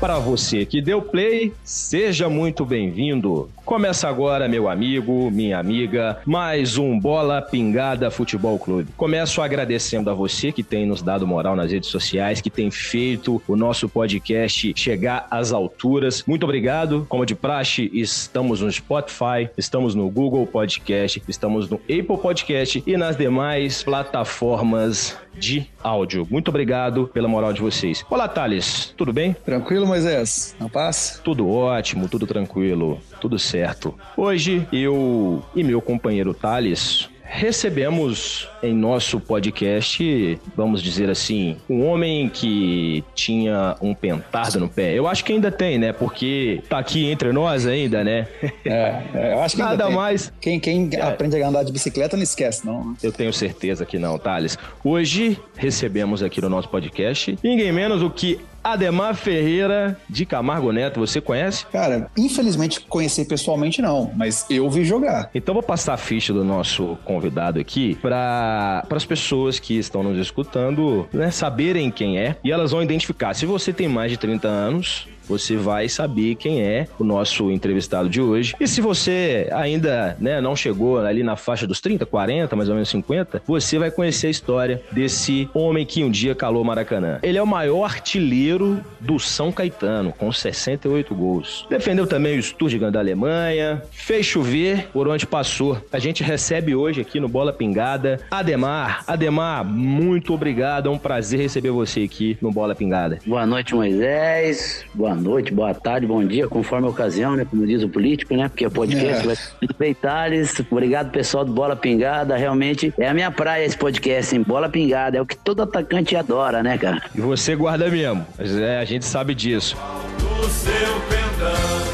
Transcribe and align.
Para 0.00 0.20
você 0.20 0.64
que 0.64 0.80
deu 0.80 1.02
play, 1.02 1.52
seja 1.64 2.28
muito 2.28 2.64
bem-vindo. 2.64 3.50
Começa 3.64 4.08
agora, 4.08 4.48
meu 4.48 4.68
amigo, 4.68 5.28
minha 5.28 5.58
amiga, 5.58 6.20
mais 6.24 6.78
um 6.78 6.98
Bola 6.98 7.42
Pingada 7.42 8.08
Futebol 8.08 8.60
Clube. 8.60 8.92
Começo 8.96 9.42
agradecendo 9.42 10.08
a 10.08 10.14
você 10.14 10.52
que 10.52 10.62
tem 10.62 10.86
nos 10.86 11.02
dado 11.02 11.26
moral 11.26 11.56
nas 11.56 11.72
redes 11.72 11.90
sociais, 11.90 12.40
que 12.40 12.48
tem 12.48 12.70
feito 12.70 13.42
o 13.48 13.56
nosso 13.56 13.88
podcast 13.88 14.72
chegar 14.76 15.26
às 15.32 15.52
alturas. 15.52 16.22
Muito 16.26 16.44
obrigado. 16.44 17.04
Como 17.08 17.26
de 17.26 17.34
praxe, 17.34 17.90
estamos 17.92 18.60
no 18.60 18.70
Spotify, 18.70 19.50
estamos 19.58 19.96
no 19.96 20.08
Google 20.08 20.46
Podcast, 20.46 21.20
estamos 21.26 21.68
no 21.68 21.76
Apple 21.76 22.18
Podcast 22.22 22.84
e 22.86 22.96
nas 22.96 23.16
demais 23.16 23.82
plataformas 23.82 25.18
de 25.38 25.66
áudio. 25.82 26.26
Muito 26.30 26.48
obrigado 26.48 27.08
pela 27.08 27.28
moral 27.28 27.52
de 27.52 27.60
vocês. 27.60 28.04
Olá, 28.10 28.28
Thales, 28.28 28.92
tudo 28.96 29.12
bem? 29.12 29.34
Tranquilo, 29.44 29.86
Moisés? 29.86 30.56
Na 30.58 30.68
paz? 30.68 31.20
Tudo 31.22 31.48
ótimo, 31.48 32.08
tudo 32.08 32.26
tranquilo, 32.26 32.98
tudo 33.20 33.38
certo. 33.38 33.94
Hoje 34.16 34.66
eu 34.72 35.42
e 35.54 35.62
meu 35.62 35.80
companheiro 35.80 36.34
Thales 36.34 37.08
recebemos 37.28 38.48
em 38.62 38.74
nosso 38.74 39.20
podcast, 39.20 40.40
vamos 40.56 40.82
dizer 40.82 41.10
assim, 41.10 41.56
um 41.68 41.86
homem 41.86 42.28
que 42.28 43.04
tinha 43.14 43.76
um 43.80 43.94
pentardo 43.94 44.58
no 44.58 44.68
pé. 44.68 44.94
Eu 44.94 45.06
acho 45.06 45.24
que 45.24 45.32
ainda 45.32 45.52
tem, 45.52 45.78
né? 45.78 45.92
Porque 45.92 46.62
tá 46.68 46.78
aqui 46.78 47.10
entre 47.10 47.30
nós 47.30 47.66
ainda, 47.66 48.02
né? 48.02 48.26
É, 48.64 49.02
é 49.14 49.34
eu 49.34 49.42
acho 49.42 49.56
que 49.56 49.62
nada 49.62 49.90
mais. 49.90 50.32
Quem, 50.40 50.58
quem 50.58 50.88
é. 50.92 51.02
aprende 51.02 51.40
a 51.40 51.48
andar 51.48 51.62
de 51.62 51.72
bicicleta 51.72 52.16
não 52.16 52.24
esquece, 52.24 52.66
não. 52.66 52.90
Né? 52.90 52.96
Eu 53.02 53.12
tenho 53.12 53.32
certeza 53.32 53.84
que 53.84 53.98
não, 53.98 54.18
Thales. 54.18 54.58
Hoje 54.82 55.38
recebemos 55.56 56.22
aqui 56.22 56.40
no 56.40 56.48
nosso 56.48 56.68
podcast 56.68 57.38
ninguém 57.42 57.70
menos 57.72 58.00
do 58.00 58.10
que 58.10 58.40
Ademar 58.62 59.14
Ferreira 59.14 59.96
de 60.08 60.24
Camargo 60.26 60.72
Neto, 60.72 61.00
você 61.00 61.20
conhece? 61.20 61.66
Cara, 61.66 62.10
infelizmente 62.16 62.80
conheci 62.80 63.24
pessoalmente 63.24 63.80
não, 63.80 64.10
mas 64.16 64.46
eu 64.50 64.68
vi 64.68 64.84
jogar. 64.84 65.30
Então 65.34 65.54
vou 65.54 65.62
passar 65.62 65.94
a 65.94 65.96
ficha 65.96 66.32
do 66.32 66.44
nosso 66.44 66.98
convidado 67.04 67.58
aqui 67.58 67.94
para 67.96 68.84
as 68.90 69.04
pessoas 69.04 69.58
que 69.58 69.78
estão 69.78 70.02
nos 70.02 70.18
escutando 70.18 71.08
né, 71.12 71.30
saberem 71.30 71.90
quem 71.90 72.18
é 72.18 72.36
e 72.42 72.52
elas 72.52 72.72
vão 72.72 72.82
identificar. 72.82 73.34
Se 73.34 73.46
você 73.46 73.72
tem 73.72 73.88
mais 73.88 74.10
de 74.10 74.16
30 74.16 74.48
anos, 74.48 75.06
você 75.28 75.56
vai 75.56 75.88
saber 75.88 76.34
quem 76.34 76.62
é 76.62 76.86
o 76.98 77.04
nosso 77.04 77.50
entrevistado 77.50 78.08
de 78.08 78.20
hoje. 78.20 78.54
E 78.60 78.66
se 78.66 78.80
você 78.80 79.48
ainda 79.52 80.16
né, 80.18 80.40
não 80.40 80.56
chegou 80.56 80.98
ali 80.98 81.22
na 81.22 81.36
faixa 81.36 81.66
dos 81.66 81.80
30, 81.80 82.06
40, 82.06 82.56
mais 82.56 82.68
ou 82.68 82.74
menos 82.74 82.88
50, 82.88 83.42
você 83.46 83.78
vai 83.78 83.90
conhecer 83.90 84.28
a 84.28 84.30
história 84.30 84.82
desse 84.92 85.48
homem 85.54 85.84
que 85.84 86.02
um 86.02 86.10
dia 86.10 86.34
calou 86.34 86.64
Maracanã. 86.64 87.18
Ele 87.22 87.38
é 87.38 87.42
o 87.42 87.46
maior 87.46 87.84
artilheiro 87.84 88.80
do 89.00 89.18
São 89.18 89.52
Caetano, 89.52 90.12
com 90.12 90.32
68 90.32 91.14
gols. 91.14 91.66
Defendeu 91.68 92.06
também 92.06 92.38
o 92.38 92.42
Sturgegan 92.42 92.90
da 92.90 92.98
Alemanha, 92.98 93.82
fez 93.90 94.26
chover 94.26 94.88
por 94.92 95.08
onde 95.08 95.26
passou. 95.26 95.80
A 95.92 95.98
gente 95.98 96.22
recebe 96.22 96.74
hoje 96.74 97.00
aqui 97.00 97.20
no 97.20 97.28
Bola 97.28 97.52
Pingada 97.52 98.20
Ademar. 98.30 99.04
Ademar, 99.06 99.64
muito 99.64 100.32
obrigado. 100.32 100.88
É 100.88 100.90
um 100.90 100.98
prazer 100.98 101.40
receber 101.40 101.70
você 101.70 102.02
aqui 102.02 102.38
no 102.40 102.50
Bola 102.50 102.74
Pingada. 102.74 103.18
Boa 103.26 103.46
noite, 103.46 103.74
Moisés. 103.74 104.84
Boa 104.94 105.14
noite, 105.18 105.52
boa 105.52 105.74
tarde, 105.74 106.06
bom 106.06 106.24
dia, 106.24 106.48
conforme 106.48 106.86
a 106.86 106.90
ocasião, 106.90 107.36
né? 107.36 107.44
Como 107.44 107.66
diz 107.66 107.82
o 107.82 107.88
político, 107.88 108.34
né? 108.34 108.48
Porque 108.48 108.64
é 108.64 108.70
podcast. 108.70 109.28
É. 109.28 109.66
Vai... 109.78 109.94
Thales, 109.94 110.54
obrigado 110.70 111.10
pessoal 111.10 111.44
do 111.44 111.52
Bola 111.52 111.74
Pingada. 111.74 112.36
Realmente 112.36 112.92
é 112.98 113.08
a 113.08 113.14
minha 113.14 113.30
praia 113.30 113.64
esse 113.64 113.76
podcast, 113.76 114.34
hein? 114.34 114.44
Bola 114.46 114.68
Pingada. 114.68 115.18
É 115.18 115.20
o 115.20 115.26
que 115.26 115.36
todo 115.36 115.62
atacante 115.62 116.14
adora, 116.14 116.62
né, 116.62 116.78
cara? 116.78 117.02
E 117.14 117.20
você 117.20 117.56
guarda 117.56 117.88
mesmo. 117.88 118.26
É, 118.38 118.78
a 118.78 118.84
gente 118.84 119.04
sabe 119.04 119.34
disso. 119.34 119.76
Do 120.18 120.48
seu 120.48 121.00
pendão. 121.08 121.87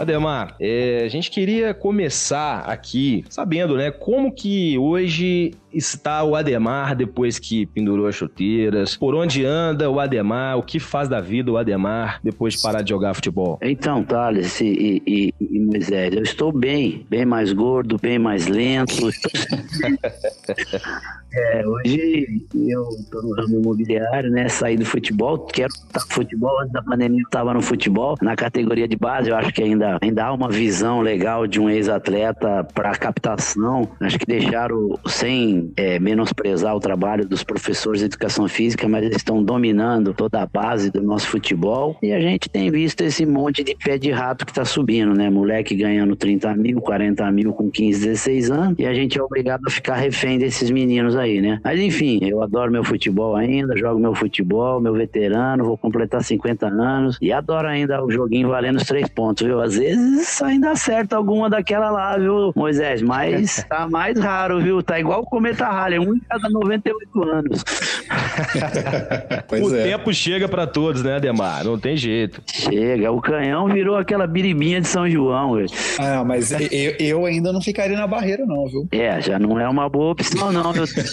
Ademar, 0.00 0.56
é, 0.60 1.02
a 1.04 1.08
gente 1.08 1.30
queria 1.30 1.74
começar 1.74 2.60
aqui 2.60 3.24
sabendo, 3.28 3.76
né, 3.76 3.90
como 3.90 4.32
que 4.32 4.78
hoje 4.78 5.52
está 5.72 6.24
o 6.24 6.34
Ademar 6.34 6.96
depois 6.96 7.38
que 7.38 7.66
pendurou 7.66 8.06
as 8.06 8.14
chuteiras? 8.14 8.96
Por 8.96 9.14
onde 9.14 9.44
anda 9.44 9.90
o 9.90 10.00
Ademar? 10.00 10.58
O 10.58 10.62
que 10.62 10.80
faz 10.80 11.08
da 11.08 11.20
vida 11.20 11.50
o 11.50 11.56
Ademar 11.56 12.20
depois 12.22 12.54
de 12.54 12.62
parar 12.62 12.82
de 12.82 12.90
jogar 12.90 13.14
futebol? 13.14 13.58
Então, 13.62 14.02
Thales 14.02 14.60
e, 14.60 15.02
e, 15.06 15.34
e 15.40 15.60
Moisés, 15.60 16.14
eu 16.14 16.22
estou 16.22 16.52
bem, 16.52 17.06
bem 17.08 17.24
mais 17.24 17.52
gordo, 17.52 17.96
bem 18.00 18.18
mais 18.18 18.46
lento. 18.46 19.10
É, 21.32 21.66
hoje 21.66 22.42
eu 22.54 22.88
tô 23.10 23.22
no 23.22 23.34
ramo 23.34 23.60
imobiliário, 23.60 24.30
né? 24.30 24.48
Saí 24.48 24.76
do 24.76 24.84
futebol, 24.84 25.38
quero 25.38 25.72
estar 25.72 26.00
no 26.00 26.14
futebol. 26.14 26.60
Antes 26.60 26.72
da 26.72 26.82
pandemia 26.82 27.20
eu 27.20 27.24
estava 27.24 27.54
no 27.54 27.62
futebol, 27.62 28.16
na 28.20 28.34
categoria 28.34 28.88
de 28.88 28.96
base. 28.96 29.30
Eu 29.30 29.36
acho 29.36 29.52
que 29.52 29.62
ainda, 29.62 29.98
ainda 30.00 30.24
há 30.24 30.32
uma 30.32 30.48
visão 30.48 31.00
legal 31.00 31.46
de 31.46 31.60
um 31.60 31.70
ex-atleta 31.70 32.64
para 32.74 32.92
captação. 32.92 33.88
Acho 34.00 34.18
que 34.18 34.26
deixaram 34.26 34.98
sem 35.06 35.72
é, 35.76 35.98
menosprezar 36.00 36.74
o 36.74 36.80
trabalho 36.80 37.26
dos 37.26 37.44
professores 37.44 38.00
de 38.00 38.06
educação 38.06 38.48
física, 38.48 38.88
mas 38.88 39.04
eles 39.04 39.16
estão 39.16 39.42
dominando 39.42 40.12
toda 40.12 40.42
a 40.42 40.46
base 40.46 40.90
do 40.90 41.02
nosso 41.02 41.28
futebol. 41.28 41.96
E 42.02 42.12
a 42.12 42.20
gente 42.20 42.48
tem 42.48 42.70
visto 42.70 43.02
esse 43.02 43.24
monte 43.24 43.62
de 43.62 43.76
pé 43.76 43.96
de 43.98 44.10
rato 44.10 44.44
que 44.44 44.50
está 44.50 44.64
subindo, 44.64 45.14
né? 45.14 45.30
Moleque 45.30 45.76
ganhando 45.76 46.16
30 46.16 46.56
mil, 46.56 46.80
40 46.80 47.30
mil 47.30 47.52
com 47.52 47.70
15, 47.70 48.00
16 48.00 48.50
anos. 48.50 48.74
E 48.78 48.86
a 48.86 48.92
gente 48.92 49.18
é 49.18 49.22
obrigado 49.22 49.60
a 49.66 49.70
ficar 49.70 49.94
refém 49.94 50.38
desses 50.38 50.70
meninos 50.70 51.19
aí, 51.20 51.40
né? 51.40 51.60
Mas 51.62 51.78
enfim, 51.78 52.18
eu 52.22 52.42
adoro 52.42 52.70
meu 52.70 52.82
futebol 52.84 53.36
ainda, 53.36 53.76
jogo 53.76 54.00
meu 54.00 54.14
futebol, 54.14 54.80
meu 54.80 54.94
veterano, 54.94 55.64
vou 55.64 55.76
completar 55.78 56.22
50 56.22 56.66
anos 56.66 57.18
e 57.20 57.32
adoro 57.32 57.68
ainda 57.68 58.02
o 58.04 58.10
joguinho 58.10 58.48
valendo 58.48 58.76
os 58.76 58.84
três 58.84 59.08
pontos, 59.08 59.46
viu? 59.46 59.60
Às 59.60 59.76
vezes 59.76 60.42
ainda 60.42 60.70
acerta 60.70 61.16
alguma 61.16 61.48
daquela 61.48 61.90
lá, 61.90 62.16
viu, 62.16 62.52
Moisés? 62.54 63.02
Mas 63.02 63.64
tá 63.68 63.88
mais 63.88 64.18
raro, 64.18 64.60
viu? 64.60 64.82
Tá 64.82 64.98
igual 64.98 65.22
o 65.22 65.26
Cometa 65.26 65.66
Halley, 65.66 65.98
um 65.98 66.14
em 66.14 66.20
cada 66.20 66.48
98 66.48 67.22
anos. 67.22 67.64
o 69.50 69.74
é. 69.74 69.82
tempo 69.84 70.12
chega 70.12 70.48
para 70.48 70.66
todos, 70.66 71.02
né, 71.02 71.16
Ademar? 71.16 71.64
Não 71.64 71.78
tem 71.78 71.96
jeito. 71.96 72.42
Chega, 72.46 73.10
o 73.12 73.20
canhão 73.20 73.68
virou 73.68 73.96
aquela 73.96 74.26
biribinha 74.26 74.80
de 74.80 74.88
São 74.88 75.08
João, 75.08 75.54
velho. 75.54 75.68
Ah, 75.98 76.24
mas 76.24 76.52
eu, 76.52 76.94
eu 76.98 77.26
ainda 77.26 77.52
não 77.52 77.60
ficaria 77.60 77.96
na 77.96 78.06
barreira, 78.06 78.44
não, 78.46 78.66
viu? 78.66 78.88
É, 78.92 79.20
já 79.20 79.38
não 79.38 79.58
é 79.58 79.68
uma 79.68 79.88
boa 79.88 80.12
opção, 80.12 80.52
não, 80.52 80.72
viu? 80.72 80.84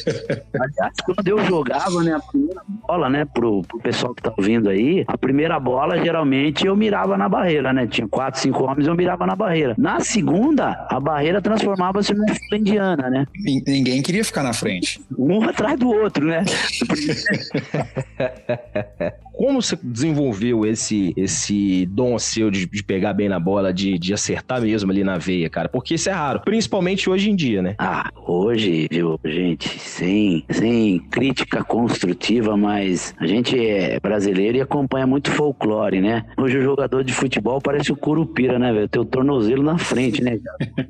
Aliás, 0.59 0.93
quando 1.05 1.27
eu 1.27 1.39
jogava, 1.45 2.03
né, 2.03 2.13
a 2.13 2.19
primeira 2.19 2.61
bola, 2.87 3.09
né, 3.09 3.25
pro, 3.25 3.61
pro 3.63 3.79
pessoal 3.79 4.13
que 4.13 4.21
tá 4.21 4.33
ouvindo 4.37 4.69
aí, 4.69 5.03
a 5.07 5.17
primeira 5.17 5.59
bola, 5.59 6.03
geralmente, 6.03 6.65
eu 6.65 6.75
mirava 6.75 7.17
na 7.17 7.29
barreira, 7.29 7.73
né? 7.73 7.87
Tinha 7.87 8.07
quatro, 8.07 8.39
cinco 8.39 8.63
homens, 8.63 8.87
eu 8.87 8.95
mirava 8.95 9.25
na 9.25 9.35
barreira. 9.35 9.75
Na 9.77 9.99
segunda, 9.99 10.87
a 10.89 10.99
barreira 10.99 11.41
transformava-se 11.41 12.13
numa 12.13 12.33
fila 12.33 12.59
indiana, 12.59 13.09
né? 13.09 13.25
Ninguém 13.35 14.01
queria 14.01 14.23
ficar 14.23 14.43
na 14.43 14.53
frente. 14.53 15.01
Um 15.17 15.43
atrás 15.43 15.79
do 15.79 15.89
outro, 15.89 16.25
né? 16.25 16.43
Como 19.47 19.61
você 19.61 19.79
desenvolveu 19.81 20.65
esse, 20.65 21.13
esse 21.15 21.85
dom 21.85 22.19
seu 22.19 22.51
de, 22.51 22.65
de 22.65 22.83
pegar 22.83 23.13
bem 23.13 23.29
na 23.29 23.39
bola, 23.39 23.73
de, 23.73 23.97
de 23.97 24.13
acertar 24.13 24.61
mesmo 24.61 24.91
ali 24.91 25.05
na 25.05 25.17
veia, 25.17 25.49
cara? 25.49 25.69
Porque 25.69 25.93
isso 25.93 26.09
é 26.09 26.11
raro, 26.11 26.41
principalmente 26.41 27.09
hoje 27.09 27.31
em 27.31 27.35
dia, 27.35 27.61
né? 27.61 27.73
Ah, 27.79 28.11
hoje, 28.13 28.89
viu, 28.91 29.17
gente, 29.23 29.79
sem, 29.79 30.43
sem 30.49 30.99
crítica 30.99 31.63
construtiva, 31.63 32.57
mas 32.57 33.15
a 33.17 33.25
gente 33.25 33.57
é 33.57 33.97
brasileiro 34.01 34.57
e 34.57 34.61
acompanha 34.61 35.07
muito 35.07 35.31
folclore, 35.31 36.01
né? 36.01 36.25
Hoje 36.37 36.57
o 36.57 36.61
jogador 36.61 37.01
de 37.01 37.13
futebol 37.13 37.61
parece 37.61 37.89
o 37.89 37.95
Curupira, 37.95 38.59
né, 38.59 38.73
velho? 38.73 38.89
Tem 38.89 39.01
o 39.01 39.05
tornozelo 39.05 39.63
na 39.63 39.77
frente, 39.77 40.21
né? 40.21 40.39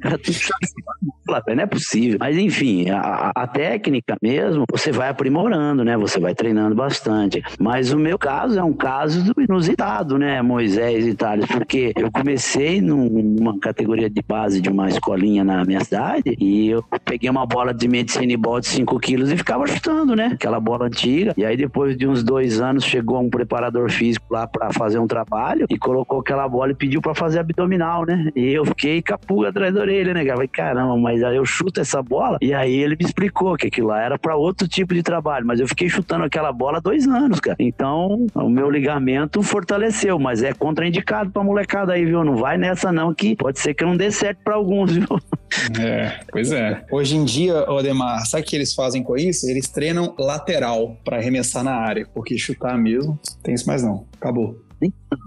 Cara, 0.02 0.18
sabe, 0.34 0.68
não 1.56 1.64
é 1.64 1.66
possível. 1.66 2.18
Mas 2.20 2.38
enfim, 2.38 2.90
a, 2.90 3.32
a 3.36 3.48
técnica 3.48 4.16
mesmo, 4.22 4.66
você 4.70 4.92
vai 4.92 5.10
aprimorando, 5.10 5.84
né? 5.84 5.98
Você 5.98 6.20
vai 6.20 6.34
treinando 6.34 6.76
bastante. 6.76 7.44
Mas 7.60 7.92
o 7.92 8.00
meu 8.00 8.18
caso, 8.18 8.60
é 8.60 8.64
um 8.64 8.74
caso 8.74 9.34
inusitado, 9.38 10.18
né, 10.18 10.42
Moisés 10.42 11.06
e 11.06 11.14
Thales, 11.14 11.46
porque 11.46 11.94
eu 11.96 12.12
comecei 12.12 12.82
numa 12.82 13.60
categoria 13.60 14.10
de 14.10 14.22
base 14.22 14.62
de 14.62 14.70
uma 14.70 14.90
escolinha 14.90 15.44
na 15.44 15.64
minha 15.66 15.84
cidade 15.84 16.36
e 16.40 16.70
eu 16.70 16.84
peguei 17.06 17.30
uma 17.30 17.46
bola 17.46 17.74
de 17.74 17.88
medicina 17.88 18.32
e 18.32 18.38
ball 18.38 18.60
de 18.60 18.68
5 18.68 19.00
quilos 19.00 19.32
e 19.32 19.38
ficava 19.38 19.66
chutando, 19.68 20.16
né? 20.16 20.32
Aquela 20.34 20.60
bola 20.60 20.86
antiga. 20.86 21.34
E 21.38 21.46
aí 21.46 21.58
depois 21.58 21.98
de 21.98 22.08
uns 22.08 22.24
dois 22.24 22.60
anos 22.60 22.84
chegou 22.84 23.20
um 23.20 23.30
preparador 23.30 23.90
físico 23.92 24.26
lá 24.32 24.48
para 24.48 24.72
fazer 24.72 25.00
um 25.00 25.08
trabalho 25.08 25.66
e 25.70 25.78
colocou 25.78 26.20
aquela 26.20 26.48
bola 26.48 26.72
e 26.72 26.76
pediu 26.76 27.02
para 27.02 27.16
fazer 27.16 27.40
abdominal, 27.40 28.06
né? 28.06 28.32
E 28.36 28.54
eu 28.54 28.66
fiquei 28.66 29.02
capuga 29.02 29.50
atrás 29.50 29.74
da 29.74 29.82
orelha, 29.82 30.14
né? 30.14 30.24
Eu 30.24 30.34
falei, 30.34 30.48
caramba, 30.48 30.98
mas 30.98 31.17
aí 31.24 31.36
eu 31.36 31.46
chuto 31.46 31.82
essa 31.82 32.02
bola. 32.02 32.38
E 32.42 32.54
aí 32.54 32.76
ele 32.76 32.96
me 32.96 33.06
explicou 33.06 33.56
que 33.56 33.68
aquilo 33.68 33.88
lá 33.88 34.02
era 34.02 34.18
para 34.18 34.36
outro 34.36 34.68
tipo 34.68 34.94
de 34.94 35.04
trabalho, 35.04 35.46
mas 35.46 35.60
eu 35.60 35.68
fiquei 35.68 35.90
chutando 35.90 36.24
aquela 36.24 36.52
bola 36.52 36.82
dois 36.82 37.08
anos, 37.08 37.40
cara. 37.40 37.58
Então 37.60 38.28
o 38.34 38.50
meu 38.50 38.70
ligamento 38.70 39.42
fortaleceu, 39.42 40.20
mas 40.20 40.44
é 40.44 40.54
contraindicado 40.54 41.32
pra 41.32 41.44
molecada 41.44 41.94
aí, 41.94 42.06
viu? 42.06 42.24
Não 42.24 42.36
vai 42.38 42.58
nessa 42.58 42.92
não, 42.92 43.14
que 43.14 43.36
pode 43.36 43.60
ser 43.60 43.74
que 43.74 43.84
não 43.84 43.96
dê 43.96 44.12
certo 44.12 44.40
para 44.44 44.56
alguns, 44.56 44.94
viu? 44.96 45.08
É, 45.80 46.20
pois 46.32 46.52
é. 46.52 46.84
Hoje 46.92 47.16
em 47.16 47.26
dia, 47.26 47.70
Odemar, 47.70 48.26
sabe 48.26 48.44
o 48.44 48.46
que 48.46 48.56
eles 48.56 48.74
fazem 48.74 49.04
com 49.04 49.16
isso? 49.18 49.50
Eles 49.50 49.68
treinam 49.70 50.14
lateral 50.18 50.98
para 51.04 51.18
arremessar 51.18 51.64
na 51.64 51.76
área, 51.76 52.08
porque 52.14 52.38
chutar 52.38 52.78
mesmo, 52.78 53.20
tem 53.44 53.54
isso 53.54 53.68
mais 53.68 53.84
não. 53.84 54.06
Acabou. 54.20 54.68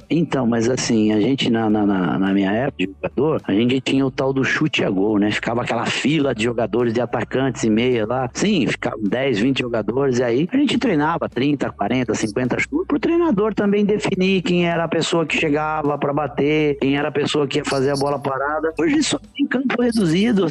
Então, 0.08 0.46
mas 0.46 0.68
assim, 0.68 1.12
a 1.12 1.20
gente 1.20 1.48
na, 1.50 1.70
na, 1.70 1.86
na, 2.18 2.34
minha 2.34 2.50
época 2.50 2.84
de 2.84 2.92
jogador, 2.92 3.40
a 3.46 3.52
gente 3.52 3.80
tinha 3.80 4.04
o 4.04 4.10
tal 4.10 4.32
do 4.32 4.42
chute 4.44 4.84
a 4.84 4.90
gol, 4.90 5.18
né? 5.18 5.30
Ficava 5.30 5.62
aquela 5.62 5.86
fila 5.86 6.34
de 6.34 6.44
jogadores, 6.44 6.92
de 6.92 7.00
atacantes 7.00 7.62
e 7.62 7.70
meia 7.70 8.04
lá. 8.06 8.28
Sim, 8.34 8.66
ficavam 8.66 9.02
10, 9.02 9.38
20 9.38 9.60
jogadores, 9.60 10.18
e 10.18 10.22
aí 10.24 10.48
a 10.52 10.56
gente 10.56 10.78
treinava 10.78 11.28
30, 11.28 11.70
40, 11.70 12.14
50 12.14 12.58
chutes, 12.58 12.86
pro 12.88 12.98
treinador 12.98 13.54
também 13.54 13.84
definir 13.84 14.42
quem 14.42 14.66
era 14.66 14.84
a 14.84 14.88
pessoa 14.88 15.24
que 15.24 15.36
chegava 15.36 15.96
para 15.96 16.12
bater, 16.12 16.76
quem 16.80 16.96
era 16.96 17.08
a 17.08 17.12
pessoa 17.12 17.46
que 17.46 17.58
ia 17.58 17.64
fazer 17.64 17.90
a 17.90 17.96
bola 17.96 18.18
parada. 18.18 18.72
Hoje 18.78 19.02
só 19.02 19.18
tem 19.36 19.46
campo 19.46 19.80
reduzido. 19.80 20.48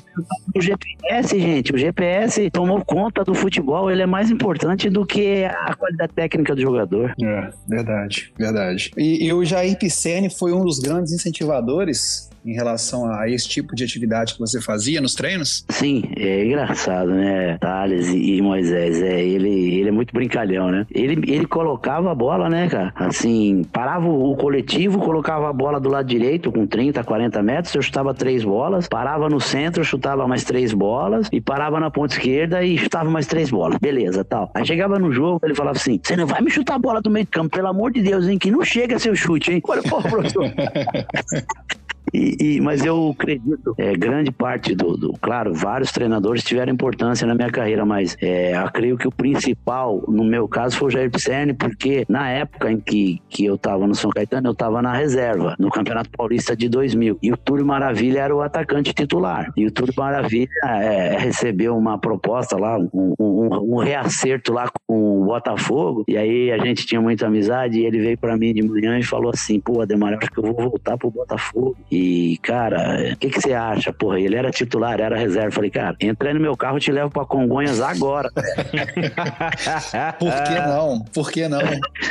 O 0.56 0.62
GPS, 0.62 1.38
gente, 1.38 1.74
o 1.74 1.78
GPS 1.78 2.50
tomou 2.50 2.84
conta 2.86 3.24
do 3.24 3.34
futebol, 3.34 3.92
ele 3.92 4.02
é 4.02 4.06
mais 4.06 4.32
importante 4.32 4.90
do 4.90 5.06
que 5.06 5.44
a 5.44 5.74
qualidade 5.76 6.14
técnica 6.14 6.56
do 6.56 6.62
jogador. 6.62 7.14
É, 7.22 7.50
verdade, 7.68 8.34
verdade. 8.38 8.92
E, 8.98 9.19
e 9.20 9.34
o 9.34 9.44
Jair 9.44 9.78
Pisserni 9.78 10.30
foi 10.30 10.54
um 10.54 10.64
dos 10.64 10.80
grandes 10.80 11.12
incentivadores 11.12 12.30
em 12.46 12.54
relação 12.54 13.12
a 13.12 13.30
esse 13.30 13.48
tipo 13.48 13.76
de 13.76 13.84
atividade 13.84 14.34
que 14.34 14.40
você 14.40 14.62
fazia 14.62 15.02
nos 15.02 15.14
treinos? 15.16 15.66
Sim, 15.70 16.04
é 16.16 16.46
engraçado, 16.46 17.12
né? 17.12 17.58
Thales 17.60 18.08
e 18.08 18.42
Moisés, 18.42 19.02
é, 19.02 19.22
ele, 19.22 19.80
ele 19.80 19.90
é 19.90 19.92
muito 19.92 20.14
brincalhão, 20.14 20.72
né? 20.72 20.86
Ele, 20.92 21.32
ele 21.32 21.46
colocava 21.46 22.12
a 22.12 22.16
bola, 22.16 22.50
né, 22.50 22.68
cara? 22.68 22.94
Assim, 22.96 23.64
parava 23.72 24.08
o 24.08 24.36
coletivo, 24.36 25.00
colocava 25.00 25.50
a 25.50 25.54
bola 25.54 25.80
do 25.80 25.90
lado 25.90 26.08
direito 26.08 26.52
com 26.52 26.66
30, 26.66 27.04
40 27.04 27.44
metros, 27.44 27.76
eu 27.76 27.82
chutava 27.82 28.14
três 28.14 28.44
bolas, 28.44 28.88
parava 28.88 29.30
no 29.30 29.40
centro, 29.40 29.84
chutava 29.84 30.28
mais 30.28 30.44
três 30.44 30.74
bolas 30.74 31.28
e 31.32 31.42
parava 31.42 31.80
na 31.80 31.92
ponta 31.92 32.14
esquerda 32.14 32.64
e 32.64 32.78
chutava 32.78 33.10
mais 33.10 33.28
três 33.28 33.50
bolas. 33.50 33.78
Beleza, 33.80 34.24
tal. 34.24 34.52
Aí 34.54 34.66
chegava 34.66 34.98
no 34.98 35.12
jogo, 35.12 35.40
ele 35.44 35.56
falava 35.56 35.78
assim: 35.78 36.00
"Você 36.02 36.16
não 36.16 36.26
vai 36.26 36.42
me 36.42 36.50
chutar 36.50 36.76
a 36.76 36.80
bola 36.80 37.02
do 37.02 37.10
meio 37.10 37.26
de 37.26 37.32
campo, 37.32 37.50
pelo 37.50 37.68
amor 37.68 37.92
de 37.92 38.02
Deus, 38.02 38.28
hein, 38.28 38.38
que 38.38 38.52
não 38.52 38.64
chega 38.64 39.00
seu 39.00 39.16
chute, 39.16 39.54
hein?" 39.54 39.62
Olha, 39.68 39.84
pô, 39.84 40.02
professor. 40.02 40.46
E, 42.14 42.56
e, 42.58 42.62
mas 42.62 42.84
eu 42.84 43.12
acredito, 43.12 43.74
é, 43.78 43.96
grande 43.96 44.32
parte 44.32 44.76
do, 44.76 44.98
do, 44.98 45.14
Claro, 45.22 45.54
vários 45.54 45.92
treinadores 45.92 46.44
tiveram 46.44 46.74
importância 46.74 47.26
na 47.28 47.36
minha 47.36 47.50
carreira, 47.50 47.86
mas 47.86 48.18
é, 48.22 48.56
eu 48.56 48.72
creio 48.72 48.98
que 48.98 49.08
o 49.08 49.12
principal, 49.12 50.04
no 50.08 50.24
meu 50.24 50.48
caso, 50.48 50.78
foi 50.78 50.88
o 50.88 50.92
Jair 50.92 51.12
Pisserni, 51.12 51.54
porque 51.54 52.06
na 52.08 52.30
época 52.30 52.72
em 52.72 52.80
que, 52.80 53.22
que 53.30 53.46
eu 53.46 53.56
estava 53.56 53.86
no 53.86 53.96
São 53.96 54.10
Caetano, 54.10 54.48
eu 54.48 54.54
estava 54.54 54.82
na 54.82 54.94
reserva, 54.94 55.56
no 55.60 55.70
Campeonato 55.70 56.10
Paulista 56.10 56.56
de 56.56 56.70
2000. 56.70 57.20
E 57.22 57.32
o 57.32 57.38
Túlio 57.38 57.66
Maravilha 57.66 58.22
era 58.22 58.36
o 58.36 58.42
atacante 58.42 58.94
titular. 58.94 59.52
E 59.56 59.66
o 59.66 59.72
Túlio 59.72 59.94
Maravilha 59.98 60.50
é, 60.64 61.18
recebeu 61.18 61.78
uma 61.78 61.98
proposta 61.98 62.58
lá, 62.58 62.78
um, 62.78 63.14
um, 63.20 63.76
um, 63.76 63.78
reacerto 63.78 64.54
lá 64.54 64.70
com 64.88 65.22
o 65.22 65.26
Botafogo. 65.26 66.04
E 66.08 66.18
aí 66.18 66.52
a 66.52 66.58
gente 66.58 66.86
tinha 66.86 67.02
muita 67.02 67.28
amizade. 67.28 67.80
E 67.80 67.86
ele 67.86 68.00
veio 68.00 68.18
para 68.18 68.38
mim 68.38 68.54
de 68.54 68.62
manhã 68.62 68.98
e 68.98 69.04
falou 69.04 69.32
assim: 69.34 69.60
pô, 69.60 69.82
Ademar, 69.82 70.14
acho 70.14 70.32
que 70.32 70.40
eu 70.40 70.44
vou 70.44 70.54
voltar 70.54 70.98
pro 70.98 71.12
Botafogo. 71.12 71.76
E, 72.00 72.38
cara, 72.38 73.12
o 73.14 73.18
que, 73.18 73.30
que 73.30 73.42
você 73.42 73.52
acha? 73.52 73.92
Porra, 73.92 74.22
ele 74.22 74.38
era 74.38 74.50
titular, 74.52 75.02
era 75.02 75.18
reserva. 75.18 75.52
Falei, 75.52 75.70
cara, 75.70 75.98
entra 76.00 76.34
no 76.34 76.40
meu 76.40 76.56
carro 76.56 76.78
e 76.78 76.80
te 76.80 76.94
levo 76.94 77.10
pra 77.12 77.26
Congonhas 77.26 77.82
agora. 77.82 78.30
Por 80.18 80.44
que 80.44 80.56
não? 80.62 81.00
Por 81.14 81.30
que 81.30 81.48
não? 81.50 81.60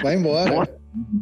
Vai 0.03 0.17
embora. 0.17 0.69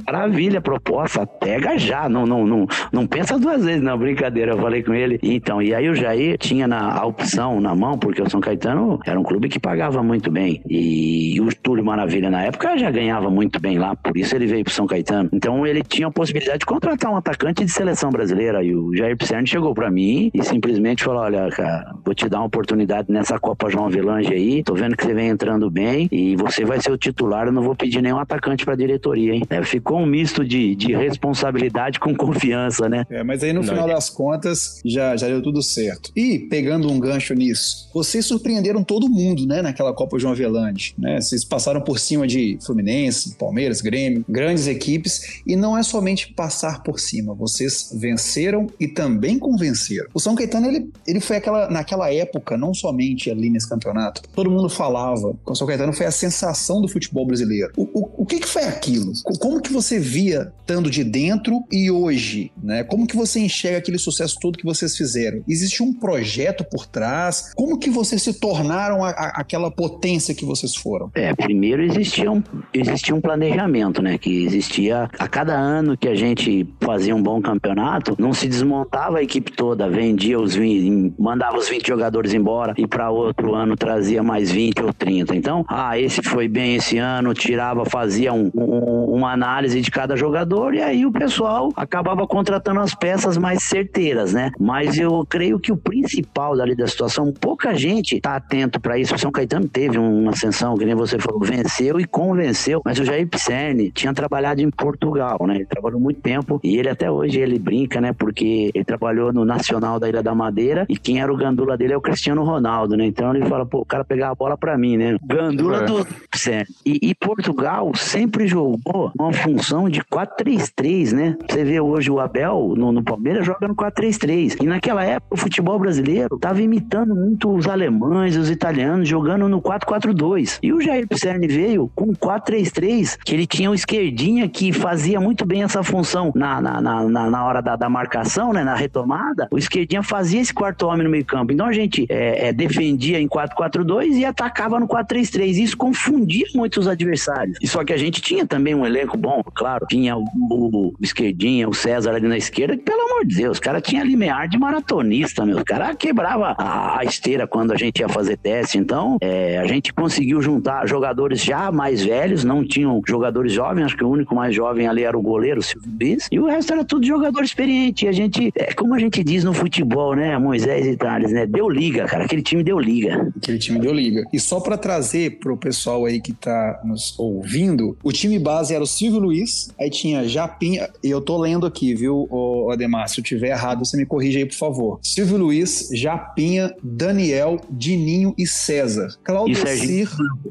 Maravilha, 0.06 0.60
proposta, 0.60 1.26
pega 1.26 1.76
já, 1.76 2.08
não, 2.08 2.24
não, 2.24 2.46
não, 2.46 2.66
não 2.92 3.06
pensa 3.06 3.38
duas 3.38 3.64
vezes, 3.64 3.82
não, 3.82 3.98
brincadeira, 3.98 4.52
eu 4.52 4.58
falei 4.58 4.82
com 4.82 4.94
ele. 4.94 5.18
Então, 5.22 5.60
e 5.60 5.74
aí 5.74 5.88
o 5.88 5.94
Jair 5.94 6.38
tinha 6.38 6.68
na, 6.68 6.92
a 6.92 7.04
opção 7.04 7.60
na 7.60 7.74
mão, 7.74 7.98
porque 7.98 8.22
o 8.22 8.30
São 8.30 8.40
Caetano 8.40 9.00
era 9.04 9.18
um 9.18 9.22
clube 9.22 9.48
que 9.48 9.58
pagava 9.58 10.02
muito 10.02 10.30
bem, 10.30 10.62
e 10.68 11.38
o 11.40 11.48
Túlio 11.62 11.84
Maravilha 11.84 12.30
na 12.30 12.42
época 12.44 12.78
já 12.78 12.90
ganhava 12.90 13.28
muito 13.28 13.60
bem 13.60 13.78
lá, 13.78 13.96
por 13.96 14.16
isso 14.16 14.34
ele 14.36 14.46
veio 14.46 14.64
pro 14.64 14.72
São 14.72 14.86
Caetano. 14.86 15.28
Então 15.32 15.66
ele 15.66 15.82
tinha 15.82 16.06
a 16.06 16.12
possibilidade 16.12 16.60
de 16.60 16.66
contratar 16.66 17.10
um 17.12 17.16
atacante 17.16 17.64
de 17.64 17.70
seleção 17.70 18.10
brasileira, 18.10 18.62
e 18.62 18.74
o 18.74 18.94
Jair 18.94 19.16
Pisserni 19.16 19.46
chegou 19.46 19.74
para 19.74 19.90
mim 19.90 20.30
e 20.32 20.42
simplesmente 20.44 21.02
falou, 21.02 21.22
olha, 21.22 21.48
cara, 21.50 21.92
vou 22.04 22.14
te 22.14 22.28
dar 22.28 22.38
uma 22.38 22.46
oportunidade 22.46 23.10
nessa 23.10 23.38
Copa 23.38 23.68
João 23.68 23.86
Avelange 23.86 24.32
aí, 24.32 24.62
tô 24.62 24.74
vendo 24.74 24.96
que 24.96 25.04
você 25.04 25.12
vem 25.12 25.28
entrando 25.28 25.70
bem, 25.70 26.08
e 26.12 26.36
você 26.36 26.64
vai 26.64 26.80
ser 26.80 26.92
o 26.92 26.96
titular, 26.96 27.46
eu 27.46 27.52
não 27.52 27.62
vou 27.62 27.74
pedir 27.74 28.00
nenhum 28.00 28.18
atacante 28.18 28.64
pra 28.64 28.76
diretoria, 28.76 29.34
hein? 29.34 29.42
É, 29.50 29.65
ficou 29.66 29.98
um 29.98 30.06
misto 30.06 30.44
de, 30.44 30.74
de 30.74 30.94
responsabilidade 30.94 32.00
com 32.00 32.14
confiança, 32.14 32.88
né? 32.88 33.04
É, 33.10 33.22
mas 33.22 33.42
aí 33.42 33.52
no 33.52 33.60
Não, 33.60 33.68
final 33.68 33.88
é. 33.88 33.94
das 33.94 34.10
contas 34.10 34.80
já, 34.84 35.16
já 35.16 35.26
deu 35.26 35.42
tudo 35.42 35.62
certo. 35.62 36.10
E 36.14 36.38
pegando 36.38 36.90
um 36.90 36.98
gancho 36.98 37.34
nisso, 37.34 37.90
vocês 37.92 38.24
surpreenderam 38.24 38.82
todo 38.82 39.08
mundo, 39.08 39.46
né, 39.46 39.62
naquela 39.62 39.92
Copa 39.92 40.18
João 40.18 40.32
Avelange, 40.32 40.94
né? 40.98 41.20
Vocês 41.20 41.44
passaram 41.44 41.80
por 41.80 41.98
cima 41.98 42.26
de 42.26 42.58
Fluminense, 42.64 43.34
Palmeiras, 43.36 43.80
Grêmio, 43.80 44.24
grandes 44.28 44.66
equipes, 44.66 45.42
e 45.46 45.56
não 45.56 45.76
é 45.76 45.82
somente 45.82 46.32
passar 46.32 46.82
por 46.82 46.98
cima, 47.00 47.34
vocês 47.34 47.90
venceram 47.98 48.66
e 48.78 48.86
também 48.86 49.38
convenceram. 49.38 50.08
O 50.14 50.20
São 50.20 50.34
Caetano, 50.34 50.66
ele, 50.68 50.90
ele 51.06 51.20
foi 51.20 51.36
aquela, 51.36 51.70
naquela 51.70 52.12
época, 52.12 52.56
não 52.56 52.74
somente 52.74 53.30
ali 53.30 53.50
nesse 53.50 53.68
campeonato, 53.68 54.22
todo 54.34 54.50
mundo 54.50 54.68
falava 54.68 55.34
que 55.44 55.52
o 55.52 55.54
São 55.54 55.66
Caetano 55.66 55.92
foi 55.92 56.06
a 56.06 56.10
sensação 56.10 56.80
do 56.80 56.88
futebol 56.88 57.26
brasileiro. 57.26 57.72
O, 57.76 57.82
o, 57.82 58.22
o 58.22 58.26
que, 58.26 58.40
que 58.40 58.48
foi 58.48 58.64
aquilo? 58.64 59.12
Como 59.46 59.62
que 59.62 59.72
você 59.72 60.00
via 60.00 60.52
estando 60.66 60.90
de 60.90 61.04
dentro 61.04 61.62
e 61.70 61.88
hoje, 61.88 62.50
né? 62.60 62.82
Como 62.82 63.06
que 63.06 63.16
você 63.16 63.38
enxerga 63.38 63.78
aquele 63.78 63.98
sucesso 63.98 64.37
todo 64.40 64.58
que 64.58 64.64
vocês 64.64 64.96
fizeram? 64.96 65.40
Existe 65.46 65.81
um 65.81 65.93
projeto 65.93 66.64
por 66.64 66.84
trás? 66.84 67.52
Como 67.54 67.78
que 67.78 67.88
vocês 67.88 68.20
se 68.20 68.34
tornaram 68.34 69.04
a, 69.04 69.10
a, 69.10 69.28
aquela 69.40 69.70
potência 69.70 70.34
que 70.34 70.44
vocês 70.44 70.75
foram? 70.75 71.08
É, 71.14 71.32
primeiro 71.32 71.84
existia 71.84 72.32
um, 72.32 72.43
existia 72.75 73.14
um 73.14 73.20
planejamento, 73.20 74.02
né? 74.02 74.19
Que 74.19 74.44
existia 74.44 75.08
a 75.16 75.28
cada 75.28 75.54
ano 75.54 75.96
que 75.96 76.08
a 76.08 76.16
gente 76.16 76.69
fazia 76.81 77.14
um 77.14 77.22
bom 77.22 77.40
campeonato, 77.40 78.16
não 78.19 78.32
se 78.32 78.49
desmontava 78.49 79.19
a 79.19 79.22
equipe 79.22 79.52
toda, 79.52 79.88
vendia 79.88 80.40
os 80.40 80.56
20, 80.56 81.14
mandava 81.16 81.56
os 81.56 81.69
20 81.69 81.87
jogadores 81.87 82.34
embora 82.34 82.75
e 82.76 82.88
para 82.88 83.08
outro 83.10 83.54
ano 83.54 83.76
trazia 83.76 84.21
mais 84.25 84.50
20 84.50 84.82
ou 84.82 84.92
30. 84.92 85.37
Então, 85.37 85.64
ah, 85.68 85.97
esse 85.97 86.21
foi 86.21 86.49
bem 86.49 86.75
esse 86.75 86.99
ano, 86.99 87.32
tirava, 87.32 87.85
fazia 87.85 88.32
um, 88.32 88.50
um, 88.52 89.14
uma 89.14 89.36
análise 89.37 89.81
de 89.81 89.90
cada 89.90 90.16
jogador 90.16 90.75
e 90.75 90.83
aí 90.83 91.07
o 91.07 91.12
pessoal 91.12 91.73
acabava 91.76 92.26
contratando 92.26 92.81
as 92.81 92.95
peças 92.95 93.37
mais 93.37 93.62
certeiras, 93.62 94.33
né? 94.33 94.50
Mas 94.59 94.99
eu 94.99 95.25
creio 95.28 95.61
que 95.61 95.71
o 95.71 95.76
principal 95.76 96.57
dali 96.57 96.75
da 96.75 96.87
situação, 96.87 97.33
pouca 97.33 97.75
gente 97.75 98.21
tá 98.21 98.37
atento 98.37 98.81
para 98.81 98.99
isso. 98.99 99.14
O 99.14 99.19
São 99.19 99.31
Caetano 99.31 99.69
teve 99.69 99.99
uma 99.99 100.33
ascensão, 100.33 100.76
que 100.76 100.85
nem 100.85 100.95
você 100.95 101.19
falou, 101.19 101.40
venceu 101.40 102.00
e 102.00 102.07
convenceu, 102.07 102.81
mas 102.85 102.99
o 102.99 103.05
Jair 103.05 103.28
Pisserni 103.28 103.90
tinha 103.93 104.12
trabalhado 104.12 104.61
em 104.61 104.71
Portugal, 104.71 105.38
né? 105.47 105.57
Ele 105.57 105.66
trabalhou 105.66 106.00
muito 106.00 106.21
tempo 106.21 106.59
e 106.64 106.76
ele 106.76 106.88
até 106.88 107.11
hoje 107.11 107.38
ele 107.38 107.59
brinca, 107.59 108.00
né? 108.00 108.12
Porque 108.12 108.71
ele 108.75 108.85
trabalhou 108.85 109.33
no 109.33 109.45
Nacional 109.45 110.00
da 110.00 110.09
Ilha 110.09 110.23
da 110.23 110.35
Madeira 110.35 110.87
e 110.88 110.97
quem 110.97 111.21
era 111.21 111.33
o 111.33 111.37
gandula 111.37 111.76
dele 111.76 111.93
é 111.93 111.97
o 111.97 112.00
Cristiano 112.00 112.43
Ronaldo, 112.43 112.97
né? 112.97 113.05
Então 113.05 113.35
ele 113.35 113.47
fala, 113.47 113.66
pô, 113.66 113.81
o 113.81 113.85
cara 113.85 114.05
pegar 114.05 114.31
a 114.31 114.35
bola 114.35 114.57
para 114.57 114.76
mim, 114.78 114.97
né? 114.97 115.16
Gandula 115.25 115.83
é. 115.83 115.85
do 115.85 116.07
Pisserni. 116.31 116.66
E, 116.85 117.11
e 117.11 117.14
Portugal 117.14 117.93
sempre 117.95 118.47
jogou 118.47 119.12
uma 119.26 119.33
função 119.33 119.88
de 119.88 120.00
4-3-3, 120.00 121.12
né? 121.12 121.37
Você 121.49 121.64
vê 121.64 121.80
hoje 121.80 122.11
o 122.11 122.21
Abel 122.21 122.75
no, 122.76 122.92
no 122.92 123.02
Palmeiras 123.02 123.45
joga 123.45 123.66
no 123.66 123.75
4-3-3. 123.75 124.56
E 124.62 124.66
naquela 124.66 125.04
época 125.04 125.35
o 125.35 125.37
futebol 125.37 125.78
brasileiro 125.78 126.37
estava 126.37 126.61
imitando 126.62 127.14
muito 127.14 127.52
os 127.52 127.66
alemães, 127.66 128.37
os 128.37 128.50
italianos, 128.50 129.09
jogando 129.09 129.49
no 129.49 129.61
4-4-2. 129.61 130.59
E 130.62 130.73
o 130.73 130.80
Jair 130.80 131.06
Pisserni 131.09 131.49
veio 131.49 131.90
com 131.95 132.12
4-3-3, 132.14 133.18
que 133.25 133.35
ele 133.35 133.47
tinha 133.47 133.71
o 133.71 133.75
esquerdinha 133.75 134.49
que 134.49 134.73
fazia 134.73 135.21
muito 135.21 135.45
bem 135.45 135.62
essa 135.62 135.83
função 135.83 136.33
na, 136.35 136.61
na, 136.61 136.80
na, 136.80 137.30
na 137.30 137.45
hora 137.45 137.61
da, 137.61 137.76
da 137.76 137.88
marcação, 137.88 138.52
né? 138.52 138.62
Na 138.62 138.75
retomada. 138.75 139.49
O 139.50 139.59
esquerdinha 139.59 140.02
fazia 140.02 140.40
esse 140.40 140.54
quarto 140.54 140.87
homem 140.87 141.04
no 141.04 141.11
meio 141.11 141.25
campo. 141.25 141.52
Então 141.52 141.66
a 141.66 141.73
gente 141.73 142.06
é, 142.09 142.49
é, 142.49 142.52
defendia 142.52 143.21
em 143.21 143.28
4-4-2 143.28 144.16
e 144.16 144.25
atacava 144.25 144.78
no 144.78 144.87
4-3-3. 144.87 145.62
Isso 145.62 145.76
confundia 145.76 146.47
muito 146.54 146.78
os 146.78 146.87
adversários. 146.87 147.59
E 147.61 147.66
só 147.66 147.85
que 147.85 147.92
a 147.92 147.97
gente 147.97 148.21
tinha 148.21 148.47
também 148.47 148.75
um 148.75 148.87
elenco 148.87 149.15
elenco 149.16 149.26
bom, 149.26 149.42
claro. 149.54 149.87
Tinha 149.88 150.16
o, 150.16 150.25
o, 150.50 150.94
esquerdinha, 151.00 151.68
o 151.68 151.75
César 151.75 152.14
ali 152.14 152.28
na 152.28 152.37
esquerda, 152.37 152.76
que, 152.76 152.82
pelo 152.82 153.00
amor 153.00 153.25
de 153.25 153.37
Deus, 153.37 153.52
os 153.56 153.61
cara 153.61 153.80
tinha 153.80 154.04
limiar 154.04 154.49
de 154.49 154.58
maratonista, 154.58 155.44
meu. 155.44 155.56
Os 155.56 155.62
cara 155.62 155.94
quebrava 155.94 156.54
a, 156.58 157.00
a, 157.00 157.04
esteira 157.04 157.46
quando 157.46 157.73
a 157.73 157.76
gente 157.76 158.00
ia 158.00 158.08
fazer 158.08 158.37
teste. 158.37 158.78
Então, 158.78 159.16
é, 159.20 159.58
a 159.58 159.66
gente 159.66 159.92
conseguiu 159.92 160.40
juntar 160.42 160.87
jogadores 160.87 161.42
já 161.42 161.73
mais 161.73 162.04
velhos, 162.04 162.44
não 162.44 162.64
tinham 162.64 163.00
jogadores 163.06 163.52
jovens, 163.52 163.87
acho 163.87 163.96
que 163.96 164.04
o 164.04 164.11
único 164.11 164.35
mais 164.35 164.54
jovem 164.54 164.87
ali 164.87 165.02
era 165.02 165.16
o 165.16 165.23
goleiro, 165.23 165.61
o 165.61 165.62
Silvio 165.62 165.90
Bis, 165.90 166.28
e 166.30 166.38
o 166.38 166.46
resto 166.46 166.73
era 166.73 166.85
tudo 166.85 167.06
jogador 167.06 167.42
experiente. 167.42 168.04
E 168.04 168.08
a 168.08 168.12
gente, 168.12 168.52
é, 168.54 168.73
como 168.75 168.94
a 168.94 168.99
gente 168.99 169.25
diz 169.25 169.42
no 169.42 169.54
futebol, 169.54 170.14
né, 170.14 170.37
Moisés 170.38 170.87
e 170.87 170.96
Thales, 170.96 171.32
né, 171.32 171.46
deu 171.46 171.68
liga, 171.68 172.04
cara. 172.04 172.25
Aquele 172.25 172.42
time 172.42 172.62
deu 172.62 172.78
liga. 172.78 173.32
Aquele 173.37 173.58
time 173.58 173.78
deu 173.78 173.92
liga. 173.92 174.25
E 174.32 174.38
só 174.38 174.61
para 174.61 174.76
trazer 174.76 175.38
pro 175.38 175.56
pessoal 175.56 176.04
aí 176.04 176.20
que 176.20 176.32
tá 176.32 176.80
nos 176.85 177.18
ouvindo, 177.18 177.96
o 178.02 178.12
time 178.12 178.38
base 178.38 178.75
era 178.75 178.82
o 178.82 178.87
Silvio 178.87 179.05
Luiz, 179.10 179.68
aí 179.78 179.90
tinha 179.90 180.26
Japinha, 180.28 180.88
e 181.02 181.10
eu 181.10 181.20
tô 181.20 181.38
lendo 181.38 181.66
aqui, 181.66 181.94
viu, 181.94 182.28
Ademar? 182.70 183.08
Se 183.08 183.20
eu 183.20 183.25
tiver 183.25 183.48
errado, 183.48 183.84
você 183.84 183.96
me 183.96 184.06
corrige 184.06 184.38
aí, 184.38 184.46
por 184.46 184.54
favor. 184.54 184.98
Silvio 185.02 185.36
Luiz, 185.36 185.88
Japinha, 185.92 186.75
Daniel, 186.82 187.60
Dininho 187.70 188.34
e 188.36 188.46
César. 188.46 189.08
Claudecir. 189.22 190.08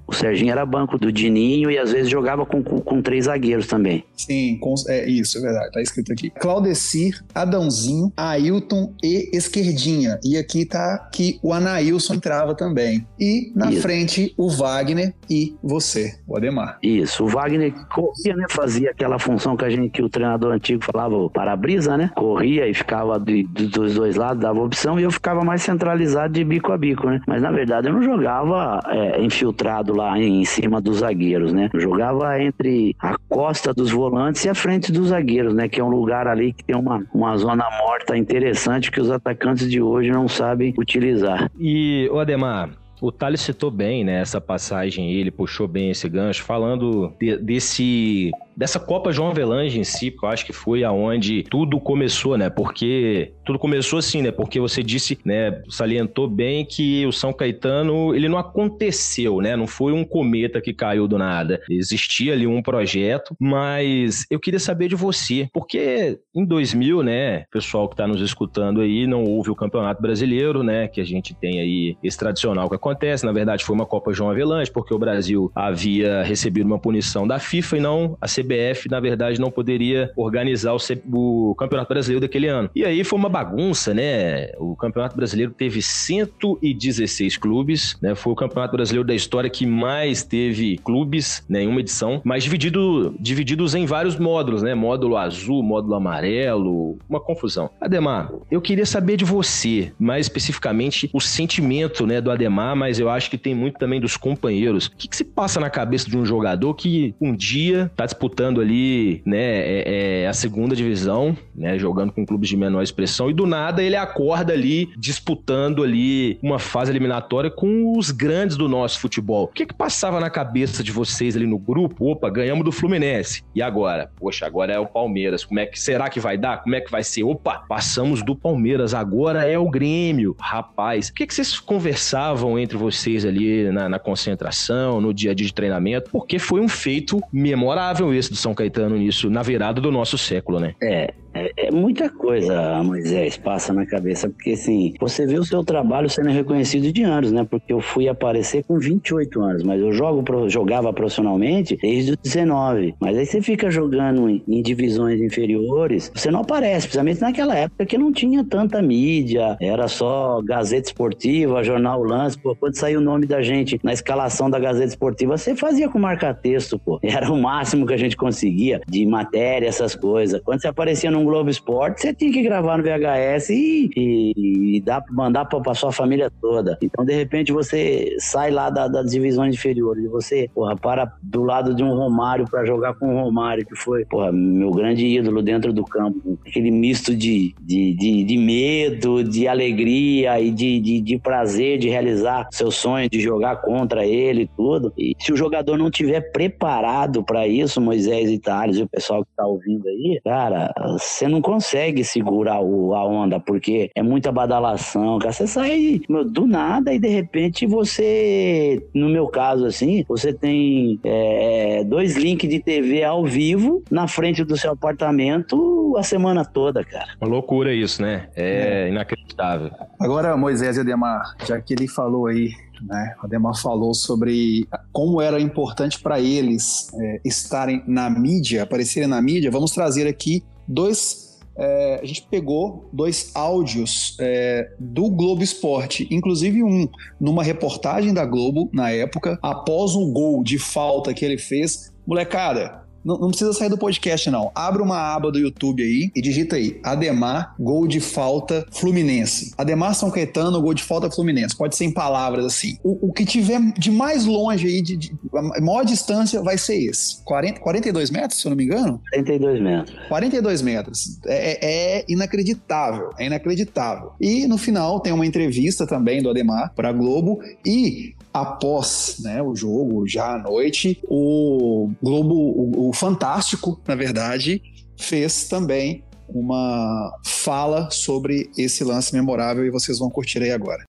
O 0.07 0.13
Serginho 0.13 0.51
era 0.51 0.65
banco 0.65 0.97
do 0.97 1.11
Dininho 1.11 1.69
e 1.71 1.77
às 1.77 1.91
vezes 1.91 2.09
jogava 2.09 2.45
com, 2.45 2.63
com, 2.63 2.79
com 2.79 3.01
três 3.01 3.25
zagueiros 3.25 3.67
também. 3.67 4.03
Sim, 4.15 4.57
com, 4.59 4.73
é 4.87 5.09
isso, 5.09 5.37
é 5.37 5.41
verdade, 5.41 5.71
tá 5.71 5.81
escrito 5.81 6.11
aqui. 6.11 6.29
Claudecir, 6.29 7.23
Adãozinho, 7.33 8.11
Ailton 8.15 8.93
e 9.03 9.29
Esquerdinha. 9.33 10.19
E 10.23 10.37
aqui 10.37 10.65
tá 10.65 11.09
que 11.11 11.39
o 11.41 11.53
Anailson 11.53 12.15
entrava 12.15 12.55
também. 12.55 13.05
E 13.19 13.51
na 13.55 13.71
isso. 13.71 13.81
frente 13.81 14.33
o 14.37 14.49
Wagner 14.49 15.13
e 15.29 15.55
você, 15.61 16.17
o 16.27 16.37
Ademar. 16.37 16.77
Isso, 16.81 17.23
o 17.23 17.27
Wagner 17.27 17.73
corria, 17.87 18.35
né? 18.35 18.44
Fazia 18.49 18.91
aquela 18.91 19.19
função 19.19 19.55
que 19.55 19.65
a 19.65 19.69
gente, 19.69 19.89
que 19.89 20.03
o 20.03 20.09
treinador 20.09 20.53
antigo 20.53 20.83
falava, 20.83 21.29
para-brisa, 21.29 21.97
né? 21.97 22.11
Corria 22.15 22.67
e 22.67 22.73
ficava 22.73 23.19
de, 23.19 23.43
de, 23.43 23.67
dos 23.67 23.95
dois 23.95 24.15
lados, 24.15 24.41
dava 24.41 24.61
opção, 24.61 24.99
e 24.99 25.03
eu 25.03 25.11
ficava 25.11 25.43
mais 25.43 25.61
centralizado 25.61 26.33
de 26.33 26.43
bico 26.43 26.71
a 26.71 26.77
bico, 26.77 27.07
né? 27.09 27.21
Mas 27.27 27.41
na 27.41 27.51
verdade 27.51 27.87
eu 27.87 27.93
não 27.93 28.01
jogava 28.01 28.79
é, 28.87 29.21
infiltrado 29.21 29.95
lá 29.95 30.17
em 30.19 30.43
cima 30.45 30.81
dos 30.81 30.97
zagueiros, 30.97 31.53
né? 31.53 31.69
Eu 31.73 31.79
jogava 31.79 32.41
entre 32.41 32.95
a 32.99 33.15
costa 33.29 33.73
dos 33.73 33.91
volantes 33.91 34.43
e 34.45 34.49
a 34.49 34.55
frente 34.55 34.91
dos 34.91 35.09
zagueiros, 35.09 35.53
né? 35.53 35.67
Que 35.67 35.79
é 35.79 35.83
um 35.83 35.89
lugar 35.89 36.27
ali 36.27 36.53
que 36.53 36.63
tem 36.63 36.75
uma, 36.75 37.03
uma 37.13 37.37
zona 37.37 37.65
morta 37.79 38.17
interessante 38.17 38.91
que 38.91 39.01
os 39.01 39.11
atacantes 39.11 39.69
de 39.69 39.81
hoje 39.81 40.11
não 40.11 40.27
sabem 40.27 40.73
utilizar. 40.77 41.49
E, 41.59 42.09
o 42.11 42.19
Ademar, 42.19 42.69
o 43.01 43.11
Thales 43.11 43.41
citou 43.41 43.69
bem, 43.69 44.03
né, 44.03 44.21
essa 44.21 44.39
passagem, 44.39 45.11
ele 45.11 45.31
puxou 45.31 45.67
bem 45.67 45.91
esse 45.91 46.07
gancho, 46.07 46.43
falando 46.43 47.13
de, 47.19 47.37
desse 47.37 48.31
dessa 48.55 48.79
Copa 48.79 49.11
João 49.11 49.29
Avelange 49.29 49.79
em 49.79 49.83
si, 49.83 50.15
eu 50.21 50.29
acho 50.29 50.45
que 50.45 50.53
foi 50.53 50.83
aonde 50.83 51.43
tudo 51.43 51.79
começou, 51.79 52.37
né? 52.37 52.49
Porque 52.49 53.33
tudo 53.45 53.59
começou 53.59 53.99
assim, 53.99 54.21
né? 54.21 54.31
Porque 54.31 54.59
você 54.59 54.81
disse, 54.81 55.17
né, 55.25 55.61
salientou 55.69 56.27
bem 56.27 56.65
que 56.65 57.05
o 57.05 57.11
São 57.11 57.33
Caetano, 57.33 58.15
ele 58.15 58.29
não 58.29 58.37
aconteceu, 58.37 59.41
né? 59.41 59.55
Não 59.55 59.67
foi 59.67 59.91
um 59.91 60.05
cometa 60.05 60.61
que 60.61 60.73
caiu 60.73 61.07
do 61.07 61.17
nada. 61.17 61.61
Existia 61.69 62.33
ali 62.33 62.47
um 62.47 62.61
projeto, 62.61 63.35
mas 63.39 64.25
eu 64.29 64.39
queria 64.39 64.59
saber 64.59 64.87
de 64.87 64.95
você, 64.95 65.49
porque 65.53 66.19
em 66.33 66.45
2000, 66.45 67.03
né, 67.03 67.45
pessoal 67.51 67.89
que 67.89 67.95
tá 67.95 68.07
nos 68.07 68.21
escutando 68.21 68.81
aí, 68.81 69.05
não 69.05 69.23
houve 69.23 69.49
o 69.49 69.55
Campeonato 69.55 70.01
Brasileiro, 70.01 70.63
né, 70.63 70.87
que 70.87 71.01
a 71.01 71.05
gente 71.05 71.33
tem 71.33 71.59
aí 71.59 71.97
esse 72.03 72.17
tradicional 72.17 72.69
que 72.69 72.75
acontece, 72.75 73.25
na 73.25 73.31
verdade 73.31 73.63
foi 73.63 73.75
uma 73.75 73.85
Copa 73.85 74.13
João 74.13 74.29
Avelange, 74.29 74.71
porque 74.71 74.93
o 74.93 74.99
Brasil 74.99 75.51
havia 75.55 76.23
recebido 76.23 76.65
uma 76.65 76.79
punição 76.79 77.27
da 77.27 77.39
FIFA 77.39 77.77
e 77.77 77.79
não 77.79 78.17
a 78.21 78.27
CBF 78.27 78.44
CBF, 78.45 78.89
na 78.89 78.99
verdade, 78.99 79.39
não 79.39 79.51
poderia 79.51 80.11
organizar 80.15 80.73
o, 80.73 80.79
C... 80.79 81.01
o 81.11 81.55
Campeonato 81.57 81.89
Brasileiro 81.89 82.21
daquele 82.21 82.47
ano. 82.47 82.69
E 82.75 82.85
aí 82.85 83.03
foi 83.03 83.17
uma 83.17 83.29
bagunça, 83.29 83.93
né? 83.93 84.51
O 84.57 84.75
Campeonato 84.75 85.15
Brasileiro 85.15 85.51
teve 85.51 85.81
116 85.81 87.37
clubes, 87.37 87.97
né? 88.01 88.15
Foi 88.15 88.33
o 88.33 88.35
Campeonato 88.35 88.75
Brasileiro 88.75 89.05
da 89.05 89.15
história 89.15 89.49
que 89.49 89.65
mais 89.65 90.23
teve 90.23 90.77
clubes, 90.77 91.43
né, 91.49 91.63
em 91.63 91.67
uma 91.67 91.79
edição, 91.79 92.21
mas 92.23 92.43
dividido, 92.43 93.15
divididos 93.19 93.75
em 93.75 93.85
vários 93.85 94.17
módulos, 94.17 94.61
né? 94.61 94.75
Módulo 94.75 95.17
azul, 95.17 95.63
módulo 95.63 95.95
amarelo, 95.95 96.97
uma 97.09 97.19
confusão. 97.19 97.69
Ademar, 97.79 98.31
eu 98.51 98.61
queria 98.61 98.85
saber 98.85 99.17
de 99.17 99.25
você, 99.25 99.91
mais 99.99 100.25
especificamente, 100.25 101.09
o 101.13 101.19
sentimento, 101.19 102.05
né, 102.05 102.21
do 102.21 102.31
Ademar, 102.31 102.75
mas 102.75 102.99
eu 102.99 103.09
acho 103.09 103.29
que 103.29 103.37
tem 103.37 103.55
muito 103.55 103.77
também 103.77 103.99
dos 103.99 104.17
companheiros. 104.17 104.87
O 104.87 104.91
que, 104.95 105.07
que 105.07 105.15
se 105.15 105.23
passa 105.23 105.59
na 105.59 105.69
cabeça 105.69 106.09
de 106.09 106.17
um 106.17 106.25
jogador 106.25 106.73
que 106.73 107.15
um 107.19 107.35
dia 107.35 107.91
tá 107.95 108.05
disputando 108.05 108.34
disputando 108.35 108.59
ali, 108.59 109.21
né, 109.25 109.37
é, 109.39 110.23
é 110.23 110.27
a 110.27 110.33
segunda 110.33 110.75
divisão, 110.75 111.37
né, 111.55 111.79
jogando 111.79 112.11
com 112.11 112.25
clubes 112.25 112.49
de 112.49 112.57
menor 112.57 112.81
expressão, 112.81 113.29
e 113.29 113.33
do 113.33 113.45
nada 113.45 113.81
ele 113.81 113.95
acorda 113.95 114.51
ali 114.51 114.89
disputando 114.97 115.81
ali 115.81 116.37
uma 116.43 116.59
fase 116.59 116.91
eliminatória 116.91 117.49
com 117.49 117.97
os 117.97 118.11
grandes 118.11 118.57
do 118.57 118.67
nosso 118.67 118.99
futebol. 118.99 119.45
O 119.45 119.47
que 119.47 119.65
que 119.65 119.73
passava 119.73 120.19
na 120.19 120.29
cabeça 120.29 120.83
de 120.83 120.91
vocês 120.91 121.35
ali 121.35 121.47
no 121.47 121.57
grupo? 121.57 122.11
Opa, 122.11 122.29
ganhamos 122.29 122.65
do 122.65 122.73
Fluminense. 122.73 123.41
E 123.55 123.61
agora? 123.61 124.11
Poxa, 124.17 124.45
agora 124.45 124.73
é 124.73 124.79
o 124.79 124.85
Palmeiras. 124.85 125.45
Como 125.45 125.59
é 125.59 125.65
que 125.65 125.79
será 125.79 126.09
que 126.09 126.19
vai 126.19 126.37
dar? 126.37 126.61
Como 126.61 126.75
é 126.75 126.81
que 126.81 126.91
vai 126.91 127.03
ser? 127.03 127.23
Opa, 127.23 127.63
passamos 127.69 128.21
do 128.21 128.35
Palmeiras, 128.35 128.93
agora 128.93 129.45
é 129.45 129.57
o 129.57 129.69
Grêmio. 129.69 130.35
Rapaz, 130.37 131.07
o 131.07 131.13
que 131.13 131.25
que 131.25 131.33
vocês 131.33 131.57
conversavam 131.57 132.59
entre 132.59 132.77
vocês 132.77 133.23
ali 133.23 133.71
na, 133.71 133.87
na 133.87 133.99
concentração, 133.99 134.99
no 134.99 135.13
dia 135.13 135.31
a 135.31 135.33
dia 135.33 135.47
de 135.47 135.53
treinamento? 135.53 136.09
Porque 136.11 136.37
foi 136.37 136.59
um 136.59 136.67
feito 136.67 137.21
memorável 137.31 138.13
esse 138.13 138.24
do 138.29 138.35
São 138.35 138.53
Caetano 138.53 138.97
nisso, 138.97 139.29
na 139.29 139.41
virada 139.41 139.79
do 139.81 139.91
nosso 139.91 140.17
século, 140.17 140.59
né? 140.59 140.75
É, 140.81 141.13
é, 141.35 141.67
é, 141.67 141.71
muita 141.71 142.09
coisa, 142.09 142.81
Moisés, 142.81 143.35
passa 143.35 143.73
na 143.73 143.85
cabeça, 143.85 144.29
porque 144.29 144.51
assim, 144.51 144.93
você 144.99 145.25
vê 145.25 145.37
o 145.37 145.43
seu 145.43 145.63
trabalho 145.65 146.09
sendo 146.09 146.29
reconhecido 146.29 146.91
de 146.93 147.03
anos, 147.03 147.31
né? 147.31 147.43
Porque 147.43 147.73
eu 147.73 147.81
fui 147.81 148.07
aparecer 148.07 148.63
com 148.63 148.79
28 148.79 149.41
anos, 149.41 149.63
mas 149.63 149.81
eu 149.81 149.91
jogo, 149.91 150.23
jogava 150.49 150.93
profissionalmente 150.93 151.77
desde 151.81 152.11
os 152.11 152.17
19. 152.17 152.95
Mas 153.01 153.17
aí 153.17 153.25
você 153.25 153.41
fica 153.41 153.69
jogando 153.69 154.29
em, 154.29 154.41
em 154.47 154.61
divisões 154.61 155.19
inferiores, 155.21 156.09
você 156.15 156.31
não 156.31 156.39
aparece, 156.39 156.87
principalmente 156.87 157.19
naquela 157.19 157.55
época 157.57 157.85
que 157.85 157.97
não 157.97 158.13
tinha 158.13 158.41
tanta 158.43 158.81
mídia, 158.81 159.57
era 159.59 159.89
só 159.89 160.41
Gazeta 160.41 160.87
Esportiva, 160.87 161.63
Jornal 161.63 162.01
Lance, 162.01 162.39
pô, 162.39 162.55
quando 162.55 162.77
saiu 162.77 162.99
o 162.99 163.03
nome 163.03 163.25
da 163.25 163.41
gente 163.41 163.77
na 163.83 163.91
escalação 163.91 164.49
da 164.49 164.57
Gazeta 164.57 164.87
Esportiva, 164.87 165.37
você 165.37 165.53
fazia 165.53 165.89
com 165.89 165.99
marca-texto, 165.99 166.79
pô. 166.79 166.97
Era 167.03 167.29
o 167.29 167.37
máximo 167.37 167.85
que 167.85 167.93
a 167.93 167.97
gente 167.97 168.15
conseguia 168.15 168.79
de 168.87 169.05
matéria, 169.05 169.67
essas 169.67 169.95
coisas. 169.95 170.41
Quando 170.41 170.61
você 170.61 170.67
aparecia 170.67 171.11
num 171.11 171.24
Globo 171.25 171.49
Esporte, 171.49 172.01
você 172.01 172.13
tinha 172.13 172.31
que 172.31 172.43
gravar 172.43 172.77
no 172.77 172.83
VHS 172.83 173.49
e, 173.49 173.89
e, 173.95 174.77
e 174.77 174.81
dá, 174.81 175.03
mandar 175.11 175.45
para 175.45 175.73
sua 175.73 175.91
família 175.91 176.31
toda. 176.41 176.77
Então, 176.81 177.05
de 177.05 177.13
repente, 177.13 177.51
você 177.51 178.15
sai 178.19 178.51
lá 178.51 178.69
da, 178.69 178.87
das 178.87 179.11
divisões 179.11 179.55
inferiores 179.55 180.03
e 180.03 180.07
você, 180.07 180.49
porra, 180.53 180.75
para 180.75 181.13
do 181.21 181.43
lado 181.43 181.73
de 181.73 181.83
um 181.83 181.95
Romário 181.95 182.45
para 182.49 182.65
jogar 182.65 182.93
com 182.95 183.15
o 183.15 183.23
Romário, 183.23 183.65
que 183.65 183.75
foi, 183.75 184.05
porra, 184.05 184.31
meu 184.31 184.71
grande 184.71 185.05
ídolo 185.05 185.41
dentro 185.41 185.73
do 185.73 185.83
campo. 185.83 186.37
Aquele 186.45 186.71
misto 186.71 187.15
de, 187.15 187.53
de, 187.61 187.93
de, 187.93 188.23
de 188.23 188.37
medo, 188.37 189.23
de 189.23 189.47
alegria 189.47 190.39
e 190.39 190.51
de, 190.51 190.79
de, 190.79 191.01
de 191.01 191.17
prazer 191.17 191.77
de 191.77 191.89
realizar 191.89 192.47
seu 192.51 192.71
sonho, 192.71 193.09
de 193.09 193.19
jogar 193.19 193.57
contra 193.57 194.05
ele 194.05 194.43
e 194.43 194.47
tudo. 194.47 194.93
E 194.97 195.15
se 195.19 195.31
o 195.31 195.37
jogador 195.37 195.77
não 195.77 195.89
tiver 195.89 196.21
preparado 196.31 197.23
para 197.23 197.47
isso, 197.47 197.81
Moisés 197.81 198.29
e 198.29 198.39
Thales 198.39 198.77
e 198.77 198.83
o 198.83 198.89
pessoal 198.89 199.23
que 199.23 199.31
tá 199.35 199.45
ouvindo 199.45 199.87
aí, 199.87 200.19
cara, 200.23 200.73
você 201.15 201.27
não 201.27 201.41
consegue 201.41 202.03
segurar 202.03 202.59
o, 202.59 202.93
a 202.93 203.05
onda, 203.05 203.39
porque 203.39 203.89
é 203.95 204.03
muita 204.03 204.31
badalação, 204.31 205.17
cara. 205.17 205.31
Você 205.31 205.47
sai 205.47 206.01
meu, 206.09 206.25
do 206.25 206.45
nada 206.45 206.93
e 206.93 206.99
de 206.99 207.07
repente 207.07 207.65
você, 207.65 208.85
no 208.93 209.07
meu 209.09 209.27
caso 209.27 209.65
assim, 209.65 210.03
você 210.07 210.33
tem 210.33 210.99
é, 211.03 211.83
dois 211.85 212.17
links 212.17 212.49
de 212.49 212.59
TV 212.59 213.03
ao 213.03 213.25
vivo 213.25 213.81
na 213.89 214.07
frente 214.07 214.43
do 214.43 214.57
seu 214.57 214.71
apartamento 214.73 215.95
a 215.97 216.03
semana 216.03 216.43
toda, 216.43 216.83
cara. 216.83 217.07
Uma 217.21 217.29
loucura 217.29 217.73
isso, 217.73 218.01
né? 218.01 218.27
É, 218.35 218.87
é. 218.87 218.89
inacreditável. 218.89 219.71
Agora, 219.97 220.35
Moisés 220.35 220.75
e 220.75 220.81
Ademar, 220.81 221.35
já 221.45 221.61
que 221.61 221.73
ele 221.73 221.87
falou 221.87 222.27
aí 222.27 222.49
né? 222.81 223.15
O 223.21 223.25
Ademar 223.25 223.55
falou 223.55 223.93
sobre 223.93 224.67
como 224.91 225.21
era 225.21 225.39
importante 225.39 225.97
para 226.01 226.19
eles 226.19 226.91
é, 226.93 227.21
estarem 227.23 227.81
na 227.87 228.09
mídia, 228.09 228.63
aparecerem 228.63 229.07
na 229.07 229.21
mídia. 229.21 229.49
Vamos 229.49 229.71
trazer 229.71 230.07
aqui 230.07 230.43
dois. 230.67 231.25
É, 231.57 232.01
a 232.03 232.05
gente 232.05 232.27
pegou 232.29 232.89
dois 232.91 233.31
áudios 233.33 234.17
é, 234.19 234.71
do 234.77 235.09
Globo 235.09 235.41
Esporte, 235.41 236.05
inclusive 236.11 236.61
um 236.61 236.85
numa 237.19 237.43
reportagem 237.43 238.13
da 238.13 238.25
Globo 238.25 238.69
na 238.73 238.91
época, 238.91 239.39
após 239.41 239.95
um 239.95 240.11
gol 240.11 240.43
de 240.43 240.59
falta 240.59 241.13
que 241.13 241.23
ele 241.23 241.37
fez. 241.37 241.93
Molecada, 242.05 242.84
não, 243.05 243.19
não, 243.19 243.27
precisa 243.29 243.53
sair 243.53 243.69
do 243.69 243.77
podcast, 243.77 244.29
não. 244.31 244.51
Abre 244.55 244.81
uma 244.81 244.97
aba 244.97 245.31
do 245.31 245.37
YouTube 245.37 245.83
aí 245.83 246.11
e 246.15 246.21
digita 246.21 246.55
aí: 246.55 246.79
Ademar, 246.83 247.53
gol 247.59 247.87
de 247.87 247.99
falta 247.99 248.65
Fluminense. 248.71 249.53
Ademar 249.57 249.93
São 249.93 250.09
Caetano, 250.09 250.61
gol 250.61 250.73
de 250.73 250.83
falta 250.83 251.09
Fluminense. 251.11 251.55
Pode 251.55 251.75
ser 251.75 251.85
em 251.85 251.91
palavras 251.91 252.45
assim. 252.45 252.77
O, 252.83 253.09
o 253.09 253.13
que 253.13 253.25
tiver 253.25 253.61
de 253.77 253.91
mais 253.91 254.25
longe 254.25 254.67
aí, 254.67 254.81
de, 254.81 254.97
de, 254.97 255.15
a 255.33 255.61
maior 255.61 255.85
distância, 255.85 256.41
vai 256.41 256.57
ser 256.57 256.75
esse. 256.75 257.23
40, 257.23 257.59
42 257.59 258.09
metros, 258.09 258.41
se 258.41 258.47
eu 258.47 258.49
não 258.49 258.57
me 258.57 258.63
engano? 258.63 258.99
42 259.11 259.61
metros. 259.61 259.95
42 260.07 260.61
metros. 260.61 261.19
É, 261.25 261.99
é 261.99 262.05
inacreditável. 262.07 263.11
É 263.17 263.25
inacreditável. 263.27 264.13
E 264.19 264.47
no 264.47 264.57
final 264.57 264.99
tem 264.99 265.13
uma 265.13 265.25
entrevista 265.25 265.85
também 265.85 266.21
do 266.21 266.29
Ademar 266.29 266.73
para 266.75 266.91
Globo 266.91 267.39
e 267.65 268.15
após 268.35 269.15
né, 269.21 269.41
o 269.41 269.55
jogo, 269.55 270.05
já 270.05 270.33
à 270.33 270.37
noite, 270.37 271.01
o 271.07 271.89
Globo, 272.03 272.35
o, 272.35 272.89
o 272.89 272.93
Fantástico, 272.93 273.81
na 273.87 273.95
verdade, 273.95 274.61
fez 274.99 275.47
também 275.47 276.03
uma 276.27 277.13
fala 277.25 277.89
sobre 277.89 278.49
esse 278.57 278.83
lance 278.83 279.13
memorável 279.13 279.65
e 279.65 279.69
vocês 279.71 279.99
vão 279.99 280.09
curtir 280.09 280.43
aí 280.43 280.51
agora. 280.51 280.83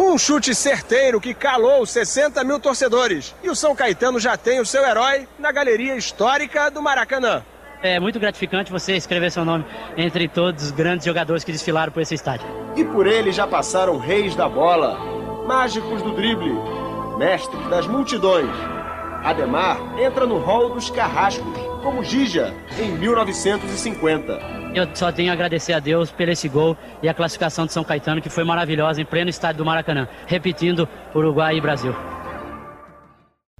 Um 0.00 0.16
chute 0.16 0.54
certeiro 0.54 1.20
que 1.20 1.34
calou 1.34 1.84
60 1.84 2.42
mil 2.44 2.58
torcedores. 2.58 3.34
E 3.42 3.50
o 3.50 3.54
São 3.54 3.76
Caetano 3.76 4.18
já 4.18 4.36
tem 4.38 4.58
o 4.60 4.64
seu 4.64 4.82
herói 4.82 5.28
na 5.38 5.52
galeria 5.52 5.96
histórica 5.96 6.70
do 6.70 6.80
Maracanã. 6.80 7.44
É 7.82 8.00
muito 8.00 8.18
gratificante 8.18 8.72
você 8.72 8.96
escrever 8.96 9.30
seu 9.30 9.44
nome 9.44 9.66
entre 9.98 10.28
todos 10.28 10.64
os 10.64 10.70
grandes 10.70 11.04
jogadores 11.04 11.44
que 11.44 11.52
desfilaram 11.52 11.92
por 11.92 12.00
esse 12.00 12.14
estádio. 12.14 12.46
E 12.74 12.84
por 12.84 13.06
ele 13.06 13.32
já 13.32 13.46
passaram 13.46 13.98
reis 13.98 14.34
da 14.34 14.48
bola, 14.48 14.98
mágicos 15.46 16.02
do 16.02 16.14
drible, 16.14 16.54
mestres 17.16 17.66
das 17.68 17.86
multidões. 17.86 18.50
Ademar 19.24 19.78
entra 19.98 20.26
no 20.26 20.38
hall 20.38 20.70
dos 20.70 20.90
carrascos, 20.90 21.44
como 21.82 22.04
Gija, 22.04 22.54
em 22.78 22.92
1950. 22.92 24.56
Eu 24.74 24.86
só 24.94 25.10
tenho 25.10 25.30
a 25.30 25.32
agradecer 25.32 25.72
a 25.72 25.78
Deus 25.78 26.10
por 26.10 26.28
esse 26.28 26.48
gol 26.48 26.76
e 27.02 27.08
a 27.08 27.14
classificação 27.14 27.64
de 27.64 27.72
São 27.72 27.82
Caetano, 27.82 28.20
que 28.20 28.28
foi 28.28 28.44
maravilhosa, 28.44 29.00
em 29.00 29.04
pleno 29.04 29.30
estádio 29.30 29.58
do 29.58 29.64
Maracanã. 29.64 30.06
Repetindo, 30.26 30.88
Uruguai 31.14 31.56
e 31.56 31.60
Brasil. 31.60 31.94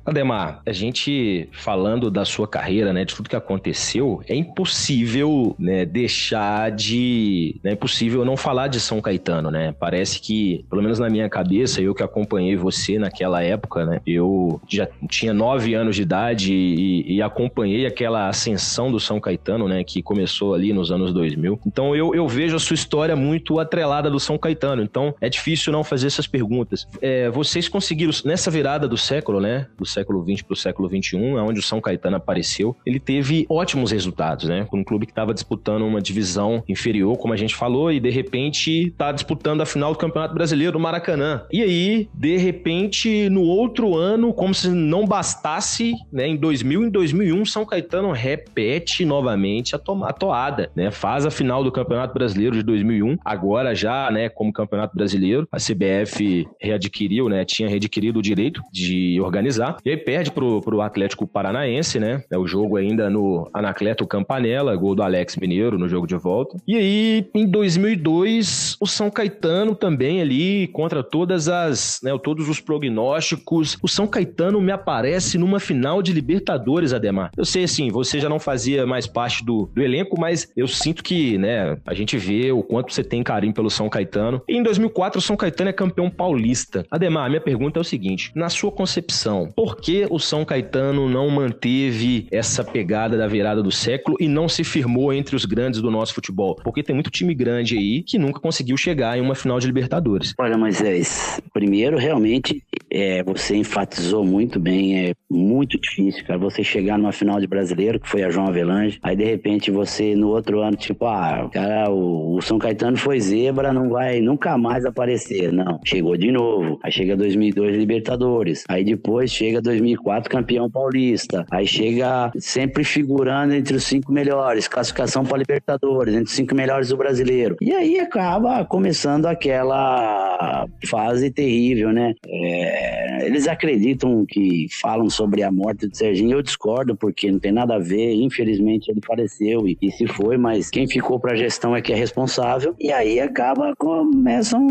Ademar, 0.06 0.62
a 0.64 0.72
gente 0.72 1.48
falando 1.52 2.10
da 2.10 2.25
sua 2.25 2.46
carreira, 2.46 2.92
né, 2.92 3.04
de 3.04 3.14
tudo 3.14 3.28
que 3.28 3.36
aconteceu, 3.36 4.22
é 4.28 4.34
impossível, 4.34 5.54
né, 5.58 5.84
deixar 5.84 6.70
de, 6.70 7.60
né, 7.62 7.70
é 7.70 7.75
impossível 7.75 8.25
não 8.25 8.36
falar 8.36 8.68
de 8.68 8.78
São 8.78 9.00
Caetano, 9.00 9.50
né? 9.50 9.75
Parece 9.78 10.20
que, 10.20 10.64
pelo 10.70 10.82
menos 10.82 10.98
na 10.98 11.10
minha 11.10 11.28
cabeça, 11.28 11.80
eu 11.80 11.94
que 11.94 12.02
acompanhei 12.02 12.56
você 12.56 12.98
naquela 12.98 13.42
época, 13.42 13.84
né, 13.84 14.00
eu 14.06 14.60
já 14.68 14.88
tinha 15.08 15.34
nove 15.34 15.75
anos 15.75 15.96
de 15.96 16.02
idade 16.02 16.52
e, 16.52 17.16
e 17.16 17.22
acompanhei 17.22 17.86
aquela 17.86 18.28
ascensão 18.28 18.92
do 18.92 19.00
São 19.00 19.20
Caetano, 19.20 19.66
né, 19.66 19.82
que 19.82 20.02
começou 20.02 20.54
ali 20.54 20.72
nos 20.72 20.92
anos 20.92 21.12
2000. 21.12 21.60
Então 21.66 21.96
eu, 21.96 22.14
eu 22.14 22.28
vejo 22.28 22.54
a 22.54 22.60
sua 22.60 22.75
história 22.75 23.16
muito 23.16 23.58
atrelada 23.58 24.08
do 24.08 24.20
São 24.20 24.38
Caetano. 24.38 24.82
Então 24.82 25.14
é 25.20 25.28
difícil 25.28 25.72
não 25.72 25.82
fazer 25.82 26.06
essas 26.06 26.26
perguntas. 26.26 26.86
É, 27.00 27.28
vocês 27.30 27.68
conseguiram 27.68 28.12
nessa 28.25 28.50
virada 28.50 28.86
do 28.86 28.96
século, 28.96 29.40
né, 29.40 29.66
século 29.97 30.23
XX 30.23 30.43
para 30.43 30.53
o 30.53 30.57
século 30.57 30.88
XXI, 30.88 31.17
onde 31.17 31.61
o 31.61 31.62
São 31.62 31.81
Caetano 31.81 32.17
apareceu, 32.17 32.76
ele 32.85 33.00
teve 33.00 33.47
ótimos 33.49 33.91
resultados, 33.91 34.49
né? 34.49 34.67
Com 34.69 34.79
um 34.79 34.85
clube 34.85 35.07
que 35.07 35.12
estava 35.12 35.33
disputando 35.33 35.83
uma 35.83 36.00
divisão 36.00 36.62
inferior, 36.69 37.17
como 37.17 37.33
a 37.33 37.37
gente 37.37 37.55
falou, 37.55 37.91
e 37.91 38.00
de 38.00 38.11
repente 38.11 38.88
está 38.88 39.12
disputando 39.12 39.61
a 39.61 39.67
final 39.67 39.93
do 39.93 39.99
Campeonato 39.99 40.35
Brasileiro 40.35 40.73
do 40.73 40.81
Maracanã. 40.81 41.43
E 41.50 41.62
aí, 41.62 42.09
de 42.12 42.37
repente, 42.37 43.29
no 43.31 43.43
outro 43.43 43.97
ano, 43.97 44.33
como 44.33 44.55
se 44.55 44.69
não 44.69 45.07
bastasse, 45.07 45.95
né? 46.12 46.26
Em 46.26 46.37
2000 46.37 46.85
e 46.85 46.87
em 46.87 46.91
2001, 46.91 47.47
São 47.47 47.65
Caetano 47.65 48.12
repete 48.12 49.05
novamente 49.05 49.75
a, 49.75 49.81
a 50.05 50.12
toada, 50.12 50.71
né? 50.75 50.91
Faz 50.91 51.25
a 51.25 51.31
final 51.31 51.65
do 51.65 51.73
Campeonato 51.73 52.12
Brasileiro 52.12 52.57
de 52.57 52.62
2001, 52.62 53.17
agora 53.25 53.75
já, 53.75 54.11
né? 54.11 54.29
Como 54.29 54.53
Campeonato 54.53 54.97
Brasileiro, 54.97 55.49
a 55.50 55.57
CBF 55.57 56.47
readquiriu, 56.61 57.29
né? 57.29 57.45
Tinha 57.45 57.69
readquirido 57.69 58.19
o 58.19 58.23
direito 58.23 58.61
de 58.73 59.21
organizar. 59.21 59.76
E 59.87 59.90
aí 59.90 59.97
perde 59.97 60.33
pro, 60.33 60.61
pro 60.61 60.81
Atlético 60.81 61.28
Paranaense, 61.28 62.00
né? 62.00 62.25
É 62.28 62.37
o 62.37 62.45
jogo 62.45 62.76
ainda 62.76 63.09
no 63.09 63.49
Anacleto 63.55 64.05
Campanella, 64.05 64.75
gol 64.75 64.97
do 64.97 65.02
Alex 65.05 65.37
Mineiro 65.37 65.78
no 65.78 65.88
jogo 65.88 66.09
de 66.09 66.16
volta. 66.16 66.57
E 66.66 66.75
aí, 66.75 67.31
em 67.33 67.47
2002, 67.47 68.76
o 68.81 68.87
São 68.88 69.09
Caetano 69.09 69.76
também 69.76 70.21
ali, 70.21 70.66
contra 70.73 71.05
todas 71.05 71.49
as, 71.49 72.00
né, 72.02 72.11
todos 72.21 72.49
os 72.49 72.59
prognósticos, 72.59 73.78
o 73.81 73.87
São 73.87 74.09
Caetano 74.09 74.61
me 74.61 74.73
aparece 74.73 75.38
numa 75.38 75.61
final 75.61 76.02
de 76.02 76.12
Libertadores, 76.12 76.93
Ademar. 76.93 77.31
Eu 77.37 77.45
sei, 77.45 77.62
assim, 77.62 77.88
você 77.88 78.19
já 78.19 78.28
não 78.28 78.40
fazia 78.40 78.85
mais 78.88 79.07
parte 79.07 79.45
do, 79.45 79.71
do 79.73 79.81
elenco, 79.81 80.19
mas 80.19 80.50
eu 80.57 80.66
sinto 80.66 81.05
que, 81.05 81.38
né, 81.38 81.78
a 81.87 81.95
gente 81.95 82.19
vê 82.19 82.50
o 82.50 82.61
quanto 82.61 82.93
você 82.93 83.05
tem 83.05 83.23
carinho 83.23 83.55
pelo 83.55 83.71
São 83.71 83.88
Caetano. 83.88 84.43
E 84.49 84.57
em 84.57 84.64
2004, 84.64 85.21
o 85.21 85.23
São 85.23 85.37
Caetano 85.37 85.71
é 85.71 85.73
campeão 85.73 86.11
paulista. 86.11 86.85
Ademar, 86.90 87.28
minha 87.28 87.40
pergunta 87.40 87.78
é 87.78 87.83
o 87.83 87.85
seguinte, 87.85 88.33
na 88.35 88.49
sua 88.49 88.73
concepção, 88.73 89.49
por 89.55 89.75
por 89.76 89.82
que 89.82 90.06
o 90.10 90.19
São 90.19 90.45
Caetano 90.45 91.08
não 91.08 91.28
manteve 91.28 92.26
essa 92.30 92.65
pegada 92.65 93.17
da 93.17 93.26
virada 93.26 93.62
do 93.62 93.71
século 93.71 94.17
e 94.19 94.26
não 94.26 94.49
se 94.49 94.65
firmou 94.65 95.12
entre 95.12 95.36
os 95.36 95.45
grandes 95.45 95.82
do 95.82 95.91
nosso 95.91 96.15
futebol? 96.15 96.56
Porque 96.65 96.82
tem 96.82 96.95
muito 96.95 97.10
time 97.10 97.34
grande 97.34 97.76
aí 97.76 98.02
que 98.02 98.19
nunca 98.19 98.41
conseguiu 98.41 98.76
chegar 98.76 99.19
em 99.19 99.21
uma 99.21 99.34
final 99.34 99.60
de 99.60 99.67
Libertadores. 99.67 100.32
Olha, 100.39 100.56
Moisés, 100.56 101.41
primeiro, 101.52 101.99
realmente, 101.99 102.62
é, 102.91 103.23
você 103.23 103.56
enfatizou 103.56 104.25
muito 104.25 104.58
bem, 104.58 105.08
é 105.08 105.15
muito 105.30 105.78
difícil, 105.78 106.25
cara, 106.25 106.39
você 106.39 106.65
chegar 106.65 106.97
numa 106.97 107.12
final 107.12 107.39
de 107.39 107.47
brasileiro, 107.47 108.00
que 108.00 108.08
foi 108.08 108.23
a 108.23 108.30
João 108.30 108.47
Avelange, 108.47 108.99
aí 109.02 109.15
de 109.15 109.25
repente 109.25 109.71
você 109.71 110.17
no 110.17 110.28
outro 110.28 110.60
ano, 110.60 110.76
tipo, 110.76 111.04
ah, 111.04 111.49
cara, 111.52 111.91
o, 111.91 112.36
o 112.36 112.41
São 112.41 112.58
Caetano 112.58 112.97
foi 112.97 113.21
zebra, 113.21 113.73
não 113.73 113.91
vai 113.91 114.21
nunca 114.21 114.56
mais 114.56 114.86
aparecer. 114.86 115.52
Não, 115.52 115.80
chegou 115.84 116.17
de 116.17 116.32
novo. 116.32 116.78
Aí 116.82 116.91
chega 116.91 117.17
2002 117.17 117.76
Libertadores. 117.76 118.65
Aí 118.69 118.84
depois 118.84 119.30
chega 119.30 119.55
2004 119.60 120.30
campeão 120.30 120.71
paulista. 120.71 121.45
Aí 121.50 121.66
chega 121.66 122.30
sempre 122.38 122.84
figurando 122.84 123.54
entre 123.54 123.76
os 123.76 123.84
cinco 123.84 124.12
melhores, 124.12 124.69
classificação 124.69 125.25
para 125.25 125.38
Libertadores, 125.38 126.14
entre 126.14 126.28
os 126.28 126.34
cinco 126.34 126.54
melhores 126.54 126.88
do 126.88 126.97
brasileiro. 126.97 127.56
E 127.60 127.73
aí 127.73 127.99
acaba 127.99 128.64
começando 128.64 129.26
aquela 129.26 130.66
fase 130.88 131.30
terrível, 131.30 131.92
né? 131.92 132.14
É, 132.26 133.26
eles 133.26 133.49
acreditam 133.49 134.25
que 134.26 134.66
falam 134.80 135.08
sobre 135.10 135.42
a 135.42 135.50
morte 135.50 135.86
do 135.86 135.97
Serginho. 135.97 136.36
Eu 136.36 136.42
discordo, 136.42 136.97
porque 136.97 137.30
não 137.30 137.38
tem 137.38 137.52
nada 137.52 137.76
a 137.76 137.78
ver. 137.78 138.14
Infelizmente 138.14 138.90
ele 138.90 139.00
faleceu 139.06 139.66
e, 139.66 139.76
e 139.80 139.90
se 139.90 140.06
foi, 140.06 140.36
mas 140.36 140.71
quem 140.71 140.86
ficou 140.88 141.19
para 141.19 141.32
a 141.32 141.36
gestão 141.36 141.75
é 141.75 141.82
que 141.82 141.92
é 141.92 141.97
responsável. 141.97 142.75
E 142.78 142.92
aí 142.92 143.21
acaba, 143.21 143.75
começam 143.76 144.66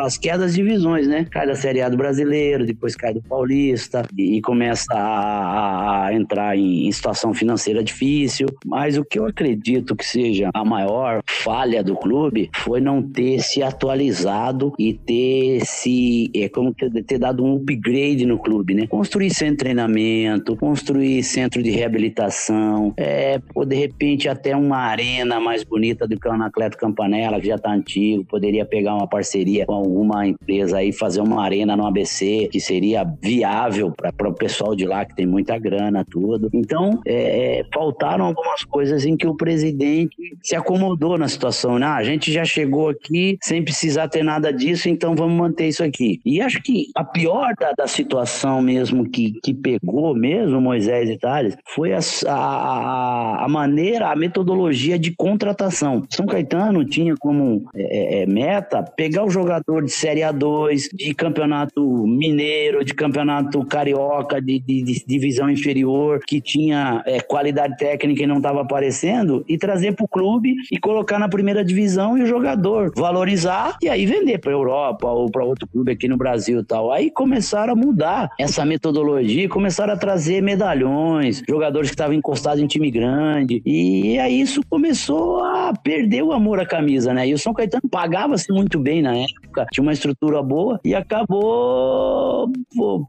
as 0.00 0.16
quedas 0.16 0.54
de 0.54 0.62
visões, 0.62 1.06
né? 1.06 1.26
Cai 1.30 1.46
da 1.46 1.54
Série 1.54 1.82
A 1.82 1.88
do 1.88 1.96
brasileiro, 1.96 2.66
depois 2.66 2.96
cai 2.96 3.14
do 3.14 3.19
Paulista 3.22 4.06
e, 4.16 4.40
começa 4.40 4.92
a, 4.94 6.06
a 6.06 6.14
entrar 6.14 6.56
em, 6.56 6.86
em, 6.86 6.92
situação 6.92 7.34
financeira 7.34 7.82
difícil. 7.82 8.46
Mas 8.64 8.96
o 8.96 9.04
que 9.04 9.18
eu 9.18 9.26
acredito 9.26 9.96
que 9.96 10.04
seja 10.04 10.50
a 10.52 10.64
maior 10.64 11.22
falha 11.26 11.82
do 11.82 11.94
clube 11.94 12.50
foi 12.56 12.80
não 12.80 13.02
ter 13.02 13.40
se 13.40 13.62
atualizado 13.62 14.72
e 14.78 14.94
ter 14.94 15.64
se 15.64 16.30
é 16.34 16.48
como 16.48 16.74
ter 16.74 17.18
dado 17.18 17.44
um 17.44 17.56
upgrade 17.56 18.26
no 18.26 18.38
clube, 18.38 18.74
né? 18.74 18.86
Construir 18.86 19.30
centro 19.30 19.50
de 19.50 19.56
treinamento, 19.58 20.56
construir 20.56 21.22
centro 21.22 21.62
de 21.62 21.70
reabilitação, 21.70 22.92
é, 22.96 23.40
ou 23.54 23.64
de 23.64 23.76
repente 23.76 24.28
até 24.28 24.56
uma 24.56 24.78
arena 24.78 25.40
mais 25.40 25.64
bonita 25.64 26.06
do 26.06 26.18
que 26.18 26.28
o 26.28 26.32
Anacleto 26.32 26.76
Campanella, 26.76 27.40
que 27.40 27.46
já 27.46 27.58
tá 27.58 27.72
antigo, 27.72 28.24
poderia 28.24 28.64
pegar 28.64 28.94
uma 28.94 29.06
parceria 29.06 29.66
com 29.66 29.74
alguma 29.74 30.26
empresa 30.26 30.78
aí, 30.78 30.92
fazer 30.92 31.20
uma 31.20 31.42
arena 31.42 31.76
no 31.76 31.86
ABC, 31.86 32.48
que 32.50 32.60
seria 32.60 33.09
viável 33.22 33.92
para 33.92 34.28
o 34.28 34.34
pessoal 34.34 34.74
de 34.74 34.86
lá 34.86 35.04
que 35.04 35.14
tem 35.14 35.26
muita 35.26 35.58
grana, 35.58 36.04
tudo. 36.08 36.48
Então, 36.52 37.00
é, 37.06 37.60
é, 37.60 37.64
faltaram 37.72 38.26
algumas 38.26 38.64
coisas 38.64 39.04
em 39.04 39.16
que 39.16 39.26
o 39.26 39.36
presidente 39.36 40.16
se 40.42 40.54
acomodou 40.54 41.18
na 41.18 41.28
situação. 41.28 41.78
Né? 41.78 41.86
Ah, 41.86 41.96
a 41.96 42.04
gente 42.04 42.32
já 42.32 42.44
chegou 42.44 42.88
aqui 42.88 43.38
sem 43.42 43.62
precisar 43.62 44.08
ter 44.08 44.22
nada 44.22 44.52
disso, 44.52 44.88
então 44.88 45.14
vamos 45.14 45.36
manter 45.36 45.68
isso 45.68 45.82
aqui. 45.82 46.20
E 46.24 46.40
acho 46.40 46.62
que 46.62 46.86
a 46.94 47.04
pior 47.04 47.54
da, 47.58 47.72
da 47.72 47.86
situação 47.86 48.62
mesmo 48.62 49.08
que, 49.08 49.32
que 49.42 49.54
pegou 49.54 50.14
mesmo 50.14 50.60
Moisés 50.60 51.08
e 51.08 51.18
Tales 51.18 51.56
foi 51.74 51.92
a, 51.92 52.00
a, 52.28 53.44
a 53.44 53.48
maneira, 53.48 54.10
a 54.10 54.16
metodologia 54.16 54.98
de 54.98 55.14
contratação. 55.14 56.02
São 56.10 56.26
Caetano 56.26 56.84
tinha 56.84 57.14
como 57.18 57.68
é, 57.74 58.22
é, 58.22 58.26
meta 58.26 58.82
pegar 58.82 59.24
o 59.24 59.30
jogador 59.30 59.84
de 59.84 59.90
Série 59.90 60.20
A2, 60.20 60.88
de 60.92 61.14
campeonato 61.14 62.06
mineiro, 62.06 62.84
de 62.84 62.94
campeonato 63.00 63.64
carioca 63.64 64.42
de, 64.42 64.60
de, 64.60 64.82
de 64.82 65.04
divisão 65.06 65.48
inferior, 65.48 66.20
que 66.26 66.38
tinha 66.38 67.02
é, 67.06 67.18
qualidade 67.18 67.78
técnica 67.78 68.22
e 68.22 68.26
não 68.26 68.36
estava 68.36 68.60
aparecendo, 68.60 69.42
e 69.48 69.56
trazer 69.56 69.94
para 69.94 70.04
o 70.04 70.08
clube 70.08 70.54
e 70.70 70.78
colocar 70.78 71.18
na 71.18 71.26
primeira 71.28 71.64
divisão 71.64 72.18
e 72.18 72.22
o 72.22 72.26
jogador 72.26 72.92
valorizar 72.94 73.78
e 73.82 73.88
aí 73.88 74.04
vender 74.04 74.38
para 74.38 74.52
Europa 74.52 75.08
ou 75.08 75.30
para 75.30 75.42
outro 75.42 75.66
clube 75.66 75.92
aqui 75.92 76.06
no 76.08 76.18
Brasil. 76.18 76.60
e 76.60 76.64
tal. 76.64 76.92
Aí 76.92 77.10
começaram 77.10 77.72
a 77.72 77.76
mudar 77.76 78.28
essa 78.38 78.66
metodologia, 78.66 79.48
começaram 79.48 79.94
a 79.94 79.96
trazer 79.96 80.42
medalhões, 80.42 81.42
jogadores 81.48 81.88
que 81.88 81.94
estavam 81.94 82.14
encostados 82.14 82.62
em 82.62 82.66
time 82.66 82.90
grande. 82.90 83.62
E 83.64 84.18
aí 84.18 84.42
isso 84.42 84.60
começou 84.68 85.42
a 85.42 85.72
perder 85.82 86.22
o 86.22 86.32
amor 86.32 86.60
à 86.60 86.66
camisa, 86.66 87.14
né? 87.14 87.26
E 87.26 87.32
o 87.32 87.38
São 87.38 87.54
Caetano 87.54 87.88
pagava-se 87.90 88.52
muito 88.52 88.78
bem 88.78 89.00
na 89.00 89.16
época, 89.16 89.66
tinha 89.72 89.82
uma 89.82 89.92
estrutura 89.92 90.42
boa 90.42 90.78
e 90.84 90.94
acabou 90.94 92.50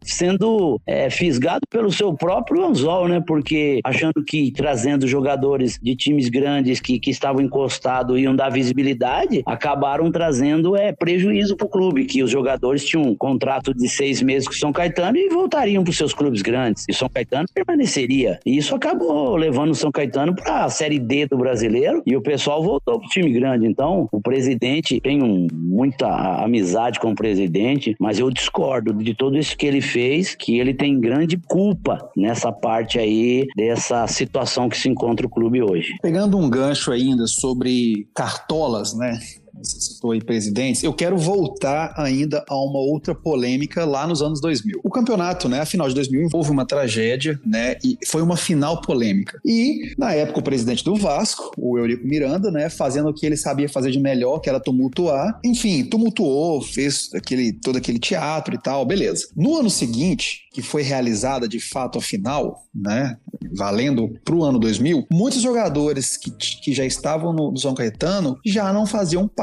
sendo 0.03 0.79
é, 0.85 1.09
fisgado 1.09 1.61
pelo 1.69 1.91
seu 1.91 2.13
próprio 2.13 2.65
anzol, 2.65 3.07
né? 3.07 3.21
Porque 3.25 3.79
achando 3.83 4.23
que 4.25 4.51
trazendo 4.51 5.07
jogadores 5.07 5.79
de 5.81 5.95
times 5.95 6.29
grandes 6.29 6.79
que, 6.79 6.99
que 6.99 7.09
estavam 7.09 7.41
encostados 7.41 8.19
iam 8.19 8.35
dar 8.35 8.49
visibilidade, 8.49 9.41
acabaram 9.45 10.11
trazendo 10.11 10.75
é, 10.75 10.91
prejuízo 10.91 11.55
para 11.55 11.65
o 11.65 11.69
clube, 11.69 12.05
que 12.05 12.23
os 12.23 12.29
jogadores 12.29 12.85
tinham 12.85 13.03
um 13.03 13.15
contrato 13.15 13.73
de 13.73 13.87
seis 13.89 14.21
meses 14.21 14.47
com 14.47 14.53
o 14.53 14.57
São 14.57 14.71
Caetano 14.71 15.17
e 15.17 15.29
voltariam 15.29 15.83
para 15.83 15.93
seus 15.93 16.13
clubes 16.13 16.41
grandes. 16.41 16.85
E 16.87 16.91
o 16.91 16.95
São 16.95 17.09
Caetano 17.09 17.47
permaneceria. 17.53 18.39
E 18.45 18.57
isso 18.57 18.75
acabou 18.75 19.35
levando 19.35 19.71
o 19.71 19.75
São 19.75 19.91
Caetano 19.91 20.35
para 20.35 20.65
a 20.65 20.69
Série 20.69 20.99
D 20.99 21.27
do 21.27 21.37
brasileiro 21.37 22.01
e 22.05 22.15
o 22.15 22.21
pessoal 22.21 22.63
voltou 22.63 22.99
para 22.99 23.07
o 23.07 23.09
time 23.09 23.31
grande. 23.31 23.65
Então, 23.65 24.07
o 24.11 24.21
presidente, 24.21 24.99
tenho 25.01 25.47
muita 25.53 26.07
amizade 26.43 26.99
com 26.99 27.11
o 27.11 27.15
presidente, 27.15 27.95
mas 27.99 28.19
eu 28.19 28.29
discordo 28.29 28.93
de 28.93 29.13
tudo 29.13 29.37
isso 29.37 29.57
que 29.57 29.65
ele 29.71 29.81
fez, 29.81 30.35
que 30.35 30.59
ele 30.59 30.73
tem 30.73 30.99
grande 30.99 31.37
culpa 31.47 32.09
nessa 32.15 32.51
parte 32.51 32.99
aí 32.99 33.47
dessa 33.55 34.05
situação 34.07 34.69
que 34.69 34.77
se 34.77 34.89
encontra 34.89 35.25
o 35.25 35.29
clube 35.29 35.61
hoje. 35.61 35.95
Pegando 36.01 36.37
um 36.37 36.49
gancho 36.49 36.91
ainda 36.91 37.25
sobre 37.27 38.07
cartolas, 38.13 38.93
né? 38.93 39.17
Você 39.53 39.79
citou 39.79 40.11
aí 40.11 40.21
presidentes, 40.21 40.83
eu 40.83 40.93
quero 40.93 41.17
voltar 41.17 41.93
ainda 41.97 42.43
a 42.47 42.55
uma 42.55 42.79
outra 42.79 43.13
polêmica 43.13 43.85
lá 43.85 44.07
nos 44.07 44.21
anos 44.21 44.41
2000. 44.41 44.79
O 44.83 44.89
campeonato, 44.89 45.47
né, 45.47 45.59
a 45.59 45.65
final 45.65 45.87
de 45.87 45.95
2000 45.95 46.29
houve 46.33 46.51
uma 46.51 46.65
tragédia, 46.65 47.39
né, 47.45 47.77
e 47.83 47.97
foi 48.05 48.21
uma 48.21 48.37
final 48.37 48.81
polêmica. 48.81 49.39
E, 49.45 49.93
na 49.97 50.13
época, 50.13 50.39
o 50.39 50.43
presidente 50.43 50.83
do 50.83 50.95
Vasco, 50.95 51.51
o 51.57 51.77
Eurico 51.77 52.05
Miranda, 52.05 52.51
né, 52.51 52.69
fazendo 52.69 53.09
o 53.09 53.13
que 53.13 53.25
ele 53.25 53.37
sabia 53.37 53.69
fazer 53.69 53.91
de 53.91 53.99
melhor, 53.99 54.39
que 54.39 54.49
era 54.49 54.59
tumultuar, 54.59 55.39
enfim, 55.43 55.83
tumultuou, 55.83 56.61
fez 56.61 57.09
aquele, 57.13 57.53
todo 57.53 57.77
aquele 57.77 57.99
teatro 57.99 58.55
e 58.55 58.57
tal, 58.57 58.85
beleza. 58.85 59.27
No 59.35 59.57
ano 59.57 59.69
seguinte, 59.69 60.47
que 60.53 60.61
foi 60.61 60.81
realizada 60.81 61.47
de 61.47 61.59
fato 61.59 61.97
a 61.97 62.01
final, 62.01 62.65
né, 62.73 63.17
valendo 63.53 64.09
para 64.23 64.35
o 64.35 64.43
ano 64.43 64.59
2000, 64.59 65.07
muitos 65.11 65.41
jogadores 65.41 66.17
que, 66.17 66.31
que 66.31 66.73
já 66.73 66.85
estavam 66.85 67.33
no, 67.33 67.51
no 67.51 67.57
São 67.57 67.73
Caetano 67.73 68.37
já 68.45 68.71
não 68.71 68.85
faziam 68.85 69.27
parte. 69.27 69.40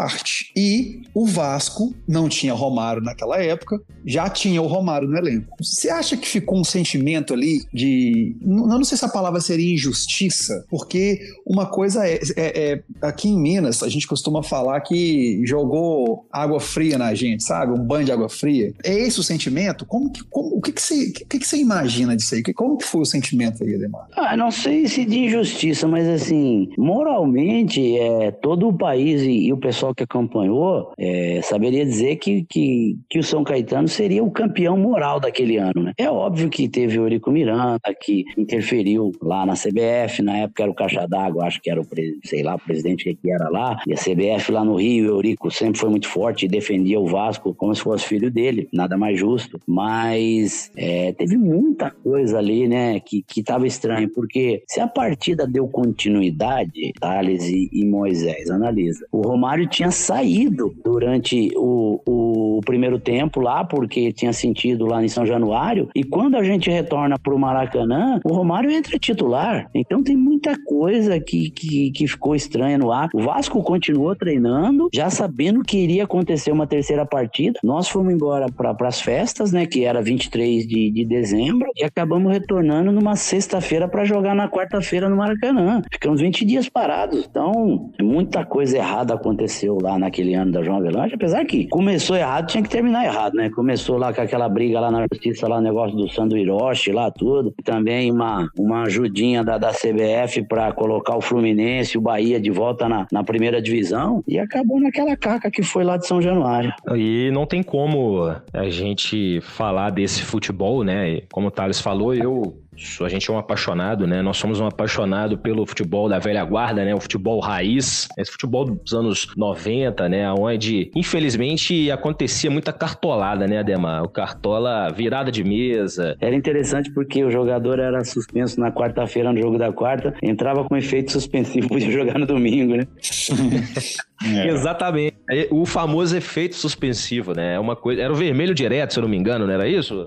E 0.57 1.03
o 1.15 1.27
Vasco 1.27 1.95
não 2.07 2.29
tinha 2.29 2.53
Romário 2.53 3.03
naquela 3.03 3.43
época, 3.43 3.81
já 4.05 4.29
tinha 4.29 4.61
o 4.61 4.67
Romário 4.67 5.09
no 5.09 5.17
elenco. 5.17 5.55
Você 5.61 5.91
acha 5.91 6.17
que 6.17 6.29
ficou 6.29 6.59
um 6.59 6.65
sentimento 6.65 7.33
ali 7.33 7.63
de. 7.73 8.37
Não, 8.41 8.67
não 8.67 8.85
sei 8.85 8.97
se 8.97 9.05
a 9.05 9.09
palavra 9.09 9.41
seria 9.41 9.75
injustiça, 9.75 10.65
porque 10.69 11.21
uma 11.47 11.67
coisa 11.67 12.07
é, 12.07 12.21
é, 12.37 12.73
é, 12.73 12.83
Aqui 13.03 13.29
em 13.29 13.41
Minas, 13.41 13.83
a 13.83 13.89
gente 13.89 14.07
costuma 14.07 14.43
falar 14.43 14.81
que 14.81 15.43
jogou 15.45 16.27
água 16.33 16.61
fria 16.61 16.99
na 16.99 17.15
gente, 17.15 17.45
sabe? 17.45 17.73
Um 17.73 17.85
banho 17.85 18.05
de 18.05 18.13
água 18.13 18.29
fria. 18.29 18.73
É 18.85 18.93
esse 18.93 19.21
o 19.21 19.23
sentimento? 19.23 19.87
Como 19.87 20.13
como, 20.31 20.57
o 20.57 20.61
que, 20.61 20.73
que, 20.73 20.81
você, 20.81 21.11
que, 21.11 21.39
que 21.39 21.47
você 21.47 21.57
imagina 21.57 22.17
disso 22.17 22.35
aí? 22.35 22.43
Como 22.43 22.77
que 22.77 22.85
foi 22.85 23.03
o 23.03 23.07
sentimento 23.07 23.63
aí, 23.63 23.75
Ademar? 23.75 24.07
Ah, 24.17 24.37
não 24.37 24.51
sei 24.51 24.87
se 24.87 25.05
de 25.05 25.19
injustiça, 25.21 25.87
mas 25.87 26.09
assim, 26.09 26.69
moralmente, 26.77 27.99
é, 27.99 28.31
todo 28.31 28.69
o 28.69 28.73
país 28.73 29.23
e, 29.23 29.47
e 29.47 29.53
o 29.53 29.57
pessoal 29.57 29.88
que 29.95 30.05
acompanhou 30.05 30.93
é, 30.99 31.41
saberia 31.43 31.85
dizer 31.85 32.17
que, 32.17 32.45
que, 32.45 32.99
que 33.09 33.19
o 33.19 33.23
São 33.23 33.45
Caetano 33.45 33.89
seria 33.89 34.23
o 34.23 34.31
campeão 34.31 34.77
moral 34.77 35.21
daquele 35.21 35.57
ano, 35.57 35.83
né? 35.83 35.93
É 35.97 36.11
óbvio 36.11 36.49
que 36.49 36.69
teve 36.69 36.99
o 36.99 37.03
Eurico 37.03 37.31
Miranda, 37.31 37.81
que 38.01 38.25
interferiu 38.37 39.13
lá 39.23 39.47
na 39.47 39.55
CBF, 39.55 40.23
na 40.23 40.39
época 40.39 40.63
era 40.63 40.73
o 40.73 40.75
Caixa 40.75 41.07
d'Água, 41.07 41.45
acho 41.45 41.61
que 41.61 41.71
era 41.71 41.81
o, 41.81 41.87
sei 42.25 42.43
lá, 42.43 42.55
o 42.55 42.59
presidente 42.59 43.15
que 43.15 43.31
era 43.31 43.49
lá, 43.49 43.81
e 43.87 43.93
a 43.93 43.97
CBF 43.97 44.53
lá 44.53 44.65
no 44.65 44.77
Rio, 44.77 45.07
o 45.07 45.17
Eurico 45.17 45.51
sempre 45.51 45.81
foi 45.81 45.91
muito 45.91 46.09
forte 46.09 46.45
e 46.45 46.49
defendia 46.49 47.01
o 47.01 47.07
Vasco 47.07 47.55
como 47.55 47.75
se 47.75 47.83
fosse 47.83 48.07
filho 48.07 48.31
dele, 48.31 48.69
nada 48.73 48.97
mais 48.97 49.19
justo, 49.19 49.61
mas 49.67 50.71
é, 50.77 51.13
teve 51.13 51.37
muita 51.37 51.91
coisa 51.91 52.39
ali, 52.39 52.69
né, 52.69 53.01
que, 53.01 53.23
que 53.23 53.43
tava 53.43 53.67
estranho, 53.67 54.09
porque 54.13 54.63
se 54.67 54.81
a 54.81 54.87
partida 54.87 55.47
deu 55.47 55.69
continuidade, 55.69 56.93
Thales 57.01 57.45
e, 57.45 57.69
e 57.73 57.85
Moisés, 57.85 58.51
analisa, 58.51 59.07
o 59.11 59.21
Romário 59.21 59.67
tinha 59.79 59.93
saído 59.93 60.75
durante 60.85 61.53
o, 61.55 62.03
o 62.05 62.61
primeiro 62.67 62.99
tempo 62.99 63.41
lá, 63.41 63.65
porque 63.65 64.13
tinha 64.13 64.33
sentido 64.33 64.85
lá 64.87 65.05
em 65.05 65.09
São 65.09 65.25
Januário, 65.25 65.89
e 65.95 66.03
quando 66.03 66.35
a 66.35 66.43
gente 66.43 66.69
retorna 66.69 67.17
pro 67.17 67.39
Maracanã, 67.39 68.21
o 68.25 68.33
Romário 68.33 68.73
entra 68.73 68.99
titular. 68.99 69.71
Então 69.73 70.03
tem 70.03 70.17
muita 70.17 70.57
coisa 70.65 71.21
que, 71.21 71.51
que, 71.51 71.93
que 71.93 72.09
ficou 72.09 72.35
estranha 72.35 72.77
no 72.77 72.91
ar. 72.91 73.09
O 73.15 73.21
Vasco 73.21 73.63
continuou 73.63 74.17
treinando, 74.17 74.89
já 74.93 75.09
sabendo 75.11 75.63
que 75.63 75.79
iria 75.79 76.03
acontecer 76.03 76.51
uma 76.51 76.67
terceira 76.67 77.07
partida. 77.07 77.61
Nós 77.63 77.89
fomos 77.89 78.13
embora 78.13 78.47
para 78.51 78.89
as 78.89 79.01
festas, 79.01 79.53
né, 79.53 79.65
que 79.65 79.85
era 79.85 80.03
23 80.03 80.67
de, 80.67 80.91
de 80.91 81.05
dezembro, 81.05 81.71
e 81.77 81.85
acabamos 81.85 82.33
retornando 82.33 82.91
numa 82.91 83.15
sexta-feira 83.15 83.87
para 83.87 84.05
jogar 84.05 84.35
na 84.35 84.49
quarta-feira 84.49 85.09
no 85.09 85.17
Maracanã. 85.17 85.83
Ficamos 85.93 86.21
20 86.21 86.45
dias 86.45 86.69
parados. 86.69 87.29
Então, 87.31 87.93
muita 88.01 88.45
coisa 88.45 88.77
errada 88.77 89.15
aconteceu 89.15 89.68
lá 89.83 89.99
naquele 89.99 90.35
ano 90.35 90.53
da 90.53 90.63
João 90.63 90.79
Avelange, 90.79 91.15
apesar 91.15 91.45
que 91.45 91.67
começou 91.69 92.17
errado, 92.17 92.47
tinha 92.47 92.63
que 92.63 92.69
terminar 92.69 93.05
errado, 93.05 93.35
né? 93.35 93.51
Começou 93.51 93.99
lá 93.99 94.13
com 94.13 94.21
aquela 94.21 94.49
briga 94.49 94.81
lá 94.81 94.91
na 94.91 95.07
justiça, 95.13 95.49
lá 95.49 95.59
o 95.59 95.61
negócio 95.61 95.97
do 95.97 96.09
Sandro 96.09 96.39
Hiroshi, 96.39 96.93
lá 96.93 97.11
tudo. 97.11 97.53
Também 97.65 98.11
uma, 98.11 98.49
uma 98.59 98.83
ajudinha 98.83 99.45
da, 99.45 99.59
da 99.59 99.71
CBF 99.71 100.45
para 100.49 100.73
colocar 100.73 101.17
o 101.17 101.21
Fluminense 101.21 101.99
o 101.99 102.01
Bahia 102.01 102.41
de 102.41 102.51
volta 102.51 102.89
na, 102.89 103.07
na 103.11 103.25
primeira 103.25 103.61
divisão. 103.61 104.23
E 104.27 104.39
acabou 104.39 104.81
naquela 104.81 105.17
caca 105.17 105.51
que 105.51 105.63
foi 105.63 105.85
lá 105.85 105.97
de 105.97 106.07
São 106.07 106.21
Januário. 106.23 106.73
E 106.95 107.31
não 107.33 107.47
tem 107.47 107.63
como 107.63 108.35
a 108.53 108.69
gente 108.69 109.41
falar 109.43 109.91
desse 109.91 110.23
futebol, 110.23 110.85
né? 110.85 111.23
Como 111.33 111.49
o 111.49 111.51
Thales 111.51 111.81
falou, 111.81 112.15
eu 112.15 112.57
a 113.03 113.09
gente 113.09 113.31
é 113.31 113.33
um 113.33 113.39
apaixonado, 113.39 114.07
né? 114.07 114.23
Nós 114.23 114.37
somos 114.37 114.61
um 114.61 114.67
apaixonado 114.67 115.39
pelo 115.39 115.67
futebol 115.67 116.09
da 116.09 116.19
velha 116.19 116.45
guarda, 116.45 116.85
né? 116.85 116.95
O 116.95 117.01
futebol 117.01 117.41
raiz, 117.41 118.09
esse 118.17 118.31
futebol 118.31 118.65
dos 118.65 118.93
anos 118.93 119.29
90, 119.37 120.09
né? 120.09 120.33
Onde, 120.33 120.91
infelizmente, 120.95 121.91
acontecia 121.91 122.51
muita 122.51 122.73
cartolada, 122.73 123.47
né, 123.47 123.59
Ademar? 123.59 124.03
O 124.03 124.09
cartola 124.09 124.91
virada 124.91 125.31
de 125.31 125.43
mesa. 125.43 126.17
Era 126.21 126.35
interessante 126.35 126.91
porque 126.93 127.25
o 127.25 127.31
jogador 127.31 127.79
era 127.79 128.05
suspenso 128.05 128.61
na 128.61 128.71
quarta-feira 128.71 129.33
no 129.33 129.41
jogo 129.41 129.59
da 129.59 129.73
quarta, 129.73 130.15
entrava 130.23 130.65
com 130.65 130.77
efeito 130.77 131.13
suspensivo, 131.13 131.69
podia 131.69 131.91
jogar 131.91 132.19
no 132.19 132.27
domingo, 132.27 132.77
né? 132.77 132.85
É. 134.25 134.49
Exatamente. 134.49 135.17
O 135.51 135.65
famoso 135.65 136.17
efeito 136.17 136.57
suspensivo, 136.57 137.35
né? 137.35 137.55
É 137.55 137.61
uma 137.61 137.77
coisa. 137.77 138.03
Era 138.03 138.13
o 138.13 138.17
vermelho 138.17 138.53
direto, 138.53 138.93
se 138.93 138.99
eu 138.99 139.03
não 139.03 139.09
me 139.09 139.17
engano, 139.17 139.47
não 139.47 139.55
era 139.55 139.69
isso? 139.69 140.07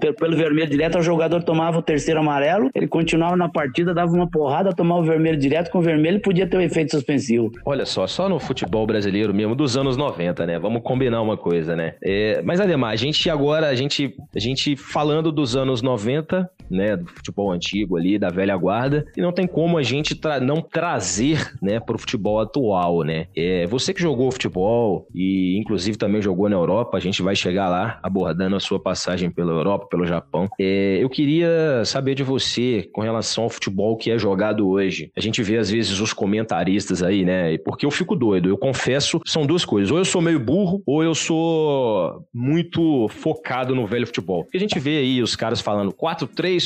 Pelo, 0.00 0.14
pelo 0.14 0.36
vermelho 0.36 0.68
direto, 0.68 0.98
o 0.98 1.02
jogador 1.02 1.42
tomava 1.44 1.78
o 1.78 1.82
terceiro 1.82 2.11
amarelo, 2.20 2.70
ele 2.74 2.86
continuava 2.86 3.36
na 3.36 3.48
partida, 3.48 3.94
dava 3.94 4.12
uma 4.12 4.28
porrada, 4.28 4.72
tomava 4.72 5.00
o 5.00 5.04
vermelho 5.04 5.38
direto, 5.38 5.70
com 5.70 5.78
o 5.78 5.82
vermelho 5.82 6.20
podia 6.20 6.46
ter 6.46 6.56
um 6.56 6.60
efeito 6.60 6.92
suspensivo. 6.92 7.50
Olha 7.64 7.86
só, 7.86 8.06
só 8.06 8.28
no 8.28 8.38
futebol 8.38 8.86
brasileiro 8.86 9.34
mesmo, 9.34 9.54
dos 9.54 9.76
anos 9.76 9.96
90, 9.96 10.46
né? 10.46 10.58
Vamos 10.58 10.82
combinar 10.82 11.20
uma 11.20 11.36
coisa, 11.36 11.76
né? 11.76 11.94
É, 12.02 12.42
mas 12.42 12.60
Ademar, 12.60 12.92
a 12.92 12.96
gente 12.96 13.28
agora, 13.28 13.68
a 13.68 13.74
gente, 13.74 14.14
a 14.34 14.38
gente 14.38 14.76
falando 14.76 15.32
dos 15.32 15.56
anos 15.56 15.82
90, 15.82 16.48
né? 16.72 16.96
Do 16.96 17.06
futebol 17.06 17.52
antigo 17.52 17.96
ali, 17.96 18.18
da 18.18 18.28
velha 18.28 18.56
guarda, 18.56 19.04
e 19.16 19.20
não 19.20 19.32
tem 19.32 19.46
como 19.46 19.78
a 19.78 19.82
gente 19.82 20.14
tra 20.14 20.40
não 20.40 20.60
trazer, 20.60 21.52
né, 21.60 21.78
pro 21.78 21.98
futebol 21.98 22.40
atual, 22.40 23.02
né? 23.02 23.26
É, 23.36 23.66
você 23.66 23.92
que 23.92 24.00
jogou 24.00 24.30
futebol 24.30 25.06
e 25.14 25.58
inclusive 25.58 25.96
também 25.96 26.22
jogou 26.22 26.48
na 26.48 26.56
Europa, 26.56 26.96
a 26.96 27.00
gente 27.00 27.22
vai 27.22 27.36
chegar 27.36 27.68
lá 27.68 27.98
abordando 28.02 28.56
a 28.56 28.60
sua 28.60 28.80
passagem 28.80 29.30
pela 29.30 29.52
Europa, 29.52 29.86
pelo 29.86 30.06
Japão. 30.06 30.48
É, 30.58 30.98
eu 31.00 31.08
queria 31.08 31.84
saber 31.84 32.14
de 32.14 32.22
você 32.22 32.88
com 32.92 33.00
relação 33.00 33.44
ao 33.44 33.50
futebol 33.50 33.96
que 33.96 34.10
é 34.10 34.18
jogado 34.18 34.68
hoje. 34.68 35.10
A 35.16 35.20
gente 35.20 35.42
vê 35.42 35.58
às 35.58 35.70
vezes 35.70 36.00
os 36.00 36.12
comentaristas 36.12 37.02
aí, 37.02 37.24
né? 37.24 37.58
Porque 37.58 37.86
eu 37.86 37.90
fico 37.90 38.16
doido. 38.16 38.48
Eu 38.48 38.58
confesso, 38.58 39.20
são 39.26 39.46
duas 39.46 39.64
coisas. 39.64 39.90
Ou 39.90 39.98
eu 39.98 40.04
sou 40.04 40.20
meio 40.20 40.40
burro, 40.40 40.82
ou 40.86 41.02
eu 41.02 41.14
sou 41.14 42.24
muito 42.32 43.08
focado 43.08 43.74
no 43.74 43.86
velho 43.86 44.06
futebol. 44.06 44.44
Porque 44.44 44.56
a 44.56 44.60
gente 44.60 44.78
vê 44.78 44.98
aí 44.98 45.22
os 45.22 45.36
caras 45.36 45.60
falando 45.60 45.92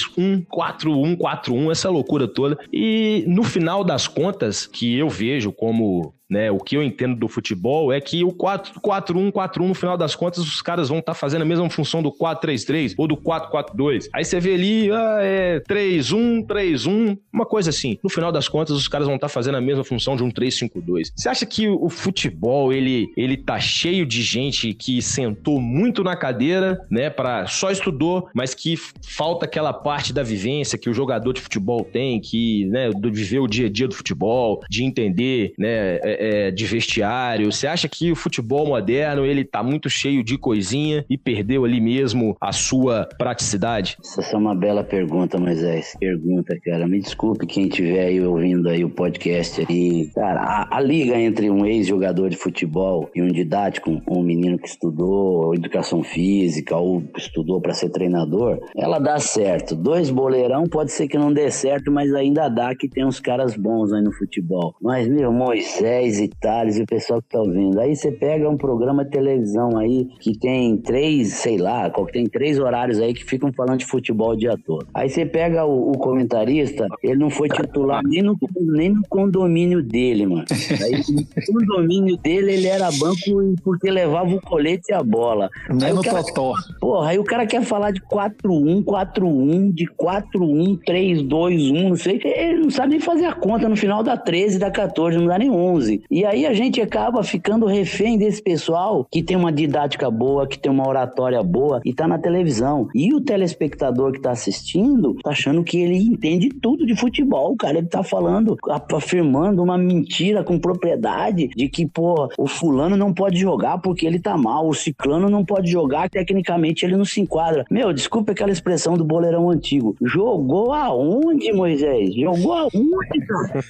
4-3-1, 0.04 0.46
4-1, 0.46 1.16
4-1, 1.16 1.70
essa 1.70 1.90
loucura 1.90 2.26
toda. 2.28 2.58
E 2.72 3.24
no 3.26 3.42
final 3.42 3.84
das 3.84 4.06
contas, 4.06 4.66
que 4.66 4.96
eu 4.96 5.08
vejo 5.08 5.52
como 5.52 6.14
né? 6.28 6.50
O 6.50 6.58
que 6.58 6.76
eu 6.76 6.82
entendo 6.82 7.16
do 7.16 7.28
futebol 7.28 7.92
é 7.92 8.00
que 8.00 8.24
o 8.24 8.32
4-1, 8.32 9.32
4-1, 9.32 9.68
no 9.68 9.74
final 9.74 9.96
das 9.96 10.14
contas, 10.14 10.38
os 10.38 10.60
caras 10.60 10.88
vão 10.88 10.98
estar 10.98 11.12
tá 11.12 11.18
fazendo 11.18 11.42
a 11.42 11.44
mesma 11.44 11.68
função 11.70 12.02
do 12.02 12.10
4-3-3 12.12 12.94
ou 12.96 13.06
do 13.06 13.16
4-4-2. 13.16 14.08
Aí 14.12 14.24
você 14.24 14.40
vê 14.40 14.54
ali, 14.54 14.90
ah, 14.90 15.18
é 15.20 15.60
3-1, 15.60 16.46
3-1, 16.46 17.18
uma 17.32 17.46
coisa 17.46 17.70
assim. 17.70 17.98
No 18.02 18.10
final 18.10 18.32
das 18.32 18.48
contas, 18.48 18.76
os 18.76 18.88
caras 18.88 19.06
vão 19.06 19.16
estar 19.16 19.28
tá 19.28 19.32
fazendo 19.32 19.56
a 19.56 19.60
mesma 19.60 19.84
função 19.84 20.16
de 20.16 20.22
um 20.22 20.30
3-5-2. 20.30 21.12
Você 21.14 21.28
acha 21.28 21.46
que 21.46 21.68
o 21.68 21.88
futebol, 21.88 22.72
ele, 22.72 23.08
ele 23.16 23.36
tá 23.36 23.58
cheio 23.60 24.04
de 24.04 24.22
gente 24.22 24.74
que 24.74 25.00
sentou 25.00 25.60
muito 25.60 26.02
na 26.02 26.16
cadeira, 26.16 26.80
né, 26.90 27.10
para 27.10 27.46
só 27.46 27.70
estudou, 27.70 28.28
mas 28.34 28.54
que 28.54 28.76
falta 29.02 29.44
aquela 29.44 29.72
parte 29.72 30.12
da 30.12 30.22
vivência 30.22 30.78
que 30.78 30.90
o 30.90 30.94
jogador 30.94 31.32
de 31.32 31.40
futebol 31.40 31.84
tem, 31.84 32.20
que, 32.20 32.64
né, 32.66 32.90
de 32.90 33.10
viver 33.10 33.38
o 33.38 33.46
dia 33.46 33.66
a 33.66 33.70
dia 33.70 33.88
do 33.88 33.94
futebol, 33.94 34.62
de 34.68 34.84
entender, 34.84 35.52
né, 35.58 35.96
é, 36.02 36.15
é, 36.18 36.50
de 36.50 36.64
vestiário. 36.64 37.50
Você 37.50 37.66
acha 37.66 37.88
que 37.88 38.10
o 38.10 38.16
futebol 38.16 38.66
moderno, 38.66 39.24
ele 39.24 39.44
tá 39.44 39.62
muito 39.62 39.88
cheio 39.88 40.22
de 40.22 40.38
coisinha 40.38 41.04
e 41.08 41.16
perdeu 41.16 41.64
ali 41.64 41.80
mesmo 41.80 42.36
a 42.40 42.52
sua 42.52 43.08
praticidade? 43.18 43.96
Essa 44.00 44.22
é 44.22 44.36
uma 44.36 44.54
bela 44.54 44.84
pergunta, 44.84 45.38
Moisés. 45.38 45.96
Pergunta, 45.98 46.56
cara. 46.64 46.86
Me 46.86 47.00
desculpe 47.00 47.46
quem 47.46 47.68
estiver 47.68 48.06
aí 48.06 48.20
ouvindo 48.20 48.68
aí 48.68 48.84
o 48.84 48.90
podcast 48.90 49.64
aí. 49.68 50.10
Cara, 50.14 50.40
a, 50.40 50.76
a 50.76 50.80
liga 50.80 51.18
entre 51.18 51.50
um 51.50 51.64
ex-jogador 51.64 52.28
de 52.30 52.36
futebol 52.36 53.10
e 53.14 53.22
um 53.22 53.28
didático, 53.28 54.00
um 54.08 54.22
menino 54.22 54.58
que 54.58 54.68
estudou 54.68 55.54
educação 55.54 56.02
física 56.02 56.76
ou 56.76 57.02
estudou 57.16 57.60
para 57.60 57.74
ser 57.74 57.90
treinador, 57.90 58.58
ela 58.76 58.98
dá 58.98 59.18
certo. 59.18 59.74
Dois 59.74 60.10
boleirão 60.10 60.64
pode 60.64 60.92
ser 60.92 61.08
que 61.08 61.18
não 61.18 61.32
dê 61.32 61.50
certo, 61.50 61.90
mas 61.90 62.14
ainda 62.14 62.48
dá 62.48 62.74
que 62.74 62.88
tem 62.88 63.04
uns 63.04 63.20
caras 63.20 63.56
bons 63.56 63.92
aí 63.92 64.02
no 64.02 64.12
futebol. 64.12 64.74
Mas, 64.80 65.08
meu, 65.08 65.32
Moisés 65.32 66.05
e 66.18 66.28
Thales 66.28 66.78
e 66.78 66.82
o 66.82 66.86
pessoal 66.86 67.20
que 67.20 67.28
tá 67.28 67.40
ouvindo. 67.40 67.80
Aí 67.80 67.94
você 67.94 68.10
pega 68.10 68.48
um 68.48 68.56
programa 68.56 69.04
de 69.04 69.10
televisão 69.10 69.76
aí 69.76 70.06
que 70.20 70.38
tem 70.38 70.76
três, 70.76 71.34
sei 71.34 71.58
lá, 71.58 71.90
tem 72.12 72.26
três 72.26 72.58
horários 72.58 73.00
aí 73.00 73.12
que 73.12 73.24
ficam 73.24 73.52
falando 73.52 73.78
de 73.78 73.86
futebol 73.86 74.30
o 74.30 74.36
dia 74.36 74.56
todo. 74.64 74.86
Aí 74.94 75.08
você 75.08 75.26
pega 75.26 75.64
o, 75.64 75.90
o 75.90 75.98
comentarista, 75.98 76.86
ele 77.02 77.16
não 77.16 77.30
foi 77.30 77.48
titular 77.48 78.02
nem 78.04 78.22
no, 78.22 78.36
nem 78.60 78.90
no 78.90 79.02
condomínio 79.08 79.82
dele, 79.82 80.26
mano. 80.26 80.44
Aí, 80.82 81.02
no 81.08 81.66
condomínio 81.66 82.16
dele, 82.16 82.52
ele 82.52 82.66
era 82.66 82.90
banco 82.92 83.54
porque 83.62 83.90
levava 83.90 84.34
o 84.34 84.40
colete 84.40 84.90
e 84.90 84.94
a 84.94 85.02
bola. 85.02 85.48
Nem 85.68 85.92
no 85.92 86.02
totó. 86.02 86.54
Porra, 86.80 87.10
aí 87.10 87.18
o 87.18 87.24
cara 87.24 87.46
quer 87.46 87.62
falar 87.62 87.90
de 87.90 88.00
4-1, 88.02 88.84
4-1, 88.84 89.72
de 89.72 89.86
4-1, 89.86 90.78
3-2-1, 90.86 91.88
não 91.88 91.96
sei, 91.96 92.20
ele 92.24 92.62
não 92.62 92.70
sabe 92.70 92.90
nem 92.90 93.00
fazer 93.00 93.24
a 93.24 93.32
conta 93.32 93.68
no 93.68 93.76
final 93.76 94.02
da 94.02 94.16
13, 94.16 94.58
da 94.58 94.70
14, 94.70 95.18
não 95.18 95.26
dá 95.26 95.38
nem 95.38 95.50
11. 95.50 95.95
E 96.10 96.24
aí 96.24 96.46
a 96.46 96.52
gente 96.52 96.80
acaba 96.80 97.22
ficando 97.22 97.66
refém 97.66 98.18
desse 98.18 98.42
pessoal 98.42 99.06
que 99.10 99.22
tem 99.22 99.36
uma 99.36 99.52
didática 99.52 100.10
boa, 100.10 100.46
que 100.46 100.58
tem 100.58 100.70
uma 100.70 100.86
oratória 100.88 101.42
boa 101.42 101.80
e 101.84 101.92
tá 101.92 102.06
na 102.06 102.18
televisão. 102.18 102.88
E 102.94 103.14
o 103.14 103.20
telespectador 103.20 104.12
que 104.12 104.20
tá 104.20 104.30
assistindo 104.30 105.14
tá 105.22 105.30
achando 105.30 105.62
que 105.62 105.78
ele 105.78 105.96
entende 105.96 106.48
tudo 106.48 106.86
de 106.86 106.96
futebol, 106.96 107.56
cara. 107.56 107.78
Ele 107.78 107.86
tá 107.86 108.02
falando, 108.02 108.56
afirmando 108.92 109.62
uma 109.62 109.78
mentira 109.78 110.42
com 110.42 110.58
propriedade 110.58 111.48
de 111.48 111.68
que, 111.68 111.86
pô, 111.86 112.28
o 112.38 112.46
fulano 112.46 112.96
não 112.96 113.12
pode 113.12 113.38
jogar 113.38 113.78
porque 113.78 114.06
ele 114.06 114.18
tá 114.18 114.36
mal, 114.36 114.68
o 114.68 114.74
ciclano 114.74 115.28
não 115.28 115.44
pode 115.44 115.70
jogar, 115.70 116.08
tecnicamente 116.08 116.84
ele 116.84 116.96
não 116.96 117.04
se 117.04 117.20
enquadra. 117.20 117.64
Meu, 117.70 117.92
desculpa 117.92 118.32
aquela 118.32 118.52
expressão 118.52 118.96
do 118.96 119.04
boleirão 119.04 119.50
antigo. 119.50 119.96
Jogou 120.02 120.72
aonde, 120.72 121.52
Moisés? 121.52 122.14
Jogou 122.14 122.52
aonde, 122.52 123.26
cara? 123.26 123.64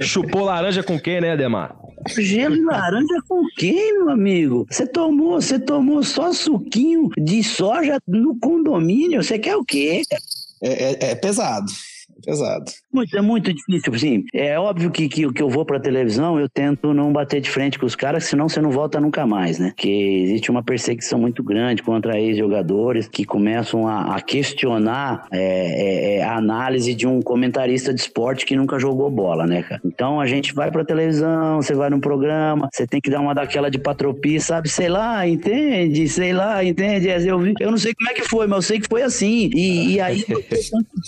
Chupou 0.00 0.44
laranja 0.44 0.82
com 0.82 0.98
quem, 0.98 1.20
né, 1.20 1.32
Ademar? 1.32 1.76
Gelo 2.18 2.56
e 2.56 2.64
laranja 2.64 3.22
com 3.28 3.44
quem, 3.56 3.98
meu 3.98 4.10
amigo? 4.10 4.66
Você 4.68 4.86
tomou, 4.86 5.40
você 5.40 5.58
tomou 5.58 6.02
só 6.02 6.32
suquinho 6.32 7.10
de 7.16 7.42
soja 7.42 7.98
no 8.06 8.38
condomínio? 8.38 9.22
Você 9.22 9.38
quer 9.38 9.56
o 9.56 9.64
quê? 9.64 10.02
É, 10.60 10.68
é, 10.68 11.10
é 11.10 11.14
pesado 11.14 11.70
pesado. 12.24 12.64
Muito, 12.92 13.16
é 13.16 13.20
muito 13.20 13.52
difícil, 13.52 13.94
assim. 13.94 14.24
É 14.34 14.58
óbvio 14.58 14.90
que, 14.90 15.08
que, 15.08 15.32
que 15.32 15.42
eu 15.42 15.48
vou 15.48 15.64
pra 15.64 15.80
televisão, 15.80 16.38
eu 16.38 16.48
tento 16.48 16.94
não 16.94 17.12
bater 17.12 17.40
de 17.40 17.50
frente 17.50 17.78
com 17.78 17.86
os 17.86 17.94
caras, 17.94 18.24
senão 18.24 18.48
você 18.48 18.60
não 18.60 18.70
volta 18.70 19.00
nunca 19.00 19.26
mais, 19.26 19.58
né? 19.58 19.68
Porque 19.68 19.88
existe 19.88 20.50
uma 20.50 20.62
perseguição 20.62 21.18
muito 21.18 21.42
grande 21.42 21.82
contra 21.82 22.18
ex-jogadores 22.18 23.08
que 23.08 23.24
começam 23.24 23.86
a, 23.86 24.16
a 24.16 24.20
questionar 24.20 25.26
é, 25.32 25.38
é, 25.42 26.16
é, 26.16 26.22
a 26.22 26.36
análise 26.36 26.94
de 26.94 27.06
um 27.06 27.20
comentarista 27.20 27.92
de 27.92 28.00
esporte 28.00 28.46
que 28.46 28.56
nunca 28.56 28.78
jogou 28.78 29.10
bola, 29.10 29.46
né, 29.46 29.62
cara? 29.62 29.80
Então 29.84 30.20
a 30.20 30.26
gente 30.26 30.54
vai 30.54 30.70
pra 30.70 30.84
televisão, 30.84 31.60
você 31.60 31.74
vai 31.74 31.90
num 31.90 32.00
programa, 32.00 32.68
você 32.72 32.86
tem 32.86 33.00
que 33.00 33.10
dar 33.10 33.20
uma 33.20 33.34
daquela 33.34 33.70
de 33.70 33.78
patropia, 33.78 34.40
sabe? 34.40 34.68
Sei 34.68 34.88
lá, 34.88 35.26
entende? 35.26 36.08
Sei 36.08 36.32
lá, 36.32 36.64
entende? 36.64 37.08
Eu, 37.08 37.38
vi, 37.38 37.54
eu 37.60 37.70
não 37.70 37.78
sei 37.78 37.94
como 37.94 38.10
é 38.10 38.14
que 38.14 38.22
foi, 38.22 38.46
mas 38.46 38.56
eu 38.56 38.62
sei 38.62 38.80
que 38.80 38.88
foi 38.88 39.02
assim. 39.02 39.50
E, 39.54 39.94
e 39.94 40.00
aí 40.00 40.24
eu 40.28 40.42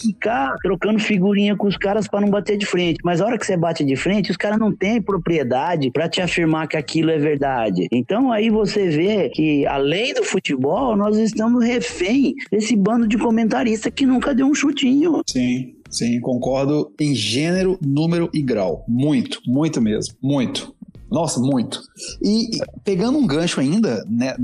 ficar 0.01 0.55
trocando 0.63 0.99
figurinha 1.05 1.57
com 1.57 1.67
os 1.67 1.77
caras 1.77 2.09
para 2.09 2.21
não 2.21 2.29
bater 2.29 2.57
de 2.57 2.67
frente. 2.67 2.99
Mas 3.05 3.21
a 3.21 3.27
hora 3.27 3.39
que 3.39 3.47
você 3.47 3.57
bate 3.57 3.85
de 3.85 3.97
frente, 3.97 4.31
os 4.31 4.37
caras 4.37 4.59
não 4.59 4.75
têm 4.75 5.01
propriedade 5.01 5.91
para 5.91 6.09
te 6.09 6.21
afirmar 6.21 6.67
que 6.67 6.77
aquilo 6.77 7.11
é 7.11 7.19
verdade. 7.19 7.87
Então 7.93 8.33
aí 8.33 8.51
você 8.51 8.89
vê 8.89 9.29
que, 9.29 9.67
além 9.67 10.15
do 10.15 10.25
futebol, 10.25 10.97
nós 10.97 11.17
estamos 11.17 11.65
refém 11.65 12.35
desse 12.51 12.75
bando 12.77 13.07
de 13.07 13.19
comentarista 13.19 13.91
que 13.91 14.07
nunca 14.07 14.35
deu 14.35 14.47
um 14.47 14.55
chutinho. 14.55 15.23
Sim. 15.27 15.75
Sim, 15.95 16.19
concordo 16.21 16.93
em 17.01 17.15
gênero, 17.15 17.79
número 17.81 18.29
e 18.35 18.43
grau. 18.43 18.85
Muito, 18.89 19.41
muito 19.47 19.81
mesmo. 19.81 20.17
Muito. 20.21 20.74
Nossa, 21.15 21.39
muito. 21.39 21.81
E 22.21 22.59
pegando 22.83 23.17
um 23.17 23.25
gancho 23.25 23.61
ainda, 23.61 24.05
né, 24.11 24.35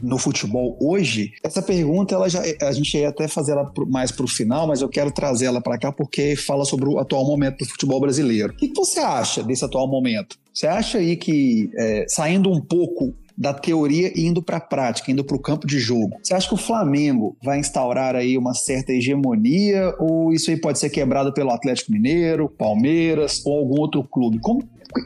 no 0.00 0.16
futebol 0.16 0.78
hoje, 0.80 1.32
essa 1.42 1.60
pergunta 1.60 2.14
ela 2.14 2.28
já 2.28 2.40
a 2.62 2.70
gente 2.70 2.96
ia 2.96 3.08
até 3.08 3.26
fazer 3.26 3.52
ela 3.52 3.72
mais 3.88 4.12
para 4.12 4.24
o 4.24 4.28
final, 4.28 4.68
mas 4.68 4.80
eu 4.80 4.88
quero 4.88 5.10
trazer 5.10 5.46
ela 5.46 5.60
para 5.60 5.76
cá 5.76 5.90
porque 5.90 6.36
fala 6.36 6.64
sobre 6.64 6.88
o 6.88 7.00
atual 7.00 7.26
momento 7.26 7.58
do 7.58 7.64
futebol 7.64 8.00
brasileiro. 8.00 8.52
O 8.52 8.56
que 8.56 8.72
você 8.72 9.00
acha 9.00 9.42
desse 9.42 9.64
atual 9.64 9.88
momento? 9.88 10.38
Você 10.54 10.68
acha 10.68 10.98
aí 10.98 11.16
que 11.16 11.68
é, 11.76 12.04
saindo 12.08 12.52
um 12.52 12.60
pouco 12.60 13.12
da 13.36 13.52
teoria 13.54 14.12
e 14.14 14.26
indo 14.26 14.42
para 14.42 14.58
a 14.58 14.60
prática, 14.60 15.10
indo 15.10 15.24
para 15.24 15.36
o 15.36 15.40
campo 15.40 15.66
de 15.66 15.78
jogo. 15.78 16.16
Você 16.22 16.34
acha 16.34 16.48
que 16.48 16.54
o 16.54 16.58
Flamengo 16.58 17.36
vai 17.42 17.58
instaurar 17.58 18.14
aí 18.14 18.36
uma 18.36 18.54
certa 18.54 18.92
hegemonia 18.92 19.94
ou 19.98 20.32
isso 20.32 20.50
aí 20.50 20.56
pode 20.56 20.78
ser 20.78 20.90
quebrado 20.90 21.32
pelo 21.32 21.50
Atlético 21.50 21.92
Mineiro, 21.92 22.48
Palmeiras 22.48 23.42
ou 23.44 23.58
algum 23.58 23.80
outro 23.80 24.02
clube? 24.04 24.38
Como 24.40 24.62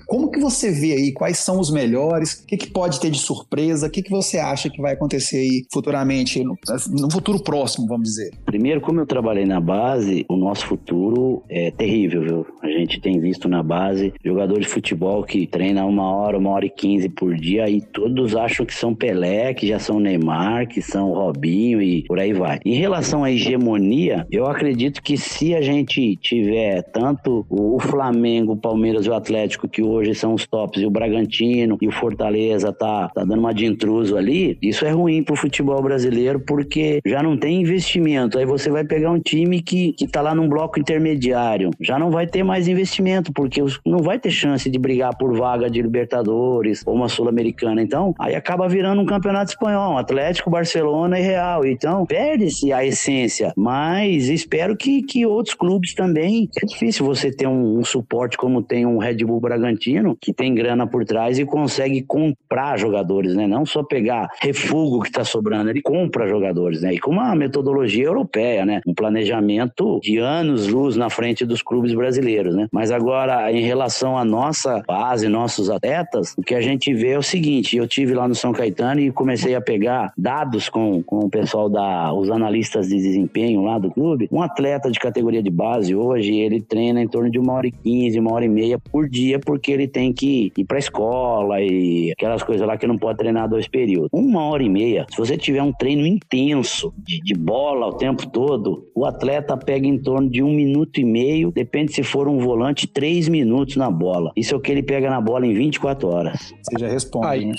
como 0.07 0.31
que 0.31 0.41
você 0.41 0.71
vê 0.71 0.93
aí? 0.93 1.13
Quais 1.13 1.39
são 1.39 1.61
os 1.61 1.71
melhores? 1.71 2.41
O 2.43 2.47
que, 2.47 2.57
que 2.57 2.71
pode 2.71 3.01
ter 3.01 3.11
de 3.11 3.19
surpresa? 3.19 3.87
O 3.87 3.91
que, 3.91 4.03
que 4.03 4.11
você 4.11 4.39
acha 4.39 4.69
que 4.69 4.81
vai 4.81 4.95
acontecer 4.95 5.39
aí 5.39 5.67
futuramente, 5.73 6.43
no, 6.43 6.57
no, 6.91 7.11
futuro 7.11 7.43
próximo, 7.43 7.87
vamos 7.87 8.09
dizer? 8.09 8.33
Primeiro, 8.45 8.81
como 8.81 9.01
eu 9.01 9.07
trabalhei 9.07 9.45
na 9.45 9.61
base, 9.61 10.25
o 10.29 10.37
nosso 10.37 10.67
futuro 10.67 11.43
é 11.49 11.71
terrível, 11.71 12.23
viu? 12.23 12.47
A 12.63 12.69
gente 12.69 13.01
tem 13.01 13.21
visto 13.21 13.49
na 13.49 13.63
base 13.63 14.13
jogadores 14.25 14.67
de 14.67 14.73
futebol 14.73 15.23
que 15.23 15.47
treinam 15.47 15.89
uma 15.89 16.11
hora, 16.15 16.39
uma 16.39 16.51
hora 16.51 16.67
e 16.67 16.71
quinze 16.71 17.09
por 17.09 17.35
dia 17.37 17.69
e 17.69 17.81
todos 17.81 18.26
acham 18.35 18.65
que 18.67 18.75
são 18.75 18.95
Pelé, 18.95 19.55
que 19.55 19.67
já 19.67 19.79
são 19.79 20.01
Neymar, 20.01 20.67
que 20.69 20.83
são 20.83 21.13
Robinho 21.13 21.81
e 21.81 22.05
por 22.05 22.19
aí 22.19 22.33
vai. 22.33 22.59
Em 22.65 22.75
relação 22.75 23.25
à 23.25 23.31
hegemonia, 23.31 24.27
eu 24.31 24.47
acredito 24.47 25.03
que 25.03 25.17
se 25.17 25.55
a 25.55 25.61
gente 25.61 26.17
tiver 26.17 26.83
tanto 26.83 27.47
o 27.49 27.79
Flamengo, 27.79 28.53
o 28.53 28.57
Palmeiras 28.57 29.07
e 29.07 29.11
o 29.11 29.15
Atlético 29.15 29.69
que 29.69 29.83
hoje 29.83 30.15
são 30.15 30.35
os 30.35 30.47
tops, 30.47 30.83
e 30.83 30.87
o 30.87 30.91
Bragantino 30.91 31.77
e 31.81 31.89
o 31.89 31.93
Fortaleza 31.93 32.73
tá, 32.73 33.09
tá 33.09 33.25
dando 33.25 33.41
uma 33.41 33.53
de 33.53 33.67
intruso 33.67 34.17
ali, 34.17 34.59
isso 34.63 34.85
é 34.85 34.91
ruim 34.91 35.23
pro 35.23 35.37
futebol 35.37 35.83
brasileiro 35.83 36.41
porque 36.41 37.01
já 37.05 37.23
não 37.23 37.37
tem 37.37 37.61
investimento. 37.61 38.39
Aí 38.39 38.47
você 38.47 38.71
vai 38.71 38.85
pegar 38.85 39.11
um 39.11 39.21
time 39.21 39.61
que, 39.63 39.93
que 39.93 40.07
tá 40.07 40.21
lá 40.21 40.35
num 40.35 40.49
bloco 40.49 40.79
intermediário, 40.79 41.71
já 41.81 41.99
não 41.99 42.11
vai 42.11 42.27
ter 42.27 42.43
mais 42.43 42.69
investimento, 42.69 43.33
porque 43.33 43.63
não 43.85 43.99
vai 43.99 44.19
ter 44.19 44.31
chance 44.31 44.69
de 44.71 44.79
brigar 44.79 45.17
por 45.17 45.37
vaga 45.37 45.69
de 45.69 45.83
Libertadores 45.83 46.83
ou 46.87 46.95
uma 46.95 47.09
Sul-Americana. 47.09 47.83
Então, 47.83 48.06
aí 48.19 48.35
acaba 48.35 48.69
virando 48.69 49.01
um 49.03 49.07
campeonato 49.07 49.51
espanhol, 49.51 49.99
Atlético, 49.99 50.51
Barcelona 50.51 51.19
e 51.19 51.23
Real. 51.23 51.65
Então, 51.67 52.05
perde-se 52.07 52.73
a 52.73 52.85
essência. 52.85 53.53
Mas 53.57 54.29
espero 54.29 54.77
que, 54.77 55.03
que 55.03 55.27
outros 55.27 55.55
clubes 55.55 55.95
também. 55.95 56.49
É 56.63 56.67
difícil 56.67 57.05
você 57.05 57.31
ter 57.31 57.47
um, 57.47 57.79
um 57.79 57.85
suporte 57.85 58.37
como 58.37 58.63
tem 58.63 58.87
um 58.87 58.99
Red 58.99 59.25
Bull 59.25 59.41
Bragantino 59.41 60.17
que 60.21 60.33
tem 60.33 60.55
grana 60.55 60.87
por 60.87 61.05
trás 61.05 61.39
e 61.39 61.45
consegue 61.45 62.03
comprar 62.03 62.79
jogadores, 62.79 63.35
né? 63.35 63.47
Não 63.47 63.65
só 63.65 63.83
pegar 63.83 64.29
refúgio 64.41 65.01
que 65.01 65.09
está 65.09 65.25
sobrando, 65.25 65.71
ele 65.71 65.83
compra 65.83 66.29
jogadores, 66.29 66.83
né? 66.83 66.95
E 66.95 66.99
com 66.99 67.11
uma 67.11 67.35
metodologia 67.35 68.05
europeia, 68.05 68.65
né? 68.65 68.81
Um 68.87 68.95
planejamento 68.95 70.01
de 70.03 70.19
anos 70.19 70.69
luz 70.69 70.97
na 70.97 71.09
frente 71.09 71.45
dos 71.45 71.63
clubes 71.63 71.95
brasileiros, 71.95 72.55
né? 72.55 72.69
Mas 72.73 72.91
agora, 72.91 73.51
em 73.53 73.63
relação 73.63 74.17
à 74.17 74.25
nossa 74.25 74.83
base, 74.87 75.29
nossos 75.29 75.71
atletas, 75.71 76.35
o 76.37 76.43
que 76.43 76.55
a 76.55 76.61
gente 76.61 76.93
vê 76.93 77.11
é 77.11 77.19
o 77.19 77.23
seguinte: 77.23 77.77
eu 77.77 77.87
tive 77.97 78.15
lá 78.15 78.29
no 78.29 78.35
São 78.35 78.53
Caetano 78.53 79.01
e 79.01 79.11
comecei 79.11 79.55
a 79.55 79.61
pegar 79.61 80.13
dados 80.17 80.69
com, 80.69 81.03
com 81.03 81.19
o 81.19 81.29
pessoal 81.29 81.69
da, 81.69 82.13
os 82.13 82.31
analistas 82.31 82.89
de 82.89 82.97
desempenho 82.97 83.63
lá 83.65 83.79
do 83.79 83.91
clube. 83.91 84.29
Um 84.31 84.43
atleta 84.43 84.91
de 84.91 84.99
categoria 84.99 85.43
de 85.43 85.51
base 85.51 85.95
hoje, 85.95 86.35
ele 86.37 86.61
treina 86.61 87.03
em 87.03 87.09
torno 87.09 87.31
de 87.31 87.39
uma 87.39 87.55
hora 87.55 87.67
e 87.67 87.73
quinze, 87.73 88.21
uma 88.21 88.33
hora 88.33 88.45
e 88.45 88.49
meia 88.49 88.79
por 88.79 89.09
dia, 89.09 89.41
por 89.41 89.57
porque 89.57 89.73
ele 89.73 89.89
tem 89.89 90.13
que 90.13 90.53
ir 90.55 90.65
pra 90.67 90.79
escola 90.79 91.63
e 91.63 92.13
aquelas 92.13 92.43
coisas 92.43 92.67
lá 92.67 92.77
que 92.77 92.87
não 92.87 92.99
pode 92.99 93.17
treinar 93.17 93.49
dois 93.49 93.67
períodos. 93.67 94.11
Uma 94.13 94.45
hora 94.45 94.63
e 94.63 94.69
meia, 94.69 95.07
se 95.11 95.17
você 95.17 95.35
tiver 95.35 95.63
um 95.63 95.73
treino 95.73 96.07
intenso 96.07 96.93
de, 96.99 97.23
de 97.23 97.35
bola 97.35 97.87
o 97.87 97.95
tempo 97.95 98.29
todo, 98.29 98.87
o 98.95 99.07
atleta 99.07 99.57
pega 99.57 99.87
em 99.87 99.99
torno 99.99 100.29
de 100.29 100.43
um 100.43 100.53
minuto 100.53 101.01
e 101.01 101.05
meio, 101.05 101.51
depende 101.51 101.95
se 101.95 102.03
for 102.03 102.29
um 102.29 102.39
volante, 102.39 102.87
três 102.87 103.31
minutos 103.31 103.77
na 103.77 103.91
bola. 103.91 104.31
Isso 104.37 104.55
é 104.55 104.59
o 104.59 104.61
que 104.61 104.71
ele 104.71 104.83
pega 104.83 105.09
na 105.09 105.23
bola 105.23 105.47
em 105.47 105.55
24 105.55 106.07
horas. 106.07 106.53
Você 106.63 106.79
já 106.79 106.89
responde. 106.89 107.27
Aí, 107.27 107.53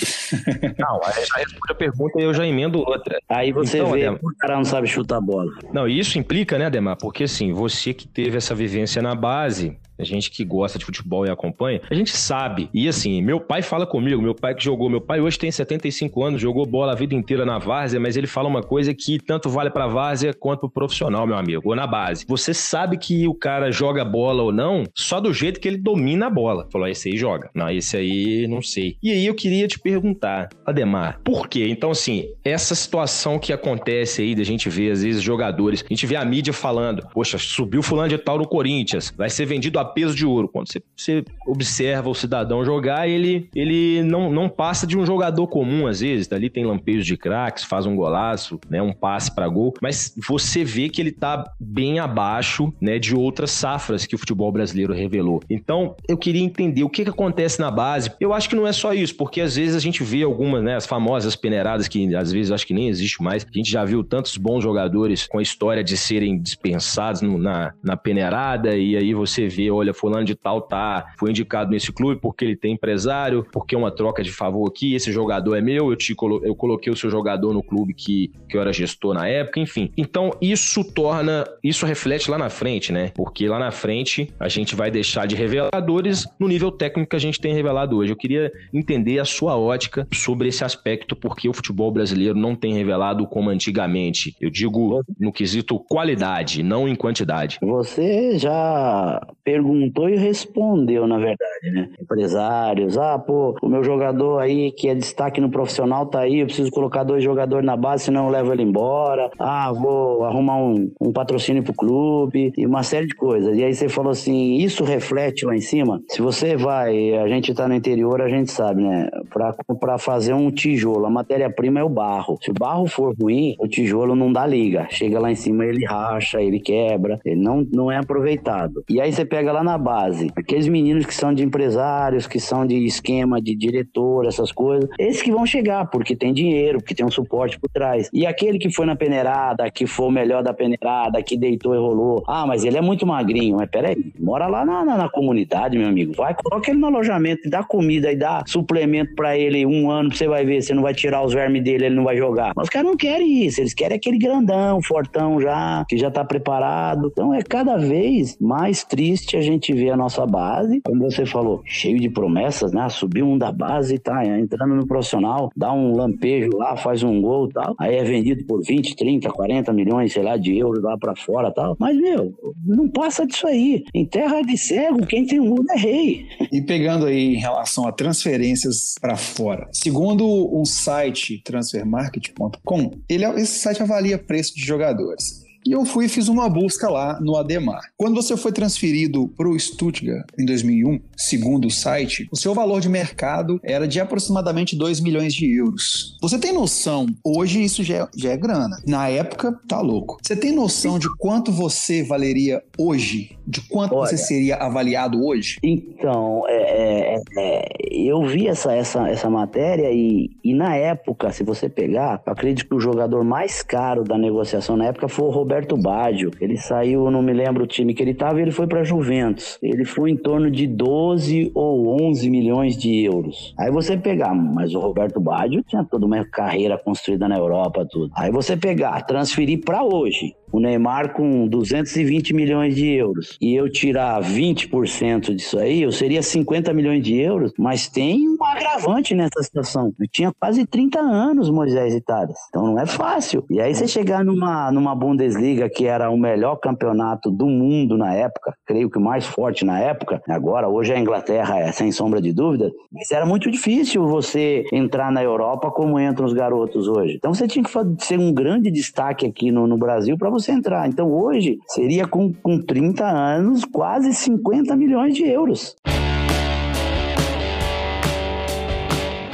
não, 0.77 0.99
aí 1.03 1.25
já 1.25 1.37
responde 1.37 1.71
a 1.71 1.75
pergunta 1.75 2.19
e 2.19 2.23
eu 2.23 2.33
já 2.33 2.45
emendo 2.45 2.79
outra. 2.79 3.19
Aí 3.29 3.51
você 3.51 3.79
então, 3.79 3.91
vê 3.91 4.05
Ademar, 4.05 4.19
o 4.23 4.37
cara 4.37 4.55
não 4.55 4.65
sabe 4.65 4.87
chutar 4.87 5.17
a 5.17 5.21
bola. 5.21 5.51
Não, 5.73 5.87
isso 5.87 6.17
implica, 6.17 6.57
né, 6.57 6.65
Ademar? 6.65 6.97
Porque 6.97 7.23
assim, 7.23 7.53
você 7.53 7.93
que 7.93 8.07
teve 8.07 8.37
essa 8.37 8.53
vivência 8.55 9.01
na 9.01 9.15
base, 9.15 9.77
a 9.99 10.03
gente 10.03 10.31
que 10.31 10.43
gosta 10.43 10.79
de 10.79 10.86
futebol 10.86 11.25
e 11.25 11.29
acompanha, 11.29 11.81
a 11.89 11.93
gente 11.93 12.15
sabe. 12.15 12.69
E 12.73 12.88
assim, 12.88 13.21
meu 13.21 13.39
pai 13.39 13.62
fala 13.62 13.86
comigo, 13.86 14.21
meu 14.21 14.36
pai 14.36 14.55
que 14.55 14.63
jogou, 14.63 14.89
meu 14.89 15.01
pai 15.01 15.19
hoje 15.19 15.38
tem 15.38 15.51
75 15.51 16.23
anos, 16.23 16.41
jogou 16.41 16.65
bola 16.65 16.93
a 16.93 16.95
vida 16.95 17.13
inteira 17.13 17.45
na 17.45 17.57
várzea, 17.57 17.99
mas 17.99 18.17
ele 18.17 18.27
fala 18.27 18.47
uma 18.47 18.62
coisa 18.62 18.93
que 18.93 19.19
tanto 19.19 19.49
vale 19.49 19.69
pra 19.69 19.88
várzea 19.88 20.33
quanto 20.33 20.62
pro 20.62 20.88
profissional, 20.88 21.27
meu 21.27 21.36
amigo, 21.36 21.62
ou 21.65 21.75
na 21.75 21.86
base. 21.86 22.25
Você 22.27 22.53
sabe 22.53 22.97
que 22.97 23.27
o 23.27 23.33
cara 23.33 23.71
joga 23.71 24.05
bola 24.05 24.41
ou 24.41 24.51
não 24.51 24.83
só 24.95 25.19
do 25.19 25.33
jeito 25.33 25.60
que 25.60 25.67
ele 25.67 25.77
domina 25.77 26.27
a 26.27 26.29
bola. 26.29 26.67
Falou, 26.71 26.88
esse 26.88 27.10
aí 27.10 27.17
joga. 27.17 27.49
Não, 27.53 27.69
esse 27.69 27.97
aí 27.97 28.47
não 28.47 28.62
sei. 28.62 28.97
E 29.03 29.12
aí 29.12 29.25
eu 29.25 29.36
queria 29.36 29.67
te 29.67 29.77
perguntar, 29.77 30.49
Ademar, 30.65 31.19
por 31.23 31.47
quê? 31.47 31.67
Então, 31.67 31.91
assim, 31.91 32.29
essa 32.43 32.73
situação 32.73 33.38
que 33.38 33.51
acontece 33.51 34.21
aí, 34.21 34.33
da 34.33 34.43
gente 34.43 34.69
ver, 34.69 34.91
às 34.91 35.03
vezes, 35.03 35.21
jogadores, 35.21 35.83
a 35.83 35.93
gente 35.93 36.05
vê 36.05 36.15
a 36.15 36.23
mídia 36.23 36.53
falando, 36.53 37.07
poxa, 37.13 37.38
subiu 37.38 37.83
fulano 37.83 38.10
de 38.10 38.17
tal 38.17 38.38
no 38.38 38.47
Corinthians, 38.47 39.13
vai 39.15 39.29
ser 39.29 39.45
vendido 39.45 39.79
a 39.79 39.86
peso 39.88 40.15
de 40.15 40.26
ouro. 40.26 40.47
Quando 40.47 40.67
você, 40.67 40.82
você 40.95 41.23
observa 41.45 42.10
o 42.10 42.15
cidadão 42.15 42.63
jogar, 42.63 43.08
ele, 43.08 43.50
ele 43.56 44.04
não, 44.04 44.32
não 44.32 44.50
passa 44.50 44.86
de 44.86 44.97
um 44.97 45.06
jogador 45.06 45.47
comum, 45.47 45.88
às 45.88 46.02
vezes. 46.02 46.28
Dali 46.28 46.50
tem 46.50 46.65
lampejos 46.65 47.06
de 47.06 47.17
craques, 47.17 47.63
faz 47.63 47.86
um 47.86 47.95
golaço, 47.95 48.60
né, 48.69 48.82
um 48.82 48.93
passe 48.93 49.34
para 49.34 49.47
gol, 49.47 49.73
mas 49.82 50.13
você 50.28 50.63
vê 50.63 50.89
que 50.89 51.02
ele 51.02 51.12
tá 51.12 51.43
bem 51.60 52.00
abaixo 52.00 52.73
né, 52.82 53.00
de 53.00 53.15
outras 53.15 53.52
safras 53.52 54.06
que 54.06 54.15
o 54.15 54.17
futebol 54.17 54.52
brasileiro 54.52 54.93
revelou. 54.93 55.41
Então, 55.50 55.95
eu 56.08 56.17
queria 56.17 56.43
entender 56.43 56.84
o 56.84 56.89
que, 56.89 57.04
que 57.04 57.10
acontece 57.10 57.60
na 57.60 57.71
base. 57.71 58.12
Eu 58.19 58.34
acho 58.34 58.50
que 58.50 58.56
não 58.56 58.67
é 58.67 58.73
só 58.73 58.93
isso, 58.93 59.15
porque 59.15 59.41
às 59.41 59.56
vezes 59.56 59.76
a 59.76 59.80
gente 59.80 60.04
vê 60.04 60.23
algumas, 60.23 60.63
né, 60.63 60.76
as 60.76 60.86
famosas 60.86 61.36
peneiradas, 61.36 61.88
que 61.88 62.15
às 62.15 62.32
vezes 62.32 62.52
acho 62.52 62.65
que 62.65 62.73
nem 62.73 62.89
existe 62.89 63.21
mais. 63.21 63.45
A 63.45 63.58
gente 63.58 63.71
já 63.71 63.84
viu 63.84 64.04
tantos 64.04 64.38
bons 64.38 64.62
jogadores 64.62 65.28
com 65.28 65.39
a 65.39 65.41
história 65.41 65.84
de 65.84 65.95
serem 65.97 66.39
dispensados 66.39 67.21
no, 67.21 67.38
na, 67.38 67.73
na 67.84 67.97
peneirada, 67.97 68.76
e 68.76 68.95
aí 68.95 69.13
você 69.13 69.47
vê, 69.47 69.69
olha, 69.77 69.93
fulano 69.93 70.25
de 70.25 70.35
tal 70.35 70.61
tá, 70.61 71.13
foi 71.17 71.31
indicado 71.31 71.71
nesse 71.71 71.91
clube 71.91 72.19
porque 72.21 72.45
ele 72.45 72.55
tem 72.55 72.73
empresário, 72.73 73.45
porque 73.51 73.75
é 73.75 73.77
uma 73.77 73.91
troca 73.91 74.23
de 74.23 74.31
favor 74.31 74.67
aqui, 74.67 74.95
esse 74.95 75.11
jogador 75.11 75.55
é 75.55 75.61
meu, 75.61 75.91
eu, 75.91 75.95
te 75.95 76.13
colo 76.15 76.41
eu 76.43 76.55
coloquei 76.55 76.91
o 76.91 76.95
seu 76.95 77.09
jogador 77.09 77.53
no 77.53 77.63
clube 77.63 77.93
que, 77.93 78.31
que 78.49 78.57
eu 78.57 78.61
era 78.61 78.73
gestor 78.73 79.13
na 79.13 79.27
época, 79.27 79.59
enfim. 79.59 79.91
Então, 79.97 80.31
isso 80.41 80.83
torna, 80.83 81.45
isso 81.63 81.85
reflete 81.85 82.29
lá 82.29 82.37
na 82.37 82.49
frente, 82.49 82.91
né? 82.91 83.11
Porque 83.15 83.47
lá 83.47 83.59
na 83.59 83.71
frente 83.71 84.33
a 84.39 84.47
gente 84.47 84.75
vai 84.75 84.91
deixar 84.91 85.25
de 85.25 85.35
reveladores 85.35 86.27
no 86.39 86.47
nível 86.47 86.71
técnico 86.71 87.09
que 87.09 87.15
a 87.15 87.19
gente 87.19 87.39
tem 87.39 87.53
revelado 87.53 87.97
hoje. 87.97 88.11
Eu 88.11 88.17
queria 88.17 88.51
entender 88.73 89.19
a 89.19 89.25
sua 89.25 89.57
ótica 89.57 90.07
sobre 90.13 90.49
esse 90.49 90.63
aspecto, 90.63 91.15
porque 91.15 91.47
o 91.47 91.53
futebol 91.53 91.91
brasileiro 91.91 92.37
não 92.37 92.55
tem 92.55 92.73
revelado 92.73 93.27
como 93.27 93.49
antigamente. 93.49 94.35
Eu 94.39 94.49
digo 94.49 95.01
no 95.19 95.31
quesito 95.31 95.79
qualidade, 95.79 96.63
não 96.63 96.87
em 96.87 96.95
quantidade. 96.95 97.57
Você 97.61 98.37
já 98.37 99.21
perguntou 99.43 99.66
perguntou 99.67 100.10
e 100.10 100.15
respondeu, 100.15 101.06
na 101.06 101.17
verdade, 101.17 101.71
né? 101.71 101.89
Empresários, 102.01 102.97
ah, 102.97 103.19
pô, 103.19 103.56
o 103.62 103.67
meu 103.67 103.84
jogador 103.84 104.39
aí 104.39 104.71
que 104.71 104.88
é 104.88 104.95
destaque 104.95 105.41
no 105.41 105.49
profissional 105.49 106.06
tá 106.06 106.21
aí, 106.21 106.39
eu 106.39 106.45
preciso 106.45 106.71
colocar 106.71 107.03
dois 107.03 107.23
jogadores 107.23 107.65
na 107.65 107.75
base, 107.75 108.06
senão 108.06 108.25
eu 108.25 108.32
levo 108.32 108.53
ele 108.53 108.63
embora. 108.63 109.30
Ah, 109.38 109.71
vou 109.73 110.23
arrumar 110.23 110.58
um, 110.58 110.89
um 111.01 111.12
patrocínio 111.12 111.63
pro 111.63 111.73
clube 111.73 112.53
e 112.58 112.65
uma 112.65 112.84
série 112.84 113.08
de 113.08 113.15
coisas. 113.15 113.58
E 113.58 113.63
aí 113.63 113.73
você 113.73 113.89
falou 113.89 114.12
assim, 114.12 114.56
isso 114.56 114.84
reflete 114.84 115.45
lá 115.45 115.56
em 115.56 115.62
cima? 115.62 116.01
Se 116.10 116.21
você 116.21 116.56
vai, 116.56 117.13
a 117.17 117.27
gente 117.27 117.53
tá 117.53 117.67
no 117.67 117.75
interior, 117.75 118.21
a 118.21 118.30
gente 118.30 118.51
sabe, 118.51 118.82
né? 118.84 119.10
Pra, 119.30 119.53
pra 119.80 119.97
fazer 119.97 120.34
um 120.34 120.49
tijolo, 120.49 121.06
a 121.06 121.10
matéria-prima 121.10 121.80
é 121.80 121.84
o 121.84 121.89
barro. 121.89 122.38
Se 122.41 122.51
o 122.51 122.53
barro 122.53 122.88
for 122.88 123.15
ruim, 123.19 123.56
o 123.60 123.67
tijolo 123.67 124.15
não 124.15 124.32
dá 124.32 124.45
liga. 124.45 124.88
Chega 124.89 125.19
lá 125.19 125.32
em 125.32 125.36
cima, 125.36 125.65
ele 125.65 125.86
racha, 125.86 126.41
ele 126.41 126.60
quebra, 126.60 127.19
ele 127.25 127.41
não, 127.41 127.65
não 127.71 127.91
é 127.91 127.97
aproveitado. 127.97 128.84
E 128.89 129.01
aí 129.01 129.12
você 129.12 129.25
pega 129.25 129.51
lá 129.58 129.63
na 129.63 129.78
base. 129.78 130.32
Aqueles 130.36 130.67
meninos 130.67 131.06
que 131.06 131.13
são 131.13 131.34
de 131.34 131.43
empresários, 131.43 132.28
que 132.28 132.39
são 132.39 132.65
de 132.65 132.86
esquema 132.86 133.41
de 133.41 133.56
diretor, 133.56 134.26
essas 134.26 134.52
coisas, 134.52 134.89
esses 135.00 135.22
que 135.22 135.32
vão 135.32 135.46
chegar, 135.46 135.89
porque 135.89 136.15
tem 136.15 136.34
dinheiro, 136.34 136.80
porque 136.80 136.93
tem 136.93 137.06
um 137.06 137.12
suporte 137.12 137.60
por 137.60 137.70
trás. 137.70 138.10
E 138.13 138.26
aquele 138.26 138.60
que 138.60 138.72
foi 138.72 138.86
na 138.86 138.96
peneirada, 138.96 139.70
que 139.72 139.88
foi 139.88 140.08
o 140.08 140.12
melhor 140.12 140.43
da 140.43 140.54
peneirada, 140.54 141.22
que 141.22 141.38
deitou 141.38 141.74
e 141.74 141.78
rolou. 141.78 142.24
Ah, 142.28 142.46
mas 142.46 142.63
ele 142.63 142.78
é 142.78 142.82
muito 142.82 143.06
magrinho. 143.06 143.58
Mas 143.58 143.70
peraí, 143.70 144.12
mora 144.20 144.48
lá 144.48 144.65
na, 144.65 144.86
na, 144.86 144.98
na 144.98 145.10
comunidade, 145.10 145.78
meu 145.78 145.88
amigo. 145.88 146.13
Vai, 146.13 146.36
coloca 146.36 146.70
ele 146.70 146.80
no 146.80 146.88
alojamento, 146.88 147.50
dá 147.50 147.63
comida 147.63 148.12
e 148.12 148.15
dá 148.15 148.43
suplemento 148.46 149.15
para 149.15 149.38
ele 149.38 149.65
um 149.65 149.89
ano, 149.89 150.13
você 150.13 150.28
vai 150.28 150.46
ver, 150.46 150.62
você 150.62 150.74
não 150.74 150.84
vai 150.84 150.93
tirar 150.93 151.24
os 151.24 151.34
vermes 151.34 151.63
dele, 151.63 151.86
ele 151.86 151.96
não 151.96 152.04
vai 152.04 152.17
jogar. 152.17 152.54
Mas 152.56 152.65
os 152.65 152.70
caras 152.70 152.88
não 152.88 152.98
querem 152.98 153.46
isso, 153.46 153.62
eles 153.62 153.74
querem 153.74 153.98
aquele 153.98 154.17
grandão, 154.17 154.82
fortão 154.82 155.41
já, 155.41 155.86
que 155.88 155.98
já 155.98 156.12
tá 156.12 156.24
preparado. 156.24 157.08
Então 157.12 157.34
é 157.34 157.41
cada 157.41 157.78
vez 157.78 158.38
mais 158.39 158.84
triste 158.84 159.36
a 159.36 159.41
gente 159.51 159.73
ver 159.73 159.91
a 159.91 159.97
nossa 159.97 160.25
base, 160.25 160.81
como 160.83 161.10
você 161.10 161.25
falou, 161.25 161.62
cheio 161.65 161.99
de 161.99 162.10
promessas, 162.10 162.71
né? 162.71 162.88
Subiu 162.89 163.25
um 163.25 163.38
da 163.38 163.51
base, 163.51 163.97
tá 163.99 164.23
entrando 164.25 164.75
no 164.75 164.88
profissional, 164.88 165.51
dá 165.55 165.71
um 165.73 165.95
lampejo 165.95 166.49
lá, 166.57 166.75
faz 166.75 167.03
um 167.03 167.21
gol 167.21 167.47
e 167.49 167.53
tal. 167.53 167.75
Aí 167.79 167.95
é 167.95 168.03
vendido 168.03 168.45
por 168.45 168.62
20, 168.63 168.95
30, 168.95 169.29
40 169.29 169.73
milhões, 169.73 170.13
sei 170.13 170.23
lá, 170.23 170.38
de 170.38 170.57
euros 170.57 170.83
lá 170.83 170.97
para 170.97 171.15
fora 171.15 171.51
tal. 171.51 171.75
Mas, 171.79 171.97
meu, 171.97 172.33
não 172.65 172.89
passa 172.89 173.25
disso 173.25 173.47
aí. 173.47 173.83
Em 173.93 174.05
terra 174.05 174.41
de 174.41 174.57
cego, 174.57 175.05
quem 175.05 175.25
tem 175.25 175.39
mundo 175.39 175.65
é 175.71 175.77
rei. 175.77 176.25
E 176.57 176.62
pegando 176.62 177.05
aí 177.05 177.36
em 177.36 177.39
relação 177.39 177.88
a 177.88 177.91
transferências 177.91 178.95
para 178.99 179.15
fora, 179.15 179.67
segundo 179.71 180.25
um 180.25 180.65
site, 180.65 181.41
transfermarket.com, 181.43 182.91
ele, 183.07 183.25
é, 183.25 183.36
esse 183.36 183.60
site 183.60 183.83
avalia 183.83 184.17
preço 184.17 184.55
de 184.55 184.65
jogadores. 184.65 185.46
E 185.67 185.73
eu 185.73 185.84
fui 185.84 186.06
e 186.06 186.08
fiz 186.08 186.30
uma 186.30 186.47
busca 186.47 186.89
lá 186.89 187.19
no 187.19 187.36
Ademar. 187.36 187.82
Quando 187.97 188.15
você 188.15 188.38
foi 188.38 188.53
transferido 188.53 189.27
para 189.36 189.49
o 189.49 189.60
Stuttgart 189.60 190.25
em 190.39 190.45
2001, 190.45 191.01
segundo 191.17 191.67
o 191.67 191.69
site, 191.69 192.25
o 192.32 192.38
seu 192.38 192.53
valor 192.53 192.80
de 192.80 192.88
mercado 192.88 193.60
era 193.62 193.86
de 193.86 193.99
aproximadamente 193.99 194.77
2 194.77 195.01
milhões 195.01 195.34
de 195.34 195.53
euros. 195.60 196.17
Você 196.21 196.39
tem 196.39 196.53
noção, 196.53 197.06
hoje 197.21 197.62
isso 197.62 197.84
já 197.84 197.95
é, 197.97 198.08
já 198.15 198.30
é 198.30 198.38
grana. 198.38 198.82
Na 198.88 199.10
época, 199.10 199.60
tá 199.67 199.82
louco. 199.82 200.19
Você 200.23 200.38
tem 200.38 200.53
noção 200.53 200.97
de 200.97 201.10
quanto 201.17 201.51
você 201.51 202.01
valeria 202.01 202.63
hoje? 202.77 203.38
De 203.45 203.60
quanto 203.67 203.93
Olha, 203.93 204.08
você 204.08 204.17
seria 204.17 204.56
avaliado 204.56 205.21
hoje? 205.21 205.58
Então, 205.62 206.43
é, 206.47 207.15
é, 207.15 207.21
é, 207.38 207.67
eu 207.91 208.25
vi 208.25 208.47
essa, 208.47 208.73
essa, 208.73 209.10
essa 209.10 209.30
matéria 209.30 209.91
e, 209.91 210.30
e 210.41 210.53
na 210.53 210.77
época, 210.77 211.30
se 211.34 211.43
você 211.43 211.67
pegar, 211.67 212.21
eu 212.25 212.32
acredito 212.32 212.69
que 212.69 212.75
o 212.75 212.80
jogador 212.80 213.25
mais 213.25 213.62
caro 213.62 214.06
da 214.06 214.17
negociação 214.17 214.77
na 214.77 214.86
época 214.86 215.10
foi 215.10 215.25
o 215.25 215.30
Roberto 215.30 215.57
Roberto 215.58 215.76
Baggio. 215.76 216.32
Ele 216.39 216.56
saiu, 216.56 217.10
não 217.10 217.22
me 217.22 217.34
lembro 217.34 217.63
o 217.63 217.67
time 217.67 217.93
que 217.93 218.04
ele 218.04 218.12
estava, 218.12 218.39
ele 218.39 218.52
foi 218.52 218.67
para 218.67 218.84
Juventus. 218.84 219.58
Ele 219.62 219.86
foi 219.86 220.12
em 220.12 220.15
torno 220.15 220.52
de 220.52 220.67
12 220.67 221.52
ou 221.56 222.00
11 222.10 222.30
milhões 222.30 222.78
de 222.78 223.04
euros. 223.04 223.56
Aí 223.58 223.72
você 223.72 223.98
pegar, 223.98 224.36
mas 224.36 224.76
o 224.76 224.80
Roberto 224.80 225.20
Baggio 225.20 225.63
tinha 225.63 225.84
toda 225.84 226.06
uma 226.06 226.24
carreira 226.24 226.78
construída 226.78 227.28
na 227.28 227.38
Europa, 227.38 227.88
tudo. 227.89 228.12
Aí 228.15 228.32
você 228.32 228.56
pegar, 228.56 229.02
transferir 229.02 229.62
para 229.65 229.84
hoje 229.84 230.36
o 230.51 230.60
Neymar 230.60 231.13
com 231.13 231.47
220 231.47 232.33
milhões 232.33 232.75
de 232.75 232.88
euros 232.88 233.38
e 233.41 233.55
eu 233.55 233.69
tirar 233.69 234.21
20% 234.21 235.36
disso 235.36 235.60
aí, 235.60 235.81
eu 235.81 235.91
seria 235.91 236.21
50 236.21 236.73
milhões 236.73 237.03
de 237.03 237.15
euros, 237.15 237.51
mas 237.57 237.88
tem 237.88 238.27
um 238.27 238.38
agravante 238.43 239.13
nessa 239.13 239.41
situação. 239.43 239.93
Eu 239.99 240.07
tinha 240.07 240.31
quase 240.39 240.65
30 240.65 240.99
anos, 240.99 241.49
Moisés 241.49 241.99
Tades. 242.05 242.38
Então 242.49 242.67
não 242.67 242.79
é 242.79 242.86
fácil. 242.86 243.43
E 243.49 243.60
aí 243.60 243.73
você 243.73 243.88
chegar 243.88 244.23
numa, 244.23 244.71
numa 244.71 244.95
Bundesliga 244.95 245.69
que 245.69 245.86
era 245.86 246.10
o 246.10 246.17
melhor 246.17 246.57
campeonato 246.57 247.29
do 247.29 247.47
mundo 247.47 247.97
na 247.97 248.13
época, 248.13 248.55
creio 248.65 248.89
que 248.89 248.97
o 248.97 249.01
mais 249.01 249.25
forte 249.25 249.65
na 249.65 249.79
época, 249.79 250.21
agora 250.27 250.67
hoje 250.67 250.93
a 250.93 250.99
Inglaterra 250.99 251.60
é 251.60 251.71
sem 251.71 251.91
sombra 251.91 252.21
de 252.21 252.31
dúvida, 252.31 252.71
mas 252.91 253.12
era 253.12 253.25
muito 253.25 253.49
difícil 253.51 254.07
você 254.07 254.65
entrar 254.71 255.12
na 255.12 255.23
Europa 255.23 255.71
como 255.71 255.99
entram 255.99 256.25
os 256.25 256.33
garotos 256.33 256.88
hoje. 256.88 257.15
Então 257.15 257.33
você 257.33 257.47
tinha 257.47 257.63
que 257.63 257.71
ser 257.99 258.19
um 258.19 258.33
grande 258.33 258.71
destaque 258.71 259.25
aqui 259.25 259.51
no, 259.51 259.67
no 259.67 259.77
Brasil 259.77 260.17
para 260.17 260.29
você 260.39 260.52
entrar. 260.52 260.88
Então 260.88 261.12
hoje 261.12 261.60
seria 261.67 262.08
com, 262.08 262.34
com 262.34 262.62
30 262.62 263.06
anos 263.06 263.63
quase 263.65 264.13
50 264.13 264.76
milhões 264.76 265.15
de 265.15 265.28
euros. 265.28 265.76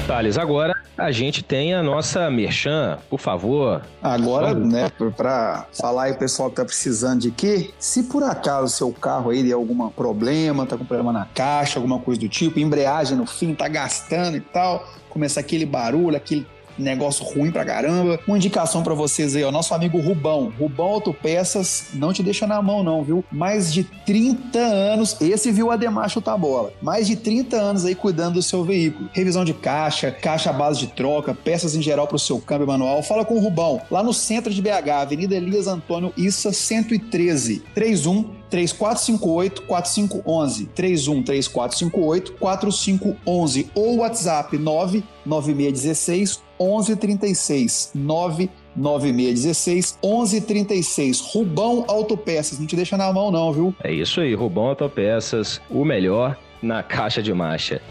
Thales, 0.08 0.38
agora 0.38 0.74
a 0.98 1.12
gente 1.12 1.44
tem 1.44 1.74
a 1.74 1.82
nossa 1.82 2.30
merchan, 2.30 3.00
por 3.10 3.20
favor. 3.20 3.82
Agora, 4.02 4.54
né, 4.54 4.92
para 5.16 5.66
falar 5.74 6.04
aí 6.04 6.12
o 6.12 6.18
pessoal 6.18 6.50
que 6.50 6.58
tá 6.58 6.66
precisando 6.66 7.22
de 7.22 7.32
quê? 7.32 7.72
Se 7.80 8.04
por 8.04 8.22
acaso 8.22 8.76
seu 8.76 8.92
carro 8.92 9.32
aí 9.32 9.42
der 9.44 9.54
algum 9.54 9.90
problema, 9.90 10.66
tá 10.66 10.78
com 10.78 10.86
problema 10.86 11.12
na 11.12 11.26
caixa, 11.26 11.80
alguma 11.80 12.00
coisa 12.00 12.20
do 12.20 12.30
tipo, 12.30 12.60
embreagem 12.60 13.18
no 13.18 13.26
fim, 13.26 13.56
tá 13.56 13.68
gastando 13.68 14.38
e 14.38 14.42
tal, 14.42 14.88
começa 15.10 15.40
aquele 15.40 15.66
barulho, 15.66 16.16
aquele 16.16 16.46
negócio 16.78 17.24
ruim 17.26 17.52
pra 17.52 17.66
caramba. 17.66 18.20
Uma 18.28 18.38
indicação 18.38 18.84
para 18.84 18.94
vocês 18.94 19.36
aí, 19.36 19.44
ó, 19.44 19.52
nosso 19.52 19.74
amigo 19.74 20.00
Rubão. 20.00 20.52
Rubão 20.60 20.88
Autopeças 20.88 21.88
não 21.94 22.14
te 22.14 22.24
deixa 22.24 22.48
na 22.48 22.62
mão 22.62 22.84
não, 22.84 23.04
viu? 23.04 23.24
Mais 23.32 23.74
de 23.74 23.84
30 23.84 24.60
anos, 24.60 25.18
esse 25.22 25.52
viu 25.52 25.72
a 25.72 25.74
Ademar 25.74 26.10
chutar 26.10 26.38
bola. 26.38 26.72
Mais 26.82 27.08
de 27.08 27.16
30 27.16 27.56
anos 27.58 27.86
aí 27.86 27.96
cuidando 27.96 28.36
do 28.36 28.42
seu 28.42 28.64
veículo. 28.64 29.10
Revisão 29.14 29.44
de 29.44 29.54
caixa, 29.54 30.12
caixa 30.12 30.52
base 30.52 30.80
de 30.80 30.88
troca, 30.88 31.34
peças 31.34 31.76
em 31.76 31.82
geral 31.82 32.08
pro 32.08 32.20
seu 32.20 32.40
câmbio 32.40 32.68
manual. 32.68 33.04
Fala 33.04 33.26
com 33.26 33.36
o 33.36 33.40
Rubão, 33.40 33.82
lá 33.90 34.04
no 34.04 34.14
centro 34.14 34.54
de 34.54 34.62
BH, 34.62 34.90
Avenida 35.02 35.36
Elias 35.36 35.68
Antônio 35.68 36.14
Issa 36.18 36.52
113, 36.52 37.64
31 37.74 38.43
3458 38.54 39.64
4511 39.64 40.66
31 40.76 41.24
3458 41.24 42.34
4511 42.34 43.72
ou 43.74 43.98
WhatsApp 43.98 44.56
99616 44.56 46.44
1136 46.60 47.92
99616 47.96 49.98
1136 50.04 51.22
Rubão 51.22 51.84
Autopeças, 51.88 52.60
não 52.60 52.68
te 52.68 52.76
deixa 52.76 52.96
na 52.96 53.12
mão 53.12 53.32
não, 53.32 53.52
viu? 53.52 53.74
É 53.84 53.92
isso 53.92 54.22
aí, 54.22 54.36
Rubão 54.36 54.68
Autopeças, 54.68 55.60
o 55.68 55.84
melhor 55.84 56.38
na 56.62 56.84
caixa 56.84 57.24
de 57.24 57.34
marcha. 57.34 57.82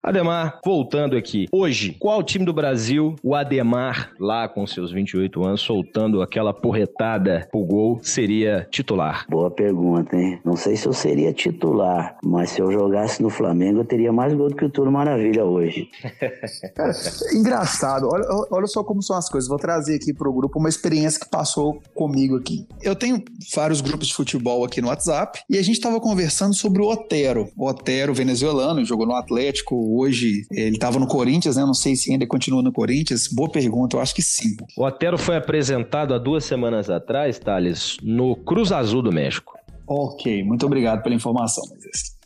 Ademar, 0.00 0.60
voltando 0.64 1.16
aqui. 1.16 1.46
Hoje, 1.52 1.96
qual 1.98 2.22
time 2.22 2.44
do 2.44 2.52
Brasil, 2.52 3.16
o 3.20 3.34
Ademar, 3.34 4.12
lá 4.20 4.48
com 4.48 4.64
seus 4.64 4.92
28 4.92 5.44
anos, 5.44 5.60
soltando 5.60 6.22
aquela 6.22 6.54
porretada 6.54 7.46
pro 7.50 7.64
gol, 7.64 7.98
seria 8.00 8.66
titular? 8.70 9.26
Boa 9.28 9.50
pergunta, 9.50 10.16
hein? 10.16 10.40
Não 10.44 10.54
sei 10.54 10.76
se 10.76 10.86
eu 10.86 10.92
seria 10.92 11.32
titular, 11.32 12.16
mas 12.22 12.50
se 12.50 12.60
eu 12.60 12.70
jogasse 12.70 13.20
no 13.20 13.28
Flamengo, 13.28 13.80
eu 13.80 13.84
teria 13.84 14.12
mais 14.12 14.32
gol 14.32 14.48
do 14.48 14.54
que 14.54 14.64
o 14.64 14.70
Tudo 14.70 14.90
Maravilha 14.90 15.44
hoje. 15.44 15.88
Cara, 16.76 16.92
engraçado. 17.34 18.08
Olha, 18.10 18.24
olha 18.52 18.66
só 18.68 18.84
como 18.84 19.02
são 19.02 19.16
as 19.16 19.28
coisas. 19.28 19.48
Vou 19.48 19.58
trazer 19.58 19.96
aqui 19.96 20.14
pro 20.14 20.32
grupo 20.32 20.60
uma 20.60 20.68
experiência 20.68 21.18
que 21.18 21.28
passou 21.28 21.82
comigo 21.92 22.36
aqui. 22.36 22.68
Eu 22.80 22.94
tenho 22.94 23.20
vários 23.52 23.80
grupos 23.80 24.06
de 24.06 24.14
futebol 24.14 24.64
aqui 24.64 24.80
no 24.80 24.88
WhatsApp 24.88 25.40
e 25.50 25.58
a 25.58 25.62
gente 25.62 25.80
tava 25.80 26.00
conversando 26.00 26.54
sobre 26.54 26.80
o 26.80 26.86
Otero. 26.88 27.48
O 27.56 27.68
Otero, 27.68 28.14
venezuelano, 28.14 28.84
jogou 28.84 29.04
no 29.04 29.14
Atlético, 29.14 29.87
hoje 29.96 30.46
ele 30.50 30.76
estava 30.76 30.98
no 30.98 31.06
Corinthians, 31.06 31.56
né? 31.56 31.64
Não 31.64 31.74
sei 31.74 31.96
se 31.96 32.12
ainda 32.12 32.26
continua 32.26 32.62
no 32.62 32.72
Corinthians. 32.72 33.28
Boa 33.28 33.50
pergunta, 33.50 33.96
eu 33.96 34.00
acho 34.00 34.14
que 34.14 34.22
sim. 34.22 34.56
O 34.76 34.84
Otero 34.84 35.18
foi 35.18 35.36
apresentado 35.36 36.14
há 36.14 36.18
duas 36.18 36.44
semanas 36.44 36.90
atrás, 36.90 37.38
Thales, 37.38 37.96
no 38.02 38.36
Cruz 38.36 38.72
Azul 38.72 39.02
do 39.02 39.12
México. 39.12 39.52
Ok, 39.86 40.42
muito 40.42 40.66
obrigado 40.66 41.02
pela 41.02 41.14
informação, 41.14 41.64
Moisés. 41.68 42.18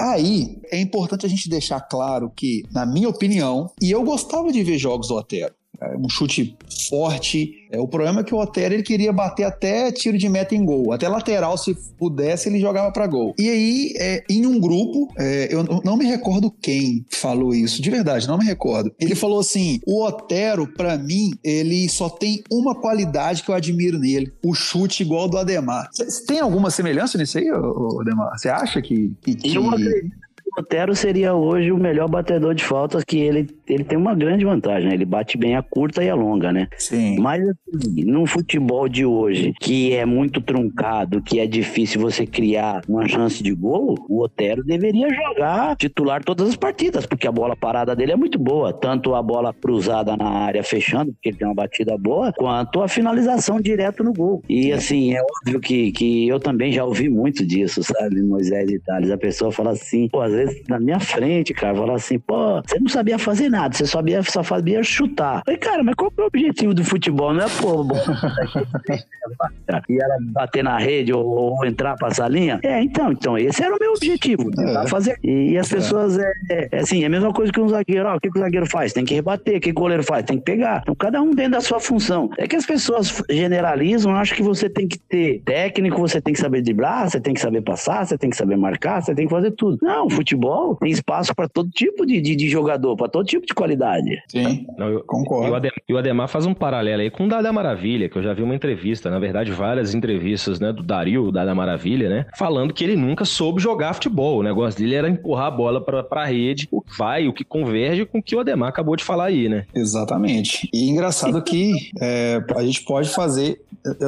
Aí 0.00 0.60
é 0.70 0.80
importante 0.80 1.26
a 1.26 1.28
gente 1.28 1.48
deixar 1.48 1.80
claro 1.80 2.30
que, 2.34 2.62
na 2.72 2.86
minha 2.86 3.08
opinião, 3.08 3.70
e 3.82 3.90
eu 3.90 4.04
gostava 4.04 4.52
de 4.52 4.62
ver 4.62 4.78
jogos 4.78 5.08
do 5.08 5.14
Otero. 5.14 5.52
É 5.80 5.96
um 5.96 6.08
chute 6.08 6.56
forte. 6.90 7.68
É, 7.70 7.78
o 7.78 7.86
problema 7.86 8.20
é 8.20 8.24
que 8.24 8.34
o 8.34 8.38
Otero 8.38 8.74
ele 8.74 8.82
queria 8.82 9.12
bater 9.12 9.44
até 9.44 9.92
tiro 9.92 10.18
de 10.18 10.28
meta 10.28 10.54
em 10.54 10.64
gol, 10.64 10.92
até 10.92 11.08
lateral, 11.08 11.56
se 11.56 11.74
pudesse, 11.96 12.48
ele 12.48 12.58
jogava 12.58 12.90
para 12.90 13.06
gol. 13.06 13.34
E 13.38 13.48
aí, 13.48 13.92
é, 13.96 14.24
em 14.28 14.46
um 14.46 14.58
grupo, 14.58 15.12
é, 15.16 15.48
eu 15.54 15.62
não 15.84 15.96
me 15.96 16.04
recordo 16.04 16.50
quem 16.50 17.04
falou 17.10 17.54
isso, 17.54 17.80
de 17.80 17.90
verdade, 17.90 18.26
não 18.26 18.38
me 18.38 18.44
recordo. 18.44 18.92
Ele 18.98 19.14
falou 19.14 19.40
assim: 19.40 19.80
o 19.86 20.04
Otero, 20.04 20.66
para 20.66 20.96
mim, 20.96 21.30
ele 21.44 21.88
só 21.88 22.08
tem 22.08 22.42
uma 22.50 22.74
qualidade 22.74 23.42
que 23.42 23.50
eu 23.50 23.54
admiro 23.54 23.98
nele: 23.98 24.32
o 24.44 24.54
chute 24.54 25.02
igual 25.02 25.28
do 25.28 25.38
Ademar. 25.38 25.88
Tem 26.26 26.40
alguma 26.40 26.70
semelhança 26.70 27.18
nisso 27.18 27.38
aí, 27.38 27.48
Ademar? 27.48 28.36
Você 28.36 28.48
acha 28.48 28.82
que. 28.82 29.12
que... 29.22 29.54
Eu 29.54 29.68
acredito 29.68 30.28
Otero 30.58 30.94
seria 30.94 31.34
hoje 31.34 31.70
o 31.70 31.78
melhor 31.78 32.08
batedor 32.08 32.54
de 32.54 32.64
faltas, 32.64 33.04
que 33.04 33.18
ele, 33.18 33.48
ele 33.68 33.84
tem 33.84 33.98
uma 33.98 34.14
grande 34.14 34.44
vantagem, 34.44 34.88
né? 34.88 34.94
ele 34.94 35.04
bate 35.04 35.36
bem 35.36 35.56
a 35.56 35.62
curta 35.62 36.02
e 36.02 36.10
a 36.10 36.14
longa, 36.14 36.52
né? 36.52 36.68
Sim. 36.76 37.18
Mas 37.18 37.42
assim, 37.42 38.04
no 38.04 38.26
futebol 38.26 38.88
de 38.88 39.04
hoje, 39.04 39.52
que 39.60 39.94
é 39.94 40.04
muito 40.04 40.40
truncado, 40.40 41.22
que 41.22 41.38
é 41.38 41.46
difícil 41.46 42.00
você 42.00 42.26
criar 42.26 42.82
uma 42.88 43.06
chance 43.06 43.42
de 43.42 43.54
gol, 43.54 43.94
o 44.08 44.22
Otero 44.22 44.64
deveria 44.64 45.08
jogar 45.08 45.76
titular 45.76 46.22
todas 46.24 46.48
as 46.48 46.56
partidas, 46.56 47.06
porque 47.06 47.26
a 47.26 47.32
bola 47.32 47.56
parada 47.56 47.94
dele 47.94 48.12
é 48.12 48.16
muito 48.16 48.38
boa, 48.38 48.72
tanto 48.72 49.14
a 49.14 49.22
bola 49.22 49.52
cruzada 49.52 50.16
na 50.16 50.28
área 50.28 50.62
fechando, 50.62 51.12
porque 51.12 51.30
ele 51.30 51.38
tem 51.38 51.46
uma 51.46 51.54
batida 51.54 51.96
boa, 51.96 52.32
quanto 52.32 52.82
a 52.82 52.88
finalização 52.88 53.60
direto 53.60 54.02
no 54.02 54.12
gol. 54.12 54.42
E 54.48 54.72
assim, 54.72 55.14
é 55.14 55.20
óbvio 55.22 55.60
que, 55.60 55.92
que 55.92 56.28
eu 56.28 56.40
também 56.40 56.72
já 56.72 56.84
ouvi 56.84 57.08
muito 57.08 57.46
disso, 57.46 57.82
sabe, 57.82 58.22
Moisés 58.22 58.70
e 58.70 58.78
Thales, 58.80 59.10
a 59.10 59.18
pessoa 59.18 59.52
fala 59.52 59.70
assim, 59.70 60.08
pô, 60.08 60.20
às 60.20 60.32
vezes 60.32 60.62
na 60.68 60.78
minha 60.78 61.00
frente, 61.00 61.52
cara, 61.52 61.76
falar 61.76 61.94
assim, 61.94 62.18
pô, 62.18 62.60
você 62.66 62.78
não 62.78 62.88
sabia 62.88 63.18
fazer 63.18 63.48
nada, 63.48 63.57
você 63.66 63.86
sabia, 63.86 64.22
só 64.22 64.42
sabia 64.42 64.82
chutar. 64.82 65.42
falei, 65.44 65.58
cara, 65.58 65.82
mas 65.82 65.94
qual 65.94 66.12
é 66.16 66.22
o 66.22 66.26
objetivo 66.26 66.74
do 66.74 66.84
futebol? 66.84 67.32
Não 67.32 67.44
é, 67.44 67.46
pô, 67.60 67.82
bom, 67.82 67.96
e 69.88 70.00
ela 70.00 70.16
bater 70.20 70.62
na 70.62 70.78
rede 70.78 71.12
ou, 71.12 71.24
ou, 71.24 71.66
entrar, 71.66 71.96
passar 71.96 72.26
a 72.26 72.28
linha? 72.28 72.60
É, 72.62 72.82
então, 72.82 73.12
então, 73.12 73.38
esse 73.38 73.62
era 73.62 73.74
o 73.74 73.78
meu 73.80 73.92
objetivo, 73.92 74.50
tentar 74.50 74.84
é. 74.84 74.86
fazer. 74.86 75.18
E, 75.22 75.52
e 75.52 75.58
as 75.58 75.72
é. 75.72 75.76
pessoas, 75.76 76.18
é. 76.18 76.32
É, 76.50 76.68
é, 76.72 76.78
assim, 76.78 77.02
é 77.02 77.06
a 77.06 77.10
mesma 77.10 77.32
coisa 77.32 77.52
que 77.52 77.60
um 77.60 77.68
zagueiro, 77.68 78.08
ó, 78.08 78.16
o 78.16 78.20
que, 78.20 78.30
que 78.30 78.38
o 78.38 78.40
zagueiro 78.40 78.66
faz? 78.66 78.92
Tem 78.92 79.04
que 79.04 79.14
rebater, 79.14 79.56
o 79.56 79.60
que 79.60 79.70
o 79.70 79.74
goleiro 79.74 80.02
faz? 80.02 80.24
Tem 80.24 80.38
que 80.38 80.44
pegar. 80.44 80.80
Então, 80.82 80.94
cada 80.94 81.20
um 81.20 81.30
dentro 81.30 81.52
da 81.52 81.60
sua 81.60 81.80
função. 81.80 82.30
É 82.38 82.46
que 82.46 82.56
as 82.56 82.66
pessoas 82.66 83.22
generalizam, 83.28 84.14
acho 84.14 84.34
que 84.34 84.42
você 84.42 84.68
tem 84.68 84.86
que 84.86 84.98
ter 84.98 85.42
técnico, 85.44 85.98
você 86.00 86.20
tem 86.20 86.34
que 86.34 86.40
saber 86.40 86.62
driblar, 86.62 87.08
você 87.08 87.20
tem 87.20 87.34
que 87.34 87.40
saber 87.40 87.62
passar, 87.62 88.06
você 88.06 88.16
tem 88.16 88.30
que 88.30 88.36
saber 88.36 88.56
marcar, 88.56 89.02
você 89.02 89.14
tem 89.14 89.26
que 89.26 89.32
fazer 89.32 89.50
tudo. 89.52 89.78
Não, 89.82 90.08
futebol 90.10 90.76
tem 90.76 90.90
espaço 90.90 91.34
para 91.34 91.48
todo 91.48 91.70
tipo 91.70 92.04
de, 92.04 92.20
de, 92.20 92.36
de 92.36 92.48
jogador, 92.48 92.96
para 92.96 93.08
todo 93.08 93.26
tipo 93.26 93.46
de 93.48 93.54
qualidade. 93.54 94.22
Sim, 94.28 94.66
Não, 94.76 94.88
eu, 94.88 95.02
concordo. 95.04 95.48
E 95.48 95.50
o, 95.50 95.54
Ademar, 95.54 95.82
e 95.88 95.94
o 95.94 95.98
Ademar 95.98 96.28
faz 96.28 96.44
um 96.44 96.52
paralelo 96.52 97.00
aí 97.00 97.10
com 97.10 97.24
o 97.24 97.28
Dada 97.28 97.50
Maravilha, 97.50 98.08
que 98.08 98.16
eu 98.16 98.22
já 98.22 98.34
vi 98.34 98.42
uma 98.42 98.54
entrevista, 98.54 99.10
na 99.10 99.18
verdade, 99.18 99.50
várias 99.50 99.94
entrevistas, 99.94 100.60
né, 100.60 100.70
do 100.70 100.82
Dario, 100.82 101.32
Dada 101.32 101.54
Maravilha, 101.54 102.10
né, 102.10 102.26
falando 102.36 102.74
que 102.74 102.84
ele 102.84 102.94
nunca 102.94 103.24
soube 103.24 103.60
jogar 103.60 103.94
futebol. 103.94 104.40
O 104.40 104.42
negócio 104.42 104.78
dele 104.78 104.94
era 104.94 105.08
empurrar 105.08 105.46
a 105.46 105.50
bola 105.50 105.80
para 105.80 106.04
a 106.10 106.26
rede, 106.26 106.68
o 106.70 106.82
que 106.82 106.96
vai, 106.96 107.26
o 107.26 107.32
que 107.32 107.42
converge 107.42 108.04
com 108.04 108.18
o 108.18 108.22
que 108.22 108.36
o 108.36 108.40
Ademar 108.40 108.68
acabou 108.68 108.94
de 108.94 109.02
falar 109.02 109.26
aí, 109.26 109.48
né? 109.48 109.64
Exatamente. 109.74 110.68
E 110.72 110.90
engraçado 110.90 111.40
que 111.42 111.72
é, 112.00 112.44
a 112.54 112.62
gente 112.62 112.84
pode 112.84 113.08
fazer 113.08 113.60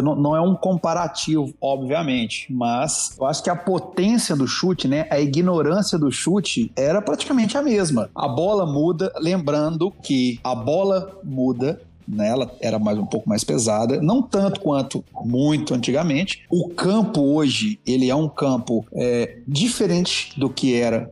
não, 0.03 0.15
não 0.15 0.37
é 0.37 0.41
um 0.41 0.55
comparativo, 0.55 1.53
obviamente, 1.61 2.47
mas 2.53 3.17
eu 3.19 3.27
acho 3.27 3.43
que 3.43 3.51
a 3.51 3.57
potência 3.57 4.37
do 4.37 4.47
chute, 4.47 4.89
né, 4.89 5.07
a 5.11 5.21
ignorância 5.21 5.99
do 5.99 6.11
chute 6.11 6.71
era 6.77 7.01
praticamente 7.01 7.57
a 7.57 7.63
mesma. 7.63 8.11
A 8.15 8.29
bola 8.29 8.67
muda, 8.67 9.13
lembrando 9.31 9.93
que 10.03 10.39
a 10.43 10.55
bola 10.55 11.19
muda 11.23 11.81
né? 12.11 12.29
Ela 12.29 12.51
era 12.61 12.79
mais 12.79 12.99
um 12.99 13.07
pouco 13.07 13.29
mais 13.29 13.45
pesada, 13.45 14.01
não 14.03 14.21
tanto 14.21 14.61
quanto 14.61 15.05
muito 15.25 15.75
antigamente. 15.75 16.43
O 16.51 16.69
campo 16.69 17.21
hoje, 17.21 17.79
ele 17.87 18.11
é 18.11 18.15
um 18.15 18.29
campo 18.29 18.85
é, 18.93 19.39
diferente 19.47 20.39
do 20.39 20.51
que 20.51 20.75
era 20.75 21.11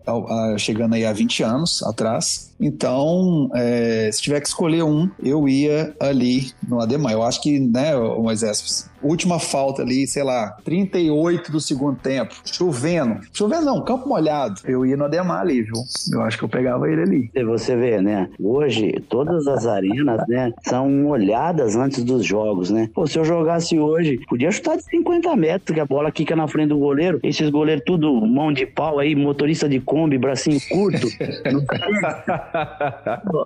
chegando 0.59 0.95
aí 0.95 1.05
há 1.05 1.13
20 1.13 1.43
anos 1.43 1.83
atrás. 1.85 2.48
Então, 2.61 3.51
é, 3.55 4.11
se 4.13 4.23
tiver 4.23 4.41
que 4.41 4.49
escolher 4.49 4.83
um, 4.83 5.09
eu 5.23 5.49
ia 5.49 5.95
ali 6.01 6.51
no 6.67 6.81
Ademar. 6.81 7.13
Eu 7.13 7.23
acho 7.23 7.41
que, 7.41 7.59
né, 7.59 7.95
Moisés, 7.97 8.91
última 9.03 9.39
falta 9.39 9.83
ali, 9.83 10.07
sei 10.07 10.23
lá, 10.23 10.57
38 10.65 11.53
do 11.53 11.61
segundo 11.61 11.97
tempo, 11.99 12.35
chovendo. 12.45 13.21
Chovendo 13.33 13.67
não, 13.67 13.85
campo 13.85 14.09
molhado. 14.09 14.61
Eu 14.65 14.85
ia 14.85 14.97
no 14.97 15.05
Ademar 15.05 15.41
ali, 15.41 15.63
viu? 15.63 15.75
Eu 16.13 16.23
acho 16.23 16.39
que 16.39 16.45
eu 16.45 16.49
pegava 16.49 16.91
ele 16.91 17.03
ali. 17.03 17.31
E 17.35 17.45
você 17.45 17.77
vê, 17.77 18.01
né? 18.01 18.29
Hoje, 18.41 18.93
todas 19.09 19.47
as 19.47 19.67
arenas, 19.67 20.21
né, 20.29 20.53
são 20.63 21.07
olhadas 21.07 21.77
antes 21.77 22.03
dos 22.03 22.25
jogos, 22.25 22.71
né? 22.71 22.91
Pô, 22.93 23.07
se 23.07 23.19
eu 23.19 23.25
jogasse 23.25 23.79
hoje, 23.79 24.19
podia 24.29 24.51
chutar 24.51 24.77
de 24.77 24.85
50 24.85 25.35
metros, 25.37 25.75
que 25.75 25.81
a 25.81 25.87
bola 25.87 26.11
quica 26.11 26.35
na 26.35 26.49
frente 26.49 26.69
do 26.69 26.79
goleiro. 26.79 27.21
Esses 27.23 27.51
goleiros 27.51 27.85
tudo 27.87 28.13
mão 28.27 28.53
de 28.53 28.67
pau 28.67 28.99
aí, 28.99 29.15
motorista 29.15 29.69
de 29.69 29.81
Kombi, 29.81 30.19
bracinho 30.19 30.61
curto. 30.69 31.07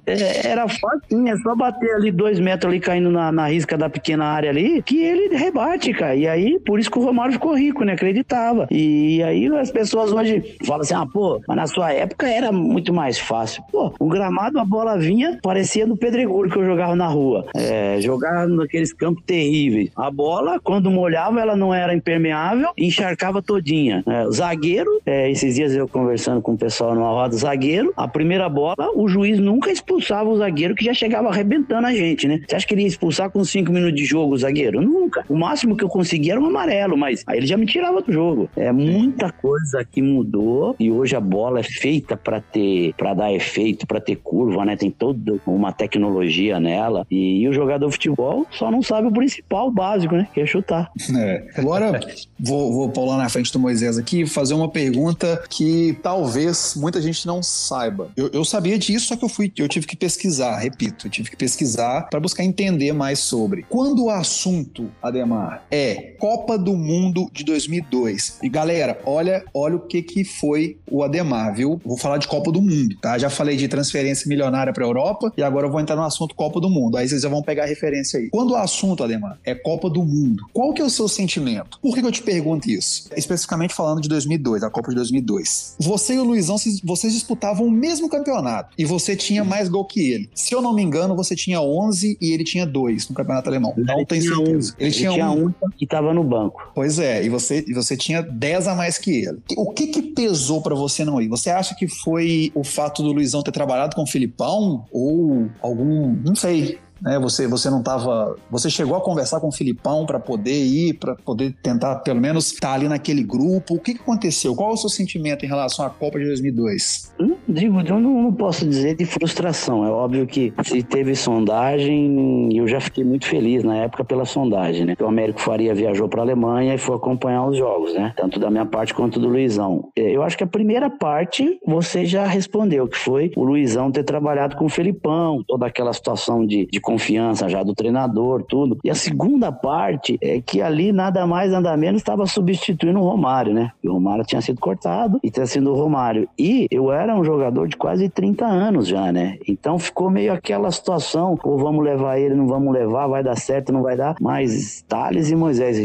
É, 0.06 0.48
era 0.48 0.68
fácil, 0.68 1.28
é 1.28 1.36
só 1.38 1.54
bater 1.54 1.94
ali 1.94 2.10
dois 2.10 2.38
metros 2.38 2.70
ali 2.70 2.80
caindo 2.80 3.10
na, 3.10 3.30
na 3.32 3.46
risca 3.48 3.76
da 3.76 3.88
pequena 3.88 4.24
área 4.24 4.50
ali, 4.50 4.82
que 4.82 5.02
ele 5.02 5.36
rebate, 5.36 5.92
cara. 5.92 6.14
E 6.14 6.26
aí, 6.26 6.58
por 6.60 6.78
isso 6.78 6.90
que 6.90 6.98
o 6.98 7.02
Romário 7.04 7.32
ficou 7.32 7.54
rico, 7.56 7.84
né? 7.84 7.92
Acreditava. 7.92 8.66
E 8.70 9.22
aí 9.22 9.46
as 9.56 9.70
pessoas 9.70 10.12
hoje 10.12 10.56
falam 10.64 10.82
assim: 10.82 10.94
ah, 10.94 11.06
pô, 11.12 11.40
mas 11.46 11.56
na 11.56 11.66
sua 11.66 11.92
época 11.92 12.28
era 12.28 12.52
muito 12.52 12.92
mais 12.92 13.18
fácil. 13.18 13.62
Pô, 13.70 13.92
o 13.98 14.08
gramado, 14.08 14.58
a 14.58 14.64
bola 14.64 14.98
vinha, 14.98 15.38
parecia 15.42 15.86
do 15.86 15.96
pedregulho 15.96 16.50
que 16.50 16.58
eu 16.58 16.64
jogava 16.64 16.94
na 16.96 17.06
rua. 17.06 17.46
é, 17.54 18.00
jogar 18.00 18.46
naqueles 18.48 18.92
campos 18.92 19.22
terríveis. 19.24 19.90
A 19.96 20.10
bola, 20.10 20.58
quando 20.62 20.90
molhava, 20.90 21.40
ela 21.40 21.56
não 21.56 21.72
era 21.72 21.94
impermeável, 21.94 22.70
encharcava 22.76 23.42
todinha. 23.42 24.02
É, 24.06 24.30
zagueiro, 24.30 25.00
é, 25.06 25.30
esses 25.30 25.54
dias 25.54 25.72
eu 25.74 25.86
conversando 25.88 26.40
com 26.42 26.52
o 26.52 26.58
pessoal 26.58 26.94
numa 26.94 27.08
roda, 27.08 27.36
zagueiro, 27.36 27.92
a 27.96 28.08
primeira 28.08 28.48
bola, 28.48 28.91
o 28.94 29.08
juiz 29.08 29.38
nunca 29.38 29.70
expulsava 29.70 30.28
o 30.28 30.36
zagueiro 30.36 30.74
que 30.74 30.84
já 30.84 30.94
chegava 30.94 31.28
arrebentando 31.28 31.86
a 31.86 31.92
gente, 31.92 32.26
né? 32.26 32.40
Você 32.46 32.56
acha 32.56 32.66
que 32.66 32.74
ele 32.74 32.82
ia 32.82 32.88
expulsar 32.88 33.30
com 33.30 33.44
cinco 33.44 33.72
minutos 33.72 33.96
de 33.96 34.04
jogo 34.04 34.34
o 34.34 34.38
zagueiro? 34.38 34.80
Nunca. 34.80 35.24
O 35.28 35.36
máximo 35.36 35.76
que 35.76 35.84
eu 35.84 35.88
conseguia 35.88 36.32
era 36.32 36.40
um 36.40 36.46
amarelo, 36.46 36.96
mas 36.96 37.22
aí 37.26 37.38
ele 37.38 37.46
já 37.46 37.56
me 37.56 37.66
tirava 37.66 38.00
do 38.00 38.12
jogo. 38.12 38.48
É 38.56 38.70
muita 38.72 39.30
coisa 39.30 39.84
que 39.84 40.02
mudou 40.02 40.76
e 40.78 40.90
hoje 40.90 41.16
a 41.16 41.20
bola 41.20 41.60
é 41.60 41.62
feita 41.62 42.16
para 42.16 42.40
ter, 42.40 42.94
para 42.94 43.14
dar 43.14 43.32
efeito, 43.32 43.86
para 43.86 44.00
ter 44.00 44.16
curva, 44.16 44.64
né? 44.64 44.76
Tem 44.76 44.90
toda 44.90 45.40
uma 45.46 45.72
tecnologia 45.72 46.60
nela 46.60 47.06
e, 47.10 47.42
e, 47.42 47.48
o 47.48 47.52
jogador 47.52 47.86
de 47.86 47.92
futebol 47.92 48.46
só 48.50 48.70
não 48.70 48.82
sabe 48.82 49.08
o 49.08 49.12
principal, 49.12 49.68
o 49.68 49.70
básico, 49.70 50.14
né? 50.14 50.28
Que 50.32 50.40
é 50.40 50.46
chutar. 50.46 50.90
É. 51.16 51.44
Agora 51.56 52.00
vou, 52.38 52.72
vou 52.72 52.88
pular 52.88 53.18
na 53.18 53.28
frente 53.28 53.52
do 53.52 53.58
Moisés 53.58 53.98
aqui 53.98 54.22
e 54.22 54.26
fazer 54.26 54.54
uma 54.54 54.68
pergunta 54.68 55.42
que 55.48 55.96
talvez 56.02 56.74
muita 56.76 57.00
gente 57.00 57.26
não 57.26 57.42
saiba. 57.42 58.08
Eu, 58.16 58.30
eu 58.32 58.44
sabia 58.44 58.78
disso, 58.86 59.06
só 59.06 59.16
que 59.16 59.24
eu 59.24 59.28
fui, 59.28 59.52
eu 59.56 59.68
tive 59.68 59.86
que 59.86 59.96
pesquisar, 59.96 60.58
repito, 60.58 61.06
eu 61.06 61.10
tive 61.10 61.30
que 61.30 61.36
pesquisar 61.36 62.08
para 62.10 62.20
buscar 62.20 62.44
entender 62.44 62.92
mais 62.92 63.18
sobre. 63.18 63.64
Quando 63.68 64.04
o 64.04 64.10
assunto, 64.10 64.90
Ademar, 65.02 65.64
é 65.70 66.14
Copa 66.18 66.58
do 66.58 66.74
Mundo 66.74 67.28
de 67.32 67.44
2002. 67.44 68.38
E 68.42 68.48
galera, 68.48 69.00
olha, 69.04 69.44
olha 69.54 69.76
o 69.76 69.80
que 69.80 70.02
que 70.02 70.24
foi 70.24 70.78
o 70.90 71.02
Ademar, 71.02 71.54
viu? 71.54 71.80
Vou 71.84 71.96
falar 71.96 72.18
de 72.18 72.28
Copa 72.28 72.50
do 72.50 72.60
Mundo, 72.60 72.96
tá? 73.00 73.18
Já 73.18 73.30
falei 73.30 73.56
de 73.56 73.68
transferência 73.68 74.28
milionária 74.28 74.72
para 74.72 74.84
Europa 74.84 75.32
e 75.36 75.42
agora 75.42 75.66
eu 75.66 75.70
vou 75.70 75.80
entrar 75.80 75.96
no 75.96 76.02
assunto 76.02 76.34
Copa 76.34 76.60
do 76.60 76.68
Mundo. 76.68 76.96
Aí 76.96 77.08
vocês 77.08 77.22
já 77.22 77.28
vão 77.28 77.42
pegar 77.42 77.64
a 77.64 77.66
referência 77.66 78.18
aí. 78.18 78.30
Quando 78.30 78.52
o 78.52 78.56
assunto, 78.56 79.04
Ademar, 79.04 79.38
é 79.44 79.54
Copa 79.54 79.88
do 79.88 80.02
Mundo, 80.02 80.44
qual 80.52 80.72
que 80.72 80.82
é 80.82 80.84
o 80.84 80.90
seu 80.90 81.08
sentimento? 81.08 81.78
Por 81.80 81.94
que, 81.94 82.00
que 82.00 82.06
eu 82.06 82.12
te 82.12 82.22
pergunto 82.22 82.70
isso? 82.70 83.08
Especificamente 83.16 83.74
falando 83.74 84.00
de 84.00 84.08
2002, 84.08 84.62
a 84.62 84.70
Copa 84.70 84.90
de 84.90 84.96
2002. 84.96 85.76
Você 85.78 86.14
e 86.14 86.18
o 86.18 86.24
Luizão, 86.24 86.56
vocês 86.84 87.12
disputavam 87.12 87.66
o 87.66 87.70
mesmo 87.70 88.08
campeonato 88.08 88.71
e 88.76 88.84
você 88.84 89.14
tinha 89.16 89.44
mais 89.44 89.68
gol 89.68 89.84
que 89.84 90.12
ele. 90.12 90.30
Se 90.34 90.54
eu 90.54 90.62
não 90.62 90.74
me 90.74 90.82
engano, 90.82 91.14
você 91.14 91.34
tinha 91.34 91.60
11 91.60 92.16
e 92.20 92.32
ele 92.32 92.44
tinha 92.44 92.66
2 92.66 93.08
no 93.08 93.14
campeonato 93.14 93.48
alemão. 93.48 93.74
Não 93.76 93.96
ele 93.96 94.06
tenho 94.06 94.22
certeza. 94.22 94.74
Ele, 94.78 94.88
ele 94.88 94.94
tinha, 94.94 95.10
tinha 95.12 95.30
um. 95.30 95.52
e 95.80 95.86
tava 95.86 96.14
no 96.14 96.24
banco. 96.24 96.70
Pois 96.74 96.98
é, 96.98 97.24
e 97.24 97.28
você, 97.28 97.64
e 97.66 97.72
você 97.72 97.96
tinha 97.96 98.22
10 98.22 98.68
a 98.68 98.74
mais 98.74 98.98
que 98.98 99.24
ele. 99.24 99.38
O 99.56 99.72
que 99.72 99.88
que 99.88 100.02
pesou 100.02 100.62
para 100.62 100.74
você 100.74 101.04
não 101.04 101.20
ir? 101.20 101.28
Você 101.28 101.50
acha 101.50 101.74
que 101.74 101.88
foi 101.88 102.50
o 102.54 102.64
fato 102.64 103.02
do 103.02 103.12
Luizão 103.12 103.42
ter 103.42 103.52
trabalhado 103.52 103.94
com 103.94 104.02
o 104.02 104.06
Filipão 104.06 104.84
ou 104.90 105.48
algum, 105.60 106.14
não 106.24 106.34
sei, 106.34 106.78
né? 107.02 107.18
Você, 107.18 107.46
você 107.46 107.68
não 107.68 107.80
estava. 107.80 108.36
Você 108.50 108.70
chegou 108.70 108.96
a 108.96 109.00
conversar 109.00 109.40
com 109.40 109.48
o 109.48 109.52
Filipão 109.52 110.06
para 110.06 110.20
poder 110.20 110.64
ir, 110.64 110.94
para 110.94 111.14
poder 111.16 111.54
tentar 111.62 111.96
pelo 111.96 112.20
menos 112.20 112.52
estar 112.52 112.68
tá 112.68 112.74
ali 112.74 112.88
naquele 112.88 113.22
grupo. 113.22 113.74
O 113.74 113.80
que, 113.80 113.94
que 113.94 114.00
aconteceu? 114.00 114.54
Qual 114.54 114.70
é 114.70 114.72
o 114.74 114.76
seu 114.76 114.88
sentimento 114.88 115.44
em 115.44 115.48
relação 115.48 115.84
à 115.84 115.90
Copa 115.90 116.18
de 116.18 116.26
2002? 116.26 117.12
Hum, 117.20 117.34
digo, 117.48 117.80
eu 117.80 118.00
não, 118.00 118.22
não, 118.22 118.32
posso 118.32 118.66
dizer 118.66 118.96
de 118.96 119.04
frustração. 119.04 119.84
É 119.84 119.90
óbvio 119.90 120.26
que 120.26 120.52
se 120.64 120.82
teve 120.82 121.14
sondagem, 121.14 122.56
eu 122.56 122.66
já 122.68 122.80
fiquei 122.80 123.04
muito 123.04 123.26
feliz 123.26 123.64
na 123.64 123.76
época 123.76 124.04
pela 124.04 124.24
sondagem, 124.24 124.84
né? 124.84 124.96
O 125.00 125.06
Américo 125.06 125.40
Faria 125.40 125.74
viajou 125.74 126.08
para 126.08 126.20
a 126.20 126.24
Alemanha 126.24 126.74
e 126.74 126.78
foi 126.78 126.96
acompanhar 126.96 127.46
os 127.46 127.56
jogos, 127.56 127.94
né? 127.94 128.12
Tanto 128.16 128.38
da 128.38 128.50
minha 128.50 128.66
parte 128.66 128.94
quanto 128.94 129.18
do 129.18 129.28
Luizão. 129.28 129.90
É, 129.96 130.10
eu 130.10 130.22
acho 130.22 130.36
que 130.36 130.44
a 130.44 130.46
primeira 130.46 130.88
parte 130.88 131.58
você 131.66 132.04
já 132.04 132.26
respondeu, 132.26 132.86
que 132.86 132.98
foi 132.98 133.30
o 133.36 133.44
Luizão 133.44 133.90
ter 133.90 134.04
trabalhado 134.04 134.56
com 134.56 134.66
o 134.66 134.68
Felipão, 134.68 135.42
toda 135.46 135.66
aquela 135.66 135.92
situação 135.92 136.46
de, 136.46 136.66
de 136.70 136.80
confiança 136.92 137.48
já 137.48 137.62
do 137.62 137.74
treinador, 137.74 138.42
tudo. 138.42 138.78
E 138.84 138.90
a 138.90 138.94
segunda 138.94 139.50
parte 139.50 140.18
é 140.20 140.40
que 140.40 140.60
ali 140.60 140.92
nada 140.92 141.26
mais, 141.26 141.50
nada 141.50 141.74
menos 141.76 142.00
estava 142.00 142.26
substituindo 142.26 143.00
o 143.00 143.02
Romário, 143.02 143.54
né? 143.54 143.72
o 143.82 143.92
Romário 143.92 144.24
tinha 144.24 144.40
sido 144.40 144.60
cortado 144.60 145.18
e 145.22 145.30
tinha 145.30 145.46
sido 145.46 145.70
o 145.70 145.74
Romário. 145.74 146.28
E 146.38 146.66
eu 146.70 146.92
era 146.92 147.14
um 147.14 147.24
jogador 147.24 147.66
de 147.66 147.76
quase 147.76 148.08
30 148.08 148.44
anos 148.44 148.86
já, 148.86 149.10
né? 149.10 149.38
Então 149.48 149.78
ficou 149.78 150.10
meio 150.10 150.32
aquela 150.32 150.70
situação, 150.70 151.38
ou 151.42 151.58
vamos 151.58 151.84
levar 151.84 152.18
ele, 152.18 152.34
não 152.34 152.46
vamos 152.46 152.72
levar, 152.72 153.06
vai 153.06 153.22
dar 153.22 153.36
certo, 153.36 153.72
não 153.72 153.82
vai 153.82 153.96
dar. 153.96 154.16
Mas 154.20 154.82
Thales 154.88 155.30
e 155.30 155.36
Moisés, 155.36 155.78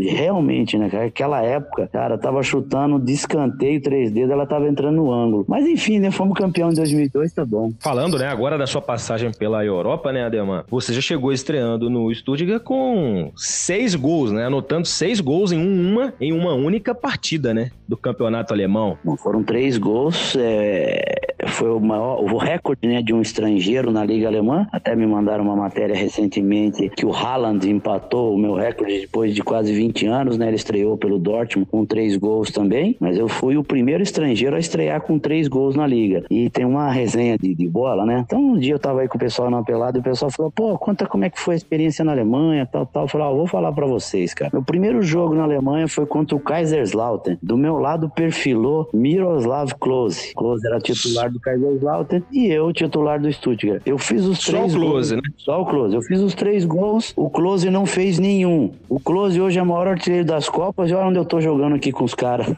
realmente, 0.00 0.76
né, 0.78 0.90
Aquela 1.06 1.42
época, 1.42 1.88
cara, 1.90 2.18
tava 2.18 2.42
chutando 2.42 2.98
de 2.98 3.12
escanteio, 3.12 3.80
três 3.80 4.10
dedos, 4.10 4.30
ela 4.30 4.46
tava 4.46 4.68
entrando 4.68 4.96
no 4.96 5.12
ângulo. 5.12 5.44
Mas 5.48 5.66
enfim, 5.66 5.98
né? 5.98 6.10
Fomos 6.10 6.36
campeão 6.36 6.70
em 6.70 6.74
2002, 6.74 7.32
tá 7.32 7.44
bom. 7.44 7.72
Falando, 7.80 8.18
né, 8.18 8.28
agora 8.28 8.58
da 8.58 8.66
sua 8.66 8.82
passagem 8.82 9.32
pela 9.32 9.64
Europa, 9.64 10.12
né, 10.12 10.28
Você 10.68 10.92
já 10.92 11.00
chegou 11.00 11.32
estreando 11.32 11.88
no 11.88 12.12
Stuttgart 12.14 12.62
com 12.62 13.32
seis 13.36 13.94
gols, 13.94 14.32
né? 14.32 14.46
Anotando 14.46 14.86
seis 14.86 15.20
gols 15.20 15.52
em 15.52 15.60
uma, 15.60 16.14
em 16.20 16.32
uma 16.32 16.54
única 16.54 16.94
partida, 16.94 17.52
né? 17.52 17.70
Do 17.88 17.96
campeonato 17.96 18.52
alemão. 18.52 18.98
Bom, 19.04 19.16
foram 19.16 19.42
três 19.42 19.78
gols. 19.78 20.36
É... 20.36 21.31
Foi 21.52 21.70
o 21.70 21.80
maior, 21.80 22.20
o 22.20 22.36
recorde 22.36 22.86
né, 22.86 23.02
de 23.02 23.12
um 23.12 23.20
estrangeiro 23.20 23.90
na 23.90 24.04
Liga 24.04 24.26
Alemã. 24.26 24.66
Até 24.72 24.96
me 24.96 25.06
mandaram 25.06 25.44
uma 25.44 25.56
matéria 25.56 25.94
recentemente 25.94 26.88
que 26.88 27.04
o 27.04 27.12
Haaland 27.12 27.68
empatou 27.68 28.34
o 28.34 28.38
meu 28.38 28.54
recorde 28.54 29.00
depois 29.00 29.34
de 29.34 29.42
quase 29.42 29.72
20 29.72 30.06
anos, 30.06 30.38
né? 30.38 30.48
Ele 30.48 30.56
estreou 30.56 30.96
pelo 30.96 31.18
Dortmund 31.18 31.68
com 31.70 31.84
três 31.84 32.16
gols 32.16 32.50
também. 32.50 32.96
Mas 32.98 33.16
eu 33.16 33.28
fui 33.28 33.56
o 33.56 33.64
primeiro 33.64 34.02
estrangeiro 34.02 34.56
a 34.56 34.58
estrear 34.58 35.00
com 35.00 35.18
três 35.18 35.48
gols 35.48 35.76
na 35.76 35.86
Liga. 35.86 36.24
E 36.30 36.50
tem 36.50 36.64
uma 36.64 36.90
resenha 36.90 37.36
de, 37.38 37.54
de 37.54 37.68
bola, 37.68 38.04
né? 38.04 38.24
Então 38.26 38.40
um 38.40 38.58
dia 38.58 38.74
eu 38.74 38.78
tava 38.78 39.02
aí 39.02 39.08
com 39.08 39.16
o 39.16 39.20
pessoal 39.20 39.50
na 39.50 39.62
pelada 39.62 39.98
e 39.98 40.00
o 40.00 40.04
pessoal 40.04 40.30
falou 40.30 40.50
pô, 40.50 40.78
conta 40.78 41.06
como 41.06 41.24
é 41.24 41.30
que 41.30 41.38
foi 41.38 41.54
a 41.54 41.56
experiência 41.56 42.04
na 42.04 42.12
Alemanha, 42.12 42.66
tal, 42.66 42.86
tal. 42.86 43.04
Eu 43.04 43.08
falei, 43.08 43.26
ah, 43.26 43.30
vou 43.30 43.46
falar 43.46 43.72
para 43.72 43.86
vocês, 43.86 44.34
cara. 44.34 44.50
Meu 44.52 44.62
primeiro 44.62 45.02
jogo 45.02 45.34
na 45.34 45.44
Alemanha 45.44 45.88
foi 45.88 46.06
contra 46.06 46.36
o 46.36 46.40
Kaiserslautern. 46.40 47.38
Do 47.42 47.56
meu 47.56 47.78
lado 47.78 48.08
perfilou 48.08 48.88
Miroslav 48.92 49.72
Klose. 49.78 50.34
Klose 50.34 50.66
era 50.66 50.78
titular 50.78 51.30
do 51.30 51.40
Kaiserslautern 51.42 52.24
e 52.32 52.46
eu 52.48 52.72
titular 52.72 53.20
do 53.20 53.30
Stuttgart. 53.32 53.82
Eu 53.84 53.98
fiz 53.98 54.24
os 54.24 54.38
Só 54.38 54.52
três 54.52 54.74
o 54.74 54.78
Klose, 54.78 55.14
gols. 55.14 55.22
né? 55.22 55.30
Só 55.38 55.62
o 55.62 55.66
Klose. 55.66 55.94
Eu 55.94 56.02
fiz 56.02 56.20
os 56.20 56.34
três 56.34 56.64
gols, 56.64 57.12
o 57.16 57.28
Klose 57.28 57.70
não 57.70 57.84
fez 57.86 58.18
nenhum. 58.18 58.70
O 58.88 58.98
Klose 59.00 59.40
hoje 59.40 59.58
é 59.58 59.62
o 59.62 59.66
maior 59.66 59.88
artilheiro 59.88 60.26
das 60.26 60.48
Copas 60.48 60.90
e 60.90 60.94
olha 60.94 61.06
onde 61.08 61.18
eu 61.18 61.24
tô 61.24 61.40
jogando 61.40 61.74
aqui 61.76 61.92
com 61.92 62.04
os 62.04 62.14
caras. 62.14 62.46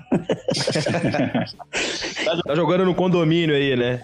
tá 2.44 2.54
jogando 2.54 2.84
no 2.84 2.94
condomínio 2.94 3.54
aí, 3.54 3.76
né? 3.76 4.00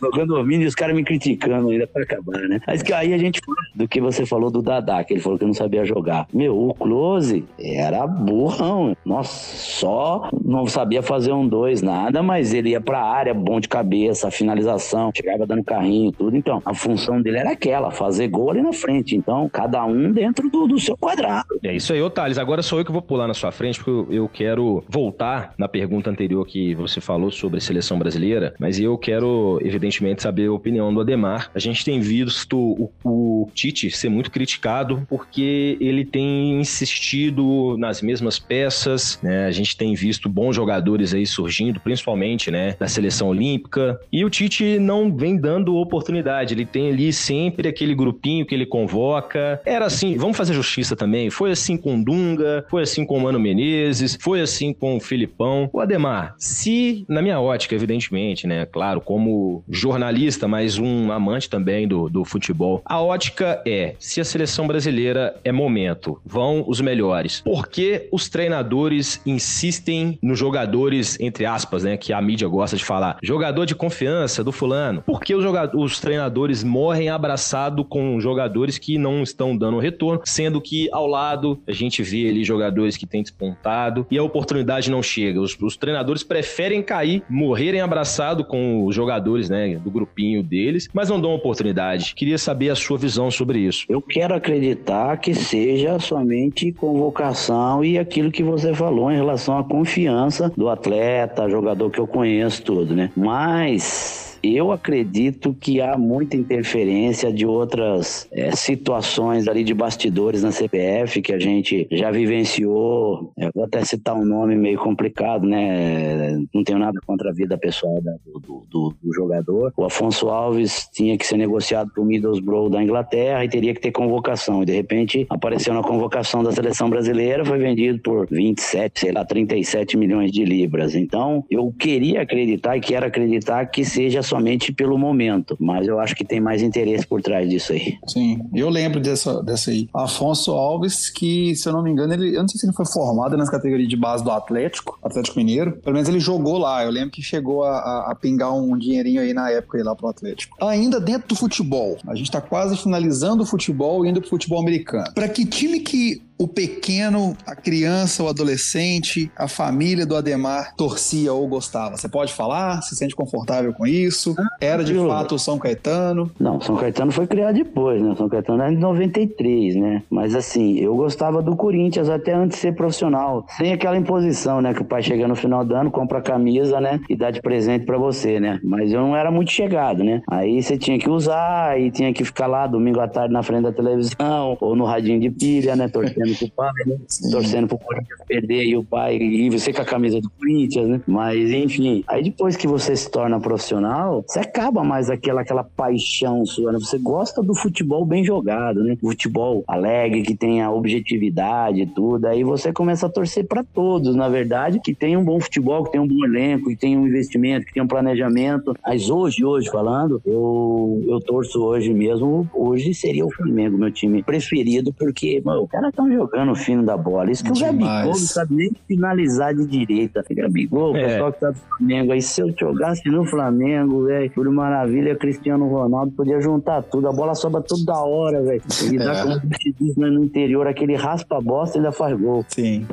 No 0.00 0.10
condomínio 0.10 0.64
e 0.64 0.68
os 0.68 0.74
caras 0.74 0.94
me 0.94 1.04
criticando 1.04 1.70
ainda 1.70 1.86
pra 1.86 2.02
acabar, 2.02 2.38
né? 2.48 2.60
Mas 2.66 2.82
que 2.82 2.92
aí 2.92 3.12
a 3.12 3.18
gente 3.18 3.40
do 3.74 3.88
que 3.88 4.00
você 4.00 4.24
falou 4.26 4.50
do 4.50 4.62
Dadá, 4.62 5.02
que 5.04 5.14
ele 5.14 5.20
falou 5.20 5.38
que 5.38 5.44
não 5.44 5.54
sabia 5.54 5.84
jogar. 5.84 6.26
Meu, 6.32 6.56
o 6.58 6.74
Close 6.74 7.44
era 7.58 8.06
burrão. 8.06 8.96
Nossa, 9.04 9.32
só 9.56 10.30
não 10.44 10.66
sabia 10.66 11.02
fazer 11.02 11.32
um 11.32 11.46
dois, 11.46 11.82
nada, 11.82 12.22
mas 12.22 12.54
ele 12.54 12.70
ia 12.70 12.80
pra 12.80 13.02
área, 13.02 13.34
bom 13.34 13.60
de 13.60 13.68
cabeça, 13.68 14.11
finalização, 14.30 15.10
chegava 15.14 15.46
dando 15.46 15.64
carrinho 15.64 16.12
tudo. 16.12 16.36
Então, 16.36 16.62
a 16.64 16.74
função 16.74 17.20
dele 17.20 17.38
era 17.38 17.52
aquela, 17.52 17.90
fazer 17.90 18.28
gol 18.28 18.50
ali 18.50 18.62
na 18.62 18.72
frente. 18.72 19.16
Então, 19.16 19.48
cada 19.48 19.84
um 19.84 20.12
dentro 20.12 20.48
do, 20.48 20.66
do 20.66 20.78
seu 20.78 20.96
quadrado. 20.96 21.46
É 21.62 21.74
isso 21.74 21.92
aí, 21.92 22.00
ô 22.02 22.10
Thales. 22.10 22.38
Agora 22.38 22.62
sou 22.62 22.78
eu 22.78 22.84
que 22.84 22.92
vou 22.92 23.02
pular 23.02 23.26
na 23.26 23.34
sua 23.34 23.52
frente, 23.52 23.82
porque 23.82 24.14
eu 24.14 24.28
quero 24.28 24.82
voltar 24.88 25.54
na 25.58 25.68
pergunta 25.68 26.10
anterior 26.10 26.46
que 26.46 26.74
você 26.74 27.00
falou 27.00 27.30
sobre 27.30 27.60
seleção 27.60 27.98
brasileira, 27.98 28.54
mas 28.58 28.78
eu 28.78 28.96
quero, 28.96 29.58
evidentemente, 29.62 30.22
saber 30.22 30.48
a 30.48 30.52
opinião 30.52 30.92
do 30.92 31.00
Ademar. 31.00 31.50
A 31.54 31.58
gente 31.58 31.84
tem 31.84 32.00
visto 32.00 32.58
o 32.58 32.90
o 33.04 33.48
Tite 33.54 33.90
ser 33.90 34.08
muito 34.08 34.30
criticado 34.30 35.04
porque 35.08 35.76
ele 35.80 36.04
tem 36.04 36.60
insistido 36.60 37.76
nas 37.78 38.00
mesmas 38.00 38.38
peças, 38.38 39.18
né? 39.22 39.46
A 39.46 39.50
gente 39.50 39.76
tem 39.76 39.94
visto 39.94 40.28
bons 40.28 40.54
jogadores 40.54 41.12
aí 41.14 41.26
surgindo, 41.26 41.80
principalmente, 41.80 42.50
né, 42.50 42.76
da 42.78 42.88
seleção 42.88 43.28
olímpica, 43.28 43.91
e 44.12 44.24
o 44.24 44.30
Tite 44.30 44.78
não 44.78 45.14
vem 45.14 45.36
dando 45.36 45.76
oportunidade. 45.76 46.54
Ele 46.54 46.66
tem 46.66 46.90
ali 46.90 47.12
sempre 47.12 47.68
aquele 47.68 47.94
grupinho 47.94 48.46
que 48.46 48.54
ele 48.54 48.66
convoca. 48.66 49.60
Era 49.64 49.86
assim, 49.86 50.16
vamos 50.16 50.36
fazer 50.36 50.54
justiça 50.54 50.96
também. 50.96 51.30
Foi 51.30 51.50
assim 51.50 51.76
com 51.76 51.96
o 51.96 52.04
Dunga, 52.04 52.64
foi 52.68 52.82
assim 52.82 53.04
com 53.04 53.18
o 53.18 53.20
Mano 53.20 53.38
Menezes, 53.38 54.18
foi 54.20 54.40
assim 54.40 54.72
com 54.72 54.96
o 54.96 55.00
Filipão. 55.00 55.68
O 55.72 55.80
Ademar, 55.80 56.34
se 56.38 57.04
na 57.08 57.22
minha 57.22 57.40
ótica, 57.40 57.74
evidentemente, 57.74 58.46
né, 58.46 58.66
claro, 58.66 59.00
como 59.00 59.64
jornalista, 59.68 60.46
mas 60.48 60.78
um 60.78 61.10
amante 61.12 61.48
também 61.48 61.86
do, 61.86 62.08
do 62.08 62.24
futebol, 62.24 62.82
a 62.84 63.00
ótica 63.00 63.62
é: 63.66 63.94
se 63.98 64.20
a 64.20 64.24
seleção 64.24 64.66
brasileira 64.66 65.36
é 65.44 65.52
momento, 65.52 66.20
vão 66.24 66.64
os 66.66 66.80
melhores. 66.80 67.40
Por 67.40 67.68
que 67.68 68.08
os 68.12 68.28
treinadores 68.28 69.20
insistem 69.26 70.18
nos 70.22 70.38
jogadores, 70.38 71.18
entre 71.20 71.44
aspas, 71.44 71.84
né? 71.84 71.96
Que 71.96 72.12
a 72.12 72.20
mídia 72.20 72.48
gosta 72.48 72.76
de 72.76 72.84
falar, 72.84 73.18
jogador 73.22 73.66
de 73.66 73.74
confiança 73.82 74.44
do 74.44 74.52
fulano? 74.52 75.02
Por 75.02 75.20
que 75.20 75.34
os, 75.34 75.44
os 75.74 75.98
treinadores 75.98 76.62
morrem 76.62 77.08
abraçado 77.08 77.84
com 77.84 78.20
jogadores 78.20 78.78
que 78.78 78.96
não 78.96 79.24
estão 79.24 79.56
dando 79.56 79.80
retorno, 79.80 80.20
sendo 80.24 80.60
que 80.60 80.88
ao 80.92 81.04
lado 81.04 81.58
a 81.66 81.72
gente 81.72 82.00
vê 82.00 82.28
ali 82.28 82.44
jogadores 82.44 82.96
que 82.96 83.06
têm 83.06 83.22
despontado 83.22 84.06
e 84.08 84.16
a 84.16 84.22
oportunidade 84.22 84.88
não 84.88 85.02
chega. 85.02 85.40
Os, 85.40 85.58
os 85.60 85.76
treinadores 85.76 86.22
preferem 86.22 86.80
cair, 86.80 87.24
morrerem 87.28 87.80
abraçado 87.80 88.44
com 88.44 88.86
os 88.86 88.94
jogadores, 88.94 89.50
né? 89.50 89.76
Do 89.76 89.90
grupinho 89.90 90.44
deles, 90.44 90.88
mas 90.92 91.08
não 91.08 91.20
dão 91.20 91.34
oportunidade. 91.34 92.14
Queria 92.14 92.38
saber 92.38 92.70
a 92.70 92.76
sua 92.76 92.96
visão 92.96 93.32
sobre 93.32 93.58
isso. 93.58 93.84
Eu 93.88 94.00
quero 94.00 94.32
acreditar 94.32 95.16
que 95.16 95.34
seja 95.34 95.98
somente 95.98 96.70
convocação 96.70 97.84
e 97.84 97.98
aquilo 97.98 98.30
que 98.30 98.44
você 98.44 98.72
falou 98.72 99.10
em 99.10 99.16
relação 99.16 99.58
à 99.58 99.64
confiança 99.64 100.52
do 100.56 100.68
atleta, 100.68 101.50
jogador 101.50 101.90
que 101.90 101.98
eu 101.98 102.06
conheço 102.06 102.62
tudo, 102.62 102.94
né? 102.94 103.10
Mas 103.16 103.71
nice. 103.72 104.31
Eu 104.42 104.72
acredito 104.72 105.54
que 105.54 105.80
há 105.80 105.96
muita 105.96 106.36
interferência 106.36 107.32
de 107.32 107.46
outras 107.46 108.28
é, 108.32 108.54
situações 108.56 109.46
ali 109.46 109.62
de 109.62 109.72
bastidores 109.72 110.42
na 110.42 110.50
CPF 110.50 111.22
que 111.22 111.32
a 111.32 111.38
gente 111.38 111.86
já 111.92 112.10
vivenciou. 112.10 113.32
Eu 113.38 113.50
vou 113.54 113.64
até 113.64 113.84
citar 113.84 114.14
um 114.14 114.24
nome 114.24 114.56
meio 114.56 114.78
complicado, 114.78 115.46
né? 115.46 116.38
Não 116.52 116.64
tenho 116.64 116.78
nada 116.78 116.98
contra 117.06 117.30
a 117.30 117.32
vida 117.32 117.56
pessoal 117.56 118.00
do, 118.00 118.64
do, 118.68 118.94
do 119.02 119.14
jogador. 119.14 119.72
O 119.76 119.84
Afonso 119.84 120.28
Alves 120.28 120.88
tinha 120.92 121.16
que 121.16 121.26
ser 121.26 121.36
negociado 121.36 121.90
para 121.92 122.02
o 122.02 122.06
Middlesbrough 122.06 122.70
da 122.70 122.82
Inglaterra 122.82 123.44
e 123.44 123.48
teria 123.48 123.74
que 123.74 123.80
ter 123.80 123.92
convocação. 123.92 124.62
E 124.62 124.66
de 124.66 124.72
repente 124.72 125.26
apareceu 125.30 125.72
na 125.72 125.82
convocação 125.82 126.42
da 126.42 126.50
seleção 126.52 126.90
brasileira, 126.90 127.44
foi 127.44 127.58
vendido 127.58 128.00
por 128.00 128.26
27, 128.26 129.00
sei 129.00 129.12
lá, 129.12 129.24
37 129.24 129.96
milhões 129.96 130.32
de 130.32 130.44
libras. 130.44 130.94
Então, 130.94 131.44
eu 131.50 131.72
queria 131.78 132.22
acreditar 132.22 132.76
e 132.76 132.80
quero 132.80 133.06
acreditar 133.06 133.66
que 133.66 133.84
seja 133.84 134.22
somente 134.32 134.72
pelo 134.72 134.96
momento, 134.96 135.56
mas 135.60 135.86
eu 135.86 136.00
acho 136.00 136.14
que 136.14 136.24
tem 136.24 136.40
mais 136.40 136.62
interesse 136.62 137.06
por 137.06 137.20
trás 137.20 137.48
disso 137.48 137.72
aí. 137.72 137.98
Sim, 138.06 138.40
eu 138.54 138.70
lembro 138.70 138.98
dessa, 138.98 139.42
dessa 139.42 139.70
aí. 139.70 139.88
Afonso 139.94 140.52
Alves, 140.52 141.10
que 141.10 141.54
se 141.54 141.68
eu 141.68 141.72
não 141.72 141.82
me 141.82 141.90
engano, 141.90 142.14
ele, 142.14 142.34
eu 142.34 142.40
não 142.40 142.48
sei 142.48 142.58
se 142.58 142.66
ele 142.66 142.72
foi 142.72 142.86
formado 142.86 143.36
nas 143.36 143.50
categorias 143.50 143.88
de 143.88 143.96
base 143.96 144.24
do 144.24 144.30
Atlético, 144.30 144.98
Atlético 145.02 145.36
Mineiro, 145.36 145.72
pelo 145.82 145.94
menos 145.94 146.08
ele 146.08 146.18
jogou 146.18 146.56
lá. 146.56 146.82
Eu 146.82 146.90
lembro 146.90 147.10
que 147.10 147.22
chegou 147.22 147.64
a, 147.64 147.78
a, 147.78 148.12
a 148.12 148.14
pingar 148.14 148.54
um 148.54 148.78
dinheirinho 148.78 149.20
aí 149.20 149.34
na 149.34 149.50
época 149.50 149.76
aí 149.76 149.84
lá 149.84 149.94
pro 149.94 150.08
Atlético. 150.08 150.56
Ainda 150.64 150.98
dentro 150.98 151.28
do 151.28 151.36
futebol, 151.36 151.98
a 152.06 152.14
gente 152.14 152.30
tá 152.30 152.40
quase 152.40 152.76
finalizando 152.76 153.42
o 153.42 153.46
futebol 153.46 154.06
e 154.06 154.08
indo 154.08 154.20
pro 154.20 154.30
futebol 154.30 154.60
americano. 154.60 155.12
Para 155.14 155.28
que 155.28 155.44
time 155.44 155.80
que 155.80 156.22
o 156.42 156.48
pequeno, 156.48 157.36
a 157.46 157.54
criança, 157.54 158.22
o 158.24 158.28
adolescente, 158.28 159.30
a 159.36 159.46
família 159.46 160.04
do 160.04 160.16
Ademar 160.16 160.74
torcia 160.74 161.32
ou 161.32 161.46
gostava? 161.46 161.96
Você 161.96 162.08
pode 162.08 162.32
falar? 162.32 162.82
Se 162.82 162.96
sente 162.96 163.14
confortável 163.14 163.72
com 163.72 163.86
isso? 163.86 164.21
Era 164.60 164.84
de 164.84 164.94
fato 164.94 165.34
o 165.34 165.38
São 165.38 165.58
Caetano? 165.58 166.30
Não, 166.38 166.60
São 166.60 166.76
Caetano 166.76 167.10
foi 167.12 167.26
criado 167.26 167.54
depois, 167.54 168.02
né? 168.02 168.14
São 168.16 168.28
Caetano 168.28 168.62
é 168.62 168.70
de 168.70 168.76
93, 168.76 169.76
né? 169.76 170.02
Mas 170.10 170.34
assim, 170.34 170.78
eu 170.78 170.94
gostava 170.96 171.42
do 171.42 171.56
Corinthians 171.56 172.08
até 172.08 172.32
antes 172.32 172.56
de 172.56 172.62
ser 172.62 172.74
profissional. 172.74 173.44
Sem 173.56 173.72
aquela 173.72 173.96
imposição, 173.96 174.60
né? 174.60 174.72
Que 174.74 174.82
o 174.82 174.84
pai 174.84 175.02
chega 175.02 175.26
no 175.28 175.34
final 175.36 175.64
do 175.64 175.74
ano, 175.74 175.90
compra 175.90 176.18
a 176.18 176.22
camisa, 176.22 176.80
né? 176.80 177.00
E 177.08 177.16
dá 177.16 177.30
de 177.30 177.40
presente 177.40 177.84
para 177.84 177.98
você, 177.98 178.38
né? 178.38 178.60
Mas 178.62 178.92
eu 178.92 179.00
não 179.00 179.16
era 179.16 179.30
muito 179.30 179.50
chegado, 179.50 180.04
né? 180.04 180.22
Aí 180.28 180.62
você 180.62 180.78
tinha 180.78 180.98
que 180.98 181.10
usar 181.10 181.80
e 181.80 181.90
tinha 181.90 182.12
que 182.12 182.24
ficar 182.24 182.46
lá 182.46 182.66
domingo 182.66 183.00
à 183.00 183.08
tarde 183.08 183.32
na 183.32 183.42
frente 183.42 183.62
da 183.62 183.72
televisão 183.72 184.56
ou 184.60 184.76
no 184.76 184.84
radinho 184.84 185.20
de 185.20 185.30
pilha, 185.30 185.76
né? 185.76 185.88
Torcendo 185.88 186.12
torcendo 186.12 186.38
pro 186.38 186.50
pai, 186.50 186.72
né? 186.86 186.96
Torcendo 187.30 187.68
pro 187.68 187.78
Corinthians 187.78 188.20
perder 188.26 188.64
e 188.64 188.76
o 188.76 188.84
pai, 188.84 189.16
e 189.16 189.50
você 189.50 189.72
com 189.72 189.82
a 189.82 189.84
camisa 189.84 190.20
do 190.20 190.30
Corinthians, 190.30 190.88
né? 190.88 191.00
Mas 191.06 191.50
enfim, 191.50 192.04
aí 192.06 192.22
depois 192.22 192.56
que 192.56 192.66
você 192.66 192.94
se 192.94 193.10
torna 193.10 193.40
profissional, 193.40 194.11
você 194.20 194.40
acaba 194.40 194.84
mais 194.84 195.08
aquela, 195.08 195.40
aquela 195.40 195.64
paixão 195.64 196.44
sua, 196.44 196.72
né? 196.72 196.78
Você 196.78 196.98
gosta 196.98 197.42
do 197.42 197.54
futebol 197.54 198.04
bem 198.04 198.24
jogado, 198.24 198.82
né? 198.84 198.96
Futebol 199.00 199.64
alegre, 199.66 200.22
que 200.22 200.36
tenha 200.36 200.70
objetividade 200.70 201.80
e 201.80 201.86
tudo. 201.86 202.26
Aí 202.26 202.44
você 202.44 202.72
começa 202.72 203.06
a 203.06 203.08
torcer 203.08 203.46
para 203.46 203.64
todos, 203.64 204.14
na 204.14 204.28
verdade, 204.28 204.80
que 204.80 204.94
tem 204.94 205.16
um 205.16 205.24
bom 205.24 205.40
futebol, 205.40 205.84
que 205.84 205.92
tem 205.92 206.00
um 206.00 206.06
bom 206.06 206.24
elenco, 206.24 206.68
que 206.68 206.76
tem 206.76 206.98
um 206.98 207.06
investimento, 207.06 207.66
que 207.66 207.72
tem 207.72 207.82
um 207.82 207.88
planejamento. 207.88 208.74
Mas 208.84 209.08
hoje, 209.08 209.44
hoje 209.44 209.70
falando, 209.70 210.20
eu, 210.26 211.02
eu 211.08 211.20
torço 211.20 211.62
hoje 211.62 211.94
mesmo. 211.94 212.48
Hoje 212.54 212.92
seria 212.94 213.24
o 213.24 213.30
Flamengo, 213.30 213.78
meu 213.78 213.90
time 213.90 214.22
preferido, 214.22 214.92
porque, 214.92 215.40
mano, 215.44 215.62
o 215.62 215.68
cara 215.68 215.90
tá 215.92 216.02
um 216.02 216.12
jogando 216.12 216.54
fino 216.54 216.82
da 216.82 216.96
bola. 216.96 217.30
Isso 217.30 217.44
que 217.44 217.52
Demais. 217.52 217.74
o 217.74 217.78
Gabigol 217.78 218.06
não 218.06 218.14
sabe 218.14 218.54
nem 218.54 218.72
finalizar 218.86 219.54
de 219.54 219.66
direita. 219.66 220.24
Gabigol, 220.30 220.92
o 220.92 220.96
é. 220.96 221.06
pessoal 221.06 221.32
que 221.32 221.40
tá 221.40 221.50
do 221.50 221.56
Flamengo 221.56 222.12
aí, 222.12 222.22
se 222.22 222.40
eu 222.40 222.52
jogasse 222.58 223.08
no 223.08 223.24
Flamengo, 223.24 224.01
velho, 224.04 224.30
por 224.32 224.50
maravilha, 224.50 225.16
Cristiano 225.16 225.68
Ronaldo 225.68 226.12
podia 226.12 226.40
juntar 226.40 226.82
tudo. 226.82 227.08
A 227.08 227.12
bola 227.12 227.34
sobra 227.34 227.62
toda 227.62 227.98
hora, 228.00 228.42
velho. 228.42 228.62
Ele 228.84 228.98
dá, 228.98 229.12
é. 229.12 229.22
como 229.22 229.54
se 229.60 229.72
diz 229.78 229.96
no 229.96 230.24
interior, 230.24 230.66
aquele 230.66 230.96
raspa 230.96 231.40
bosta 231.40 231.76
e 231.76 231.80
ainda 231.80 231.92
faz 231.92 232.18
gol. 232.18 232.44
Sim. 232.48 232.86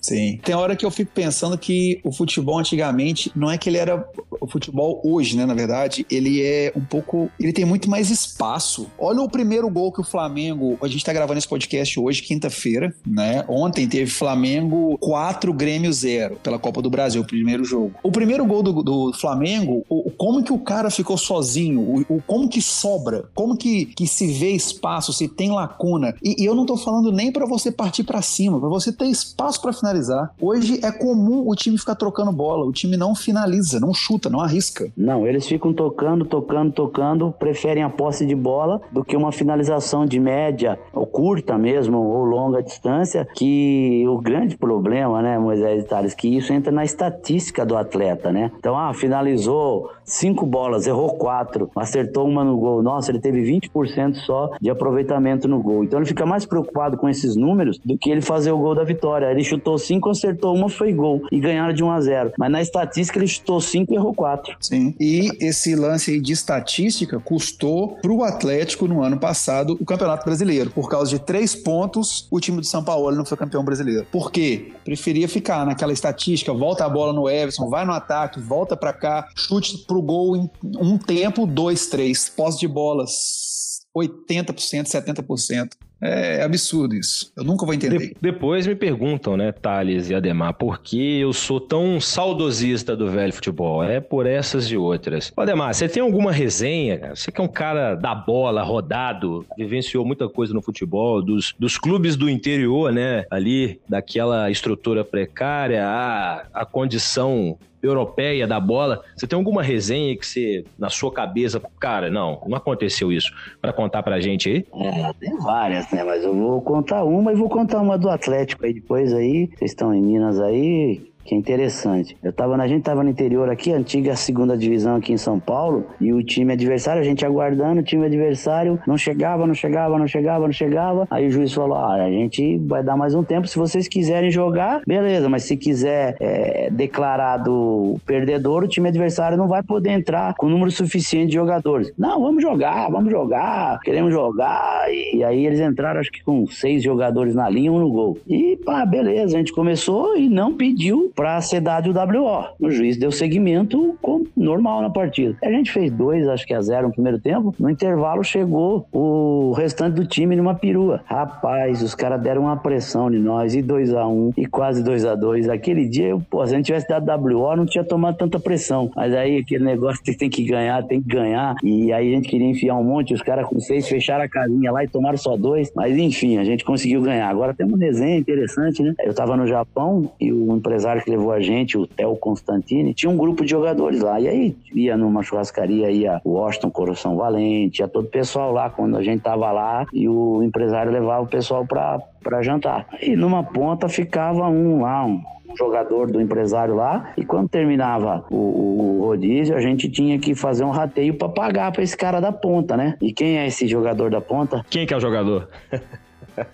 Sim. 0.00 0.38
Tem 0.42 0.54
hora 0.54 0.76
que 0.76 0.84
eu 0.84 0.90
fico 0.90 1.12
pensando 1.14 1.56
que 1.56 2.00
o 2.04 2.12
futebol 2.12 2.58
antigamente 2.58 3.30
não 3.34 3.50
é 3.50 3.58
que 3.58 3.68
ele 3.68 3.78
era 3.78 4.06
o 4.40 4.46
futebol 4.46 5.00
hoje, 5.04 5.36
né, 5.36 5.46
na 5.46 5.54
verdade, 5.54 6.06
ele 6.10 6.42
é 6.42 6.72
um 6.76 6.84
pouco, 6.84 7.30
ele 7.38 7.52
tem 7.52 7.64
muito 7.64 7.88
mais 7.88 8.10
espaço. 8.10 8.86
Olha 8.98 9.20
o 9.20 9.28
primeiro 9.28 9.68
gol 9.70 9.92
que 9.92 10.00
o 10.00 10.04
Flamengo, 10.04 10.78
a 10.82 10.88
gente 10.88 11.04
tá 11.04 11.12
gravando 11.12 11.38
esse 11.38 11.48
podcast 11.48 11.98
hoje, 11.98 12.22
quinta-feira, 12.22 12.94
né? 13.06 13.44
Ontem 13.48 13.88
teve 13.88 14.10
Flamengo 14.10 14.96
4 14.98 15.52
Grêmio 15.52 15.92
0 15.92 16.36
pela 16.42 16.58
Copa 16.58 16.82
do 16.82 16.90
Brasil, 16.90 17.22
o 17.22 17.26
primeiro 17.26 17.64
jogo. 17.64 17.92
O 18.02 18.10
primeiro 18.10 18.44
gol 18.44 18.62
do, 18.62 18.82
do 18.82 19.12
Flamengo, 19.12 19.84
o, 19.88 20.10
como 20.10 20.42
que 20.42 20.52
o 20.52 20.58
cara 20.58 20.90
ficou 20.90 21.16
sozinho, 21.16 21.80
o, 21.80 22.16
o, 22.16 22.22
como 22.26 22.48
que 22.48 22.60
sobra, 22.60 23.24
como 23.34 23.56
que, 23.56 23.86
que 23.86 24.06
se 24.06 24.26
vê 24.32 24.50
espaço, 24.50 25.12
se 25.12 25.28
tem 25.28 25.50
lacuna. 25.50 26.14
E, 26.22 26.42
e 26.42 26.44
eu 26.44 26.54
não 26.54 26.66
tô 26.66 26.76
falando 26.76 27.10
nem 27.10 27.32
para 27.32 27.46
você 27.46 27.70
partir 27.70 28.04
para 28.04 28.22
cima, 28.22 28.60
para 28.60 28.68
você 28.68 28.92
ter 28.92 29.06
espaço 29.06 29.60
para 29.60 29.72
finalizar. 29.78 30.32
Hoje 30.40 30.80
é 30.84 30.90
comum 30.90 31.48
o 31.48 31.54
time 31.54 31.78
ficar 31.78 31.94
trocando 31.94 32.32
bola, 32.32 32.64
o 32.64 32.72
time 32.72 32.96
não 32.96 33.14
finaliza, 33.14 33.80
não 33.80 33.92
chuta, 33.92 34.28
não 34.28 34.40
arrisca. 34.40 34.90
Não, 34.96 35.26
eles 35.26 35.46
ficam 35.46 35.72
tocando, 35.72 36.24
tocando, 36.24 36.72
tocando, 36.72 37.32
preferem 37.38 37.82
a 37.82 37.90
posse 37.90 38.26
de 38.26 38.34
bola 38.34 38.80
do 38.92 39.04
que 39.04 39.16
uma 39.16 39.32
finalização 39.32 40.06
de 40.06 40.18
média, 40.18 40.78
ou 40.92 41.06
curta 41.06 41.58
mesmo, 41.58 41.98
ou 41.98 42.24
longa 42.24 42.62
distância, 42.62 43.26
que 43.34 44.04
o 44.08 44.18
grande 44.18 44.56
problema, 44.56 45.22
né, 45.22 45.38
Moisés 45.38 45.84
e 45.84 46.16
que 46.16 46.28
isso 46.28 46.52
entra 46.52 46.72
na 46.72 46.84
estatística 46.84 47.64
do 47.64 47.76
atleta, 47.76 48.32
né? 48.32 48.50
Então, 48.58 48.76
ah, 48.76 48.92
finalizou 48.92 49.90
cinco 50.04 50.46
bolas, 50.46 50.86
errou 50.86 51.14
quatro, 51.14 51.70
acertou 51.74 52.26
uma 52.26 52.44
no 52.44 52.56
gol. 52.56 52.82
Nossa, 52.82 53.10
ele 53.10 53.18
teve 53.18 53.42
20% 53.42 54.14
só 54.14 54.52
de 54.60 54.70
aproveitamento 54.70 55.48
no 55.48 55.60
gol. 55.60 55.82
Então 55.84 55.98
ele 55.98 56.06
fica 56.06 56.24
mais 56.24 56.46
preocupado 56.46 56.96
com 56.96 57.08
esses 57.08 57.34
números 57.36 57.78
do 57.84 57.98
que 57.98 58.10
ele 58.10 58.20
fazer 58.20 58.52
o 58.52 58.58
gol 58.58 58.74
da 58.74 58.84
vitória. 58.84 59.30
Ele 59.30 59.42
chutou 59.66 59.78
cinco, 59.78 60.10
acertou 60.10 60.54
uma, 60.54 60.68
foi 60.68 60.92
gol. 60.92 61.22
E 61.32 61.40
ganharam 61.40 61.74
de 61.74 61.82
1 61.82 61.90
a 61.90 62.00
0 62.00 62.32
Mas 62.38 62.50
na 62.50 62.62
estatística 62.62 63.18
ele 63.18 63.26
chutou 63.26 63.60
cinco 63.60 63.92
e 63.92 63.96
errou 63.96 64.14
quatro. 64.14 64.56
Sim. 64.60 64.94
E 65.00 65.30
esse 65.40 65.74
lance 65.74 66.12
aí 66.12 66.20
de 66.20 66.32
estatística 66.32 67.18
custou 67.18 67.96
pro 67.96 68.22
Atlético 68.22 68.86
no 68.86 69.02
ano 69.02 69.18
passado 69.18 69.76
o 69.80 69.84
Campeonato 69.84 70.24
Brasileiro. 70.24 70.70
Por 70.70 70.88
causa 70.88 71.10
de 71.10 71.18
três 71.18 71.54
pontos, 71.54 72.28
o 72.30 72.38
time 72.38 72.60
do 72.60 72.66
São 72.66 72.84
Paulo 72.84 73.10
não 73.12 73.24
foi 73.24 73.36
campeão 73.36 73.64
brasileiro. 73.64 74.06
Por 74.12 74.30
quê? 74.30 74.72
Preferia 74.84 75.28
ficar 75.28 75.66
naquela 75.66 75.92
estatística, 75.92 76.52
volta 76.52 76.84
a 76.84 76.88
bola 76.88 77.12
no 77.12 77.28
Everson, 77.28 77.68
vai 77.68 77.84
no 77.84 77.92
ataque, 77.92 78.38
volta 78.40 78.76
para 78.76 78.92
cá, 78.92 79.28
chute 79.34 79.78
pro 79.86 80.00
gol 80.00 80.36
em 80.36 80.50
um 80.78 80.96
tempo, 80.96 81.46
dois, 81.46 81.86
três. 81.86 82.28
Posse 82.28 82.60
de 82.60 82.68
bolas, 82.68 83.80
80%, 83.96 84.86
70%. 84.86 85.70
É 86.00 86.42
absurdo 86.42 86.94
isso. 86.94 87.32
Eu 87.36 87.44
nunca 87.44 87.64
vou 87.64 87.74
entender. 87.74 87.98
De 87.98 88.16
depois 88.20 88.66
me 88.66 88.74
perguntam, 88.74 89.36
né, 89.36 89.50
Thales 89.50 90.10
e 90.10 90.14
Ademar, 90.14 90.54
por 90.54 90.80
que 90.80 91.20
eu 91.20 91.32
sou 91.32 91.58
tão 91.58 92.00
saudosista 92.00 92.94
do 92.94 93.10
velho 93.10 93.32
futebol? 93.32 93.82
É 93.82 94.00
por 94.00 94.26
essas 94.26 94.70
e 94.70 94.76
outras. 94.76 95.32
Ademar, 95.36 95.74
você 95.74 95.88
tem 95.88 96.02
alguma 96.02 96.32
resenha? 96.32 97.14
Você 97.14 97.32
que 97.32 97.40
é 97.40 97.44
um 97.44 97.48
cara 97.48 97.94
da 97.94 98.14
bola, 98.14 98.62
rodado, 98.62 99.46
vivenciou 99.56 100.04
muita 100.04 100.28
coisa 100.28 100.52
no 100.52 100.60
futebol, 100.60 101.22
dos, 101.22 101.54
dos 101.58 101.78
clubes 101.78 102.16
do 102.16 102.28
interior, 102.28 102.92
né? 102.92 103.24
Ali, 103.30 103.80
daquela 103.88 104.50
estrutura 104.50 105.04
precária, 105.04 105.86
a, 105.86 106.46
a 106.52 106.66
condição 106.66 107.58
europeia 107.82 108.46
da 108.46 108.58
bola. 108.58 109.02
Você 109.14 109.26
tem 109.26 109.36
alguma 109.36 109.62
resenha 109.62 110.16
que 110.16 110.26
você, 110.26 110.64
na 110.78 110.88
sua 110.88 111.12
cabeça, 111.12 111.60
cara, 111.78 112.10
não, 112.10 112.40
não 112.46 112.56
aconteceu 112.56 113.12
isso, 113.12 113.32
para 113.60 113.72
contar 113.72 114.02
pra 114.02 114.20
gente 114.20 114.48
aí? 114.48 114.66
É, 114.74 115.12
tem 115.14 115.36
várias, 115.38 115.90
né? 115.90 116.04
Mas 116.04 116.24
eu 116.24 116.34
vou 116.34 116.60
contar 116.60 117.04
uma 117.04 117.32
e 117.32 117.36
vou 117.36 117.48
contar 117.48 117.80
uma 117.80 117.98
do 117.98 118.08
Atlético 118.08 118.64
aí 118.64 118.74
depois 118.74 119.12
aí. 119.12 119.48
Vocês 119.56 119.70
estão 119.70 119.94
em 119.94 120.02
Minas 120.02 120.40
aí, 120.40 121.02
que 121.26 121.34
é 121.34 121.38
interessante. 121.38 122.16
Eu 122.22 122.32
tava, 122.32 122.56
a 122.56 122.68
gente 122.68 122.82
tava 122.82 123.02
no 123.02 123.10
interior 123.10 123.50
aqui, 123.50 123.72
antiga 123.72 124.16
segunda 124.16 124.56
divisão 124.56 124.96
aqui 124.96 125.12
em 125.12 125.16
São 125.16 125.38
Paulo, 125.38 125.86
e 126.00 126.12
o 126.12 126.22
time 126.22 126.52
adversário, 126.52 127.00
a 127.02 127.04
gente 127.04 127.26
aguardando, 127.26 127.80
o 127.80 127.84
time 127.84 128.06
adversário 128.06 128.78
não 128.86 128.96
chegava, 128.96 129.46
não 129.46 129.54
chegava, 129.54 129.98
não 129.98 130.06
chegava, 130.06 130.46
não 130.46 130.52
chegava. 130.52 131.06
Aí 131.10 131.26
o 131.26 131.30
juiz 131.30 131.52
falou: 131.52 131.76
ah, 131.76 131.94
a 131.94 132.10
gente 132.10 132.58
vai 132.58 132.82
dar 132.82 132.96
mais 132.96 133.14
um 133.14 133.22
tempo, 133.22 133.46
se 133.46 133.58
vocês 133.58 133.88
quiserem 133.88 134.30
jogar, 134.30 134.80
beleza, 134.86 135.28
mas 135.28 135.44
se 135.44 135.56
quiser 135.56 136.16
é, 136.20 136.70
declarado 136.70 138.00
perdedor, 138.06 138.64
o 138.64 138.68
time 138.68 138.88
adversário 138.88 139.36
não 139.36 139.48
vai 139.48 139.62
poder 139.62 139.90
entrar 139.90 140.34
com 140.34 140.48
número 140.48 140.70
suficiente 140.70 141.28
de 141.28 141.34
jogadores. 141.34 141.92
Não, 141.98 142.20
vamos 142.20 142.42
jogar, 142.42 142.88
vamos 142.90 143.10
jogar, 143.10 143.80
queremos 143.80 144.12
jogar. 144.12 144.86
E, 144.88 145.18
e 145.18 145.24
aí 145.24 145.44
eles 145.44 145.60
entraram, 145.60 146.00
acho 146.00 146.12
que 146.12 146.22
com 146.22 146.46
seis 146.46 146.82
jogadores 146.82 147.34
na 147.34 147.48
linha, 147.48 147.72
um 147.72 147.80
no 147.80 147.90
gol. 147.90 148.18
E 148.26 148.56
pá, 148.64 148.84
beleza, 148.84 149.36
a 149.36 149.38
gente 149.38 149.52
começou 149.52 150.16
e 150.16 150.28
não 150.28 150.54
pediu 150.54 151.10
para 151.16 151.40
CW 151.40 151.96
WO. 151.96 152.44
O 152.60 152.70
juiz 152.70 152.98
deu 152.98 153.10
seguimento 153.10 153.98
normal 154.36 154.82
na 154.82 154.90
partida. 154.90 155.36
A 155.42 155.50
gente 155.50 155.72
fez 155.72 155.90
dois, 155.90 156.28
acho 156.28 156.46
que 156.46 156.52
a 156.52 156.60
zero 156.60 156.88
no 156.88 156.92
primeiro 156.92 157.18
tempo. 157.18 157.54
No 157.58 157.70
intervalo 157.70 158.22
chegou 158.22 158.86
o 158.92 159.52
restante 159.52 159.94
do 159.94 160.06
time 160.06 160.36
numa 160.36 160.54
perua. 160.54 161.00
Rapaz, 161.06 161.82
os 161.82 161.94
caras 161.94 162.20
deram 162.20 162.42
uma 162.42 162.56
pressão 162.56 163.10
de 163.10 163.18
nós 163.18 163.54
e 163.54 163.62
2 163.62 163.94
a 163.94 164.06
1 164.06 164.12
um, 164.12 164.32
e 164.36 164.46
quase 164.46 164.84
2 164.84 165.04
a 165.06 165.14
2 165.14 165.48
Aquele 165.48 165.88
dia, 165.88 166.16
pô, 166.30 166.46
se 166.46 166.52
a 166.52 166.56
gente 166.56 166.66
tivesse 166.66 166.86
dado 166.86 167.08
WO, 167.08 167.56
não 167.56 167.64
tinha 167.64 167.82
tomado 167.82 168.18
tanta 168.18 168.38
pressão. 168.38 168.90
Mas 168.94 169.14
aí 169.14 169.38
aquele 169.38 169.64
negócio 169.64 170.02
que 170.02 170.14
tem 170.14 170.28
que 170.28 170.44
ganhar, 170.44 170.82
tem 170.84 171.00
que 171.00 171.08
ganhar. 171.08 171.54
E 171.64 171.92
aí 171.92 172.12
a 172.12 172.16
gente 172.16 172.28
queria 172.28 172.48
enfiar 172.48 172.76
um 172.76 172.84
monte, 172.84 173.14
os 173.14 173.22
caras 173.22 173.46
com 173.46 173.58
seis 173.58 173.88
fecharam 173.88 174.24
a 174.24 174.28
casinha 174.28 174.70
lá 174.70 174.84
e 174.84 174.88
tomaram 174.88 175.16
só 175.16 175.36
dois. 175.36 175.72
Mas 175.74 175.96
enfim, 175.96 176.36
a 176.36 176.44
gente 176.44 176.64
conseguiu 176.64 177.00
ganhar. 177.00 177.28
Agora 177.28 177.54
tem 177.54 177.66
um 177.66 177.78
desenho 177.78 178.18
interessante, 178.18 178.82
né? 178.82 178.94
Eu 179.02 179.14
tava 179.14 179.36
no 179.36 179.46
Japão 179.46 180.10
e 180.20 180.30
o 180.30 180.54
empresário 180.54 181.02
que 181.06 181.10
levou 181.12 181.30
a 181.30 181.40
gente, 181.40 181.78
o 181.78 181.86
Theo 181.86 182.16
Constantini, 182.16 182.92
tinha 182.92 183.08
um 183.08 183.16
grupo 183.16 183.44
de 183.44 183.52
jogadores 183.52 184.00
lá. 184.00 184.20
E 184.20 184.26
aí 184.26 184.56
ia 184.74 184.96
numa 184.96 185.22
churrascaria, 185.22 185.88
ia 185.88 186.20
o 186.24 186.32
Washington 186.32 186.70
Coração 186.70 187.16
Valente, 187.16 187.80
ia 187.80 187.86
todo 187.86 188.06
o 188.06 188.10
pessoal 188.10 188.52
lá 188.52 188.68
quando 188.68 188.96
a 188.96 189.02
gente 189.02 189.22
tava 189.22 189.52
lá 189.52 189.86
e 189.92 190.08
o 190.08 190.42
empresário 190.42 190.90
levava 190.90 191.22
o 191.22 191.28
pessoal 191.28 191.64
pra, 191.64 192.00
pra 192.24 192.42
jantar. 192.42 192.88
E 193.00 193.14
numa 193.14 193.44
ponta 193.44 193.88
ficava 193.88 194.48
um 194.48 194.82
lá, 194.82 195.06
um 195.06 195.22
jogador 195.56 196.10
do 196.10 196.20
empresário 196.20 196.74
lá, 196.74 197.12
e 197.16 197.24
quando 197.24 197.48
terminava 197.48 198.24
o, 198.28 198.34
o, 198.34 199.00
o 199.00 199.06
rodízio, 199.06 199.56
a 199.56 199.60
gente 199.60 199.88
tinha 199.88 200.18
que 200.18 200.34
fazer 200.34 200.64
um 200.64 200.70
rateio 200.70 201.14
para 201.14 201.28
pagar 201.28 201.70
para 201.70 201.84
esse 201.84 201.96
cara 201.96 202.18
da 202.18 202.32
ponta, 202.32 202.76
né? 202.76 202.96
E 203.00 203.12
quem 203.12 203.38
é 203.38 203.46
esse 203.46 203.68
jogador 203.68 204.10
da 204.10 204.20
ponta? 204.20 204.66
Quem 204.68 204.84
que 204.84 204.92
é 204.92 204.96
o 204.96 205.00
jogador? 205.00 205.48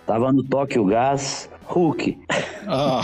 Tava 0.07 0.31
no 0.31 0.45
Tóquio 0.45 0.85
Gás, 0.85 1.51
Hulk. 1.65 2.19
Ah. 2.69 3.01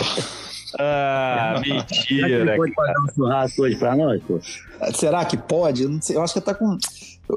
Ah, 0.78 1.60
mentira. 1.64 2.56
pode 2.56 2.72
pagar 2.72 3.00
um 3.00 3.14
churrasco 3.14 3.62
hoje 3.62 3.76
pra 3.76 3.96
nós, 3.96 4.22
pô? 4.22 4.40
Será 4.94 5.24
que 5.24 5.36
pode? 5.36 5.84
Eu, 5.84 5.88
não 5.88 6.02
sei, 6.02 6.16
eu 6.16 6.22
acho 6.22 6.34
que 6.34 6.40
tá 6.40 6.54
com. 6.54 6.78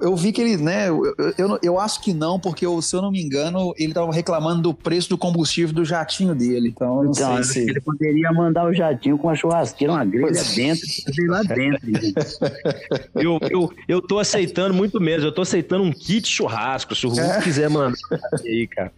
Eu 0.02 0.16
vi 0.16 0.32
que 0.32 0.42
ele, 0.42 0.56
né? 0.56 0.88
Eu, 0.88 1.04
eu, 1.38 1.60
eu, 1.62 1.80
acho 1.80 2.02
que 2.02 2.14
não, 2.14 2.40
porque 2.40 2.66
eu, 2.66 2.82
se 2.82 2.96
eu 2.96 3.02
não 3.02 3.12
me 3.12 3.22
engano, 3.22 3.74
ele 3.78 3.90
estava 3.90 4.10
reclamando 4.12 4.62
do 4.62 4.74
preço 4.74 5.10
do 5.10 5.18
combustível 5.18 5.76
do 5.76 5.84
jatinho 5.84 6.34
dele. 6.34 6.70
Então, 6.70 7.00
eu 7.00 7.04
não 7.06 7.12
então, 7.12 7.44
sei 7.44 7.66
se. 7.66 7.70
Ele 7.70 7.82
poderia 7.82 8.32
mandar 8.32 8.66
o 8.66 8.74
jatinho 8.74 9.18
com 9.18 9.28
uma 9.28 9.36
churrasqueira, 9.36 9.94
uma 9.94 10.06
grelha 10.06 10.28
pois... 10.28 10.56
dentro, 10.56 10.88
fazer 11.06 11.28
lá 11.28 11.44
dentro. 11.44 11.90
eu, 13.16 13.40
eu, 13.50 13.74
eu 13.88 14.02
tô 14.02 14.20
aceitando 14.20 14.74
muito 14.74 15.00
mesmo. 15.02 15.28
Eu 15.28 15.34
tô 15.34 15.42
aceitando 15.42 15.84
um 15.84 15.92
kit 15.92 16.28
churrasco. 16.28 16.96
Se 16.96 17.06
o 17.06 17.10
Hulk 17.10 17.22
é. 17.22 17.42
quiser 17.42 17.70
mandar 17.70 17.98
aí, 18.46 18.68
cara 18.68 18.92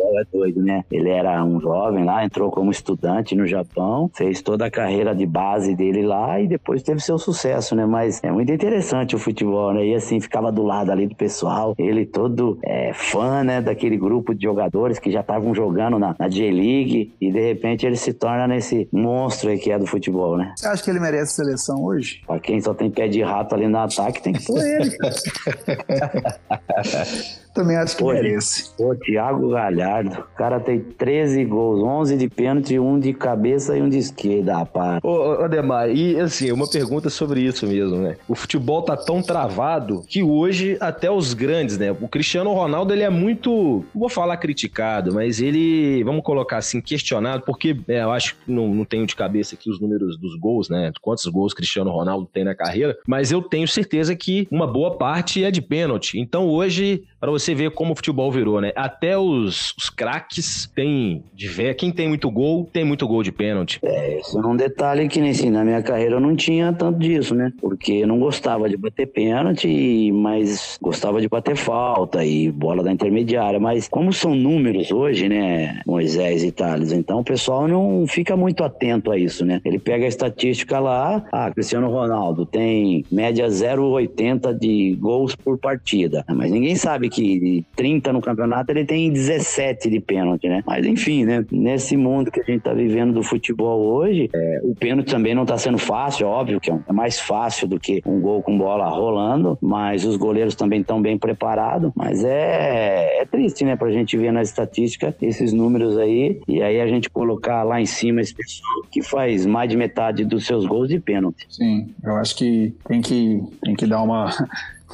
é 0.00 0.24
doido, 0.32 0.62
né? 0.62 0.84
Ele 0.90 1.08
era 1.08 1.42
um 1.44 1.60
jovem 1.60 2.04
lá, 2.04 2.24
entrou 2.24 2.50
como 2.50 2.70
estudante 2.70 3.34
no 3.34 3.46
Japão, 3.46 4.10
fez 4.14 4.42
toda 4.42 4.66
a 4.66 4.70
carreira 4.70 5.14
de 5.14 5.26
base 5.26 5.74
dele 5.74 6.02
lá 6.02 6.40
e 6.40 6.46
depois 6.46 6.82
teve 6.82 7.00
seu 7.00 7.18
sucesso, 7.18 7.74
né? 7.74 7.86
Mas 7.86 8.22
é 8.22 8.30
muito 8.30 8.52
interessante 8.52 9.14
o 9.14 9.18
futebol, 9.18 9.72
né? 9.72 9.86
E 9.86 9.94
assim, 9.94 10.20
ficava 10.20 10.50
do 10.50 10.62
lado 10.62 10.90
ali 10.90 11.06
do 11.06 11.14
pessoal, 11.14 11.74
ele 11.78 12.04
todo 12.04 12.58
é, 12.62 12.92
fã, 12.92 13.44
né? 13.44 13.60
Daquele 13.60 13.96
grupo 13.96 14.34
de 14.34 14.42
jogadores 14.42 14.98
que 14.98 15.10
já 15.10 15.20
estavam 15.20 15.54
jogando 15.54 15.98
na, 15.98 16.14
na 16.18 16.28
J-League 16.28 17.14
e 17.20 17.30
de 17.30 17.40
repente 17.40 17.86
ele 17.86 17.96
se 17.96 18.12
torna 18.12 18.46
nesse 18.46 18.88
monstro 18.92 19.50
aí 19.50 19.58
que 19.58 19.70
é 19.70 19.78
do 19.78 19.86
futebol, 19.86 20.36
né? 20.36 20.52
Você 20.56 20.66
acha 20.66 20.82
que 20.82 20.90
ele 20.90 21.00
merece 21.00 21.34
seleção 21.34 21.84
hoje? 21.84 22.22
Pra 22.26 22.40
quem 22.40 22.60
só 22.60 22.74
tem 22.74 22.90
pé 22.90 23.08
de 23.08 23.22
rato 23.22 23.54
ali 23.54 23.68
no 23.68 23.78
ataque, 23.78 24.22
tem 24.22 24.32
que 24.32 24.44
pôr 24.44 24.60
ele. 24.60 24.90
Também 27.54 27.76
acho 27.76 27.96
que 27.96 28.02
Pô, 28.02 28.12
merece. 28.12 28.33
Pô, 28.76 28.94
Thiago 28.94 29.50
Galhardo. 29.50 30.20
O 30.20 30.36
cara 30.36 30.60
tem 30.60 30.80
13 30.80 31.44
gols, 31.44 31.82
11 31.82 32.16
de 32.16 32.28
pênalti, 32.28 32.78
um 32.78 32.98
de 32.98 33.12
cabeça 33.12 33.76
e 33.76 33.82
um 33.82 33.88
de 33.88 33.98
esquerda, 33.98 34.58
rapaz. 34.58 35.00
Ô, 35.02 35.42
Ademar, 35.44 35.90
e 35.90 36.18
assim, 36.18 36.50
uma 36.52 36.68
pergunta 36.68 37.10
sobre 37.10 37.40
isso 37.40 37.66
mesmo, 37.66 37.96
né? 37.98 38.16
O 38.28 38.34
futebol 38.34 38.82
tá 38.82 38.96
tão 38.96 39.22
travado 39.22 40.02
que 40.08 40.22
hoje 40.22 40.76
até 40.80 41.10
os 41.10 41.34
grandes, 41.34 41.78
né? 41.78 41.92
O 41.92 42.08
Cristiano 42.08 42.52
Ronaldo, 42.52 42.92
ele 42.92 43.02
é 43.02 43.10
muito, 43.10 43.84
não 43.94 44.00
vou 44.00 44.08
falar 44.08 44.36
criticado, 44.36 45.14
mas 45.14 45.40
ele, 45.40 46.02
vamos 46.04 46.22
colocar 46.22 46.58
assim, 46.58 46.80
questionado, 46.80 47.42
porque 47.44 47.76
é, 47.88 48.02
eu 48.02 48.10
acho 48.10 48.36
que 48.36 48.50
não, 48.50 48.68
não 48.74 48.84
tenho 48.84 49.06
de 49.06 49.16
cabeça 49.16 49.54
aqui 49.54 49.70
os 49.70 49.80
números 49.80 50.18
dos 50.18 50.36
gols, 50.36 50.68
né? 50.68 50.92
Quantos 51.00 51.26
gols 51.26 51.54
Cristiano 51.54 51.90
Ronaldo 51.90 52.28
tem 52.32 52.44
na 52.44 52.54
carreira, 52.54 52.96
mas 53.06 53.30
eu 53.30 53.42
tenho 53.42 53.66
certeza 53.68 54.14
que 54.16 54.46
uma 54.50 54.66
boa 54.66 54.96
parte 54.96 55.44
é 55.44 55.50
de 55.50 55.62
pênalti. 55.62 56.18
Então 56.18 56.48
hoje, 56.48 57.04
para 57.24 57.32
você 57.32 57.54
vê 57.54 57.70
como 57.70 57.94
o 57.94 57.96
futebol 57.96 58.30
virou, 58.30 58.60
né? 58.60 58.70
Até 58.76 59.16
os, 59.16 59.74
os 59.78 59.88
craques 59.88 60.70
tem 60.76 61.24
de 61.32 61.48
ver. 61.48 61.74
Quem 61.74 61.90
tem 61.90 62.06
muito 62.06 62.30
gol, 62.30 62.68
tem 62.70 62.84
muito 62.84 63.08
gol 63.08 63.22
de 63.22 63.32
pênalti. 63.32 63.80
É, 63.82 64.20
isso 64.20 64.38
é 64.38 64.46
um 64.46 64.54
detalhe 64.54 65.08
que, 65.08 65.18
assim, 65.20 65.48
na 65.48 65.64
minha 65.64 65.82
carreira 65.82 66.16
eu 66.16 66.20
não 66.20 66.36
tinha 66.36 66.70
tanto 66.74 66.98
disso, 66.98 67.34
né? 67.34 67.50
Porque 67.62 67.92
eu 67.92 68.06
não 68.06 68.18
gostava 68.18 68.68
de 68.68 68.76
bater 68.76 69.06
pênalti, 69.06 70.12
mas 70.12 70.78
gostava 70.82 71.18
de 71.18 71.26
bater 71.26 71.56
falta 71.56 72.22
e 72.22 72.52
bola 72.52 72.82
da 72.82 72.92
intermediária. 72.92 73.58
Mas 73.58 73.88
como 73.88 74.12
são 74.12 74.34
números 74.34 74.92
hoje, 74.92 75.26
né, 75.26 75.80
Moisés 75.86 76.44
e 76.44 76.52
Thales, 76.52 76.92
então 76.92 77.20
o 77.20 77.24
pessoal 77.24 77.66
não 77.66 78.06
fica 78.06 78.36
muito 78.36 78.62
atento 78.62 79.10
a 79.10 79.16
isso, 79.16 79.46
né? 79.46 79.62
Ele 79.64 79.78
pega 79.78 80.04
a 80.04 80.08
estatística 80.08 80.78
lá, 80.78 81.24
ah, 81.32 81.50
Cristiano 81.50 81.88
Ronaldo 81.88 82.44
tem 82.44 83.02
média 83.10 83.46
0,80 83.46 84.52
de 84.52 84.94
gols 85.00 85.34
por 85.34 85.56
partida. 85.56 86.22
Mas 86.28 86.50
ninguém 86.50 86.76
sabe 86.76 87.13
de 87.22 87.64
30 87.76 88.12
no 88.12 88.20
campeonato, 88.20 88.70
ele 88.70 88.84
tem 88.84 89.12
17 89.12 89.90
de 89.90 90.00
pênalti, 90.00 90.48
né? 90.48 90.62
Mas 90.66 90.86
enfim, 90.86 91.24
né? 91.24 91.44
Nesse 91.50 91.96
mundo 91.96 92.30
que 92.30 92.40
a 92.40 92.44
gente 92.44 92.62
tá 92.62 92.72
vivendo 92.72 93.12
do 93.12 93.22
futebol 93.22 93.80
hoje, 93.80 94.30
é, 94.34 94.60
o 94.62 94.74
pênalti 94.74 95.10
também 95.10 95.34
não 95.34 95.44
tá 95.44 95.56
sendo 95.58 95.78
fácil, 95.78 96.26
óbvio 96.26 96.60
que 96.60 96.70
é, 96.70 96.78
é 96.88 96.92
mais 96.92 97.20
fácil 97.20 97.68
do 97.68 97.78
que 97.78 98.02
um 98.06 98.20
gol 98.20 98.42
com 98.42 98.56
bola 98.56 98.88
rolando, 98.88 99.58
mas 99.60 100.04
os 100.04 100.16
goleiros 100.16 100.54
também 100.54 100.80
estão 100.80 101.00
bem 101.00 101.18
preparados. 101.18 101.90
Mas 101.94 102.24
é, 102.24 103.22
é 103.22 103.24
triste, 103.24 103.64
né? 103.64 103.76
Pra 103.76 103.90
gente 103.90 104.16
ver 104.16 104.32
na 104.32 104.42
estatística 104.42 105.14
esses 105.20 105.52
números 105.52 105.96
aí, 105.98 106.40
e 106.48 106.62
aí 106.62 106.80
a 106.80 106.86
gente 106.86 107.10
colocar 107.10 107.62
lá 107.62 107.80
em 107.80 107.86
cima 107.86 108.20
esse 108.20 108.34
pessoal 108.34 108.84
que 108.90 109.02
faz 109.02 109.46
mais 109.46 109.68
de 109.68 109.76
metade 109.76 110.24
dos 110.24 110.46
seus 110.46 110.66
gols 110.66 110.88
de 110.88 110.98
pênalti. 110.98 111.46
Sim, 111.48 111.88
eu 112.02 112.16
acho 112.16 112.36
que 112.36 112.74
tem 112.86 113.00
que, 113.00 113.42
tem 113.62 113.74
que 113.74 113.86
dar 113.86 114.02
uma 114.02 114.30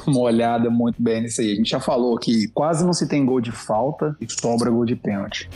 uma 0.07 0.19
olhada 0.19 0.69
muito 0.69 1.01
bem 1.01 1.21
nisso 1.21 1.41
aí. 1.41 1.53
A 1.53 1.55
gente 1.55 1.69
já 1.69 1.79
falou 1.79 2.17
que 2.17 2.47
quase 2.49 2.85
não 2.85 2.93
se 2.93 3.07
tem 3.07 3.25
gol 3.25 3.41
de 3.41 3.51
falta 3.51 4.15
e 4.19 4.27
sobra 4.29 4.69
gol 4.69 4.85
de 4.85 4.95
pênalti. 4.95 5.49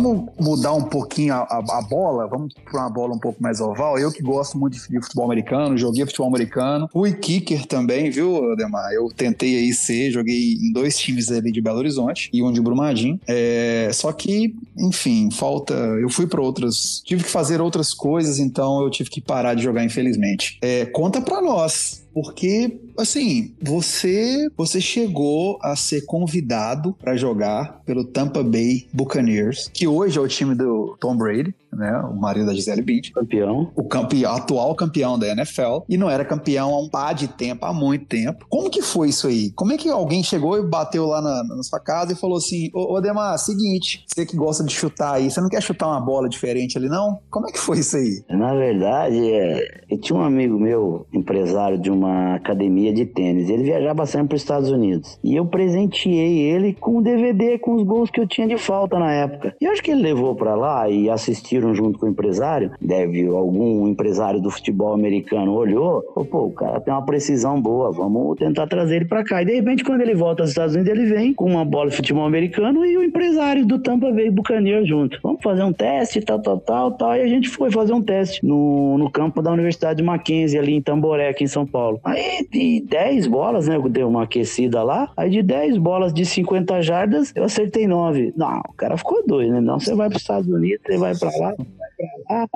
Vamos 0.00 0.28
mudar 0.38 0.74
um 0.74 0.84
pouquinho 0.84 1.34
a, 1.34 1.38
a, 1.38 1.58
a 1.58 1.82
bola, 1.82 2.28
vamos 2.28 2.54
para 2.54 2.82
uma 2.82 2.90
bola 2.90 3.14
um 3.14 3.18
pouco 3.18 3.42
mais 3.42 3.60
oval. 3.60 3.98
Eu 3.98 4.12
que 4.12 4.22
gosto 4.22 4.56
muito 4.56 4.74
de 4.74 5.00
futebol 5.00 5.24
americano, 5.24 5.76
joguei 5.76 6.06
futebol 6.06 6.28
americano, 6.28 6.88
fui 6.92 7.12
kicker 7.12 7.66
também, 7.66 8.08
viu, 8.08 8.52
Ademar? 8.52 8.92
Eu 8.92 9.08
tentei 9.08 9.56
aí 9.56 9.72
ser, 9.72 10.12
joguei 10.12 10.54
em 10.54 10.72
dois 10.72 10.96
times 10.96 11.32
ali 11.32 11.50
de 11.50 11.60
Belo 11.60 11.78
Horizonte 11.78 12.30
e 12.32 12.42
um 12.44 12.52
de 12.52 12.60
Brumadinho. 12.60 13.18
É, 13.26 13.90
só 13.92 14.12
que, 14.12 14.54
enfim, 14.78 15.30
falta. 15.32 15.74
Eu 15.74 16.08
fui 16.08 16.28
para 16.28 16.40
outras. 16.40 17.02
Tive 17.04 17.24
que 17.24 17.30
fazer 17.30 17.60
outras 17.60 17.92
coisas, 17.92 18.38
então 18.38 18.80
eu 18.82 18.90
tive 18.90 19.10
que 19.10 19.20
parar 19.20 19.54
de 19.54 19.64
jogar, 19.64 19.84
infelizmente. 19.84 20.58
É, 20.62 20.86
conta 20.86 21.20
para 21.20 21.42
nós 21.42 22.06
porque 22.20 22.80
assim, 22.96 23.54
você 23.62 24.48
você 24.56 24.80
chegou 24.80 25.56
a 25.62 25.76
ser 25.76 26.04
convidado 26.04 26.92
para 26.94 27.16
jogar 27.16 27.80
pelo 27.86 28.02
Tampa 28.02 28.42
Bay 28.42 28.88
Buccaneers, 28.92 29.70
que 29.72 29.86
hoje 29.86 30.18
é 30.18 30.20
o 30.20 30.26
time 30.26 30.52
do 30.56 30.96
Tom 30.98 31.16
Brady, 31.16 31.54
né, 31.72 31.98
o 32.00 32.14
marido 32.14 32.46
da 32.46 32.54
Gisele 32.54 32.82
Bündchen, 32.82 33.12
campeão, 33.12 33.70
o 33.74 33.84
campeão, 33.84 34.34
atual 34.34 34.74
campeão 34.74 35.18
da 35.18 35.28
NFL 35.28 35.80
e 35.88 35.96
não 35.96 36.10
era 36.10 36.24
campeão 36.24 36.74
há 36.74 36.80
um 36.80 36.88
par 36.88 37.14
de 37.14 37.28
tempo, 37.28 37.64
há 37.64 37.72
muito 37.72 38.06
tempo. 38.06 38.46
Como 38.48 38.70
que 38.70 38.82
foi 38.82 39.08
isso 39.08 39.26
aí? 39.26 39.50
Como 39.52 39.72
é 39.72 39.76
que 39.76 39.88
alguém 39.88 40.22
chegou 40.22 40.58
e 40.58 40.62
bateu 40.62 41.06
lá 41.06 41.20
na, 41.20 41.44
na 41.44 41.62
sua 41.62 41.80
casa 41.80 42.12
e 42.12 42.16
falou 42.16 42.38
assim: 42.38 42.70
"Ô, 42.74 42.94
ô 42.94 43.00
Demar, 43.00 43.36
seguinte, 43.38 44.04
você 44.06 44.24
que 44.24 44.36
gosta 44.36 44.64
de 44.64 44.72
chutar 44.72 45.14
aí, 45.14 45.30
você 45.30 45.40
não 45.40 45.48
quer 45.48 45.62
chutar 45.62 45.88
uma 45.88 46.00
bola 46.00 46.28
diferente 46.28 46.78
ali 46.78 46.88
não?" 46.88 47.18
Como 47.30 47.48
é 47.48 47.52
que 47.52 47.58
foi 47.58 47.78
isso 47.78 47.96
aí? 47.96 48.22
Na 48.30 48.54
verdade, 48.54 49.30
é, 49.30 49.82
eu 49.90 49.98
tinha 49.98 50.18
um 50.18 50.22
amigo 50.22 50.58
meu, 50.58 51.06
empresário 51.12 51.78
de 51.78 51.90
uma 51.90 52.34
academia 52.34 52.92
de 52.92 53.06
tênis. 53.06 53.48
Ele 53.48 53.62
viajava 53.62 54.06
sempre 54.06 54.28
para 54.28 54.36
os 54.36 54.42
Estados 54.42 54.70
Unidos. 54.70 55.18
E 55.22 55.36
eu 55.36 55.46
presenteei 55.46 56.40
ele 56.40 56.74
com 56.74 56.98
um 56.98 57.02
DVD 57.02 57.58
com 57.58 57.74
os 57.74 57.82
gols 57.82 58.10
que 58.10 58.20
eu 58.20 58.26
tinha 58.26 58.46
de 58.46 58.56
falta 58.56 58.98
na 58.98 59.12
época. 59.12 59.54
E 59.60 59.64
eu 59.64 59.72
acho 59.72 59.82
que 59.82 59.90
ele 59.90 60.02
levou 60.02 60.34
para 60.34 60.54
lá 60.54 60.88
e 60.88 61.10
assistiu 61.10 61.57
competiram 61.58 61.74
junto 61.74 61.98
com 61.98 62.06
o 62.06 62.08
empresário, 62.08 62.70
deve 62.80 63.26
algum 63.26 63.88
empresário 63.88 64.40
do 64.40 64.50
futebol 64.50 64.92
americano 64.92 65.52
olhou, 65.52 66.02
pô, 66.30 66.46
o 66.46 66.52
cara 66.52 66.80
tem 66.80 66.92
uma 66.92 67.04
precisão 67.04 67.60
boa, 67.60 67.90
vamos 67.90 68.36
tentar 68.36 68.66
trazer 68.66 68.96
ele 68.96 69.04
para 69.04 69.24
cá. 69.24 69.42
E 69.42 69.46
de 69.46 69.54
repente, 69.54 69.84
quando 69.84 70.00
ele 70.00 70.14
volta 70.14 70.42
aos 70.42 70.50
Estados 70.50 70.74
Unidos, 70.74 70.92
ele 70.92 71.06
vem 71.06 71.34
com 71.34 71.44
uma 71.44 71.64
bola 71.64 71.90
de 71.90 71.96
futebol 71.96 72.24
americano 72.24 72.84
e 72.84 72.96
o 72.96 73.02
empresário 73.02 73.66
do 73.66 73.78
Tampa 73.78 74.12
veio 74.12 74.32
Buccaneers 74.32 74.88
junto. 74.88 75.18
Vamos 75.22 75.42
fazer 75.42 75.62
um 75.62 75.72
teste, 75.72 76.20
tal, 76.20 76.40
tal, 76.40 76.58
tal, 76.58 76.92
tal. 76.92 77.16
E 77.16 77.22
a 77.22 77.28
gente 77.28 77.48
foi 77.48 77.70
fazer 77.70 77.92
um 77.92 78.02
teste 78.02 78.44
no, 78.44 78.96
no 78.98 79.10
campo 79.10 79.42
da 79.42 79.52
Universidade 79.52 79.98
de 79.98 80.02
Mackenzie, 80.02 80.58
ali 80.58 80.74
em 80.74 80.80
Tamboré, 80.80 81.28
aqui 81.28 81.44
em 81.44 81.48
São 81.48 81.66
Paulo. 81.66 82.00
Aí 82.04 82.46
de 82.50 82.80
10 82.88 83.26
bolas, 83.26 83.68
né? 83.68 83.76
Eu 83.76 83.88
dei 83.88 84.04
uma 84.04 84.24
aquecida 84.24 84.82
lá. 84.82 85.10
Aí 85.16 85.30
de 85.30 85.42
10 85.42 85.78
bolas 85.78 86.12
de 86.12 86.24
50 86.24 86.82
jardas, 86.82 87.32
eu 87.34 87.44
acertei 87.44 87.86
9. 87.86 88.32
Não, 88.36 88.60
o 88.68 88.72
cara 88.74 88.96
ficou 88.96 89.22
doido, 89.26 89.52
né? 89.52 89.60
Não, 89.60 89.78
você 89.78 89.94
vai 89.94 90.08
para 90.08 90.16
os 90.16 90.22
Estados 90.22 90.48
Unidos, 90.48 90.80
você 90.86 90.98
vai 90.98 91.16
para 91.16 91.36
lá, 91.38 91.47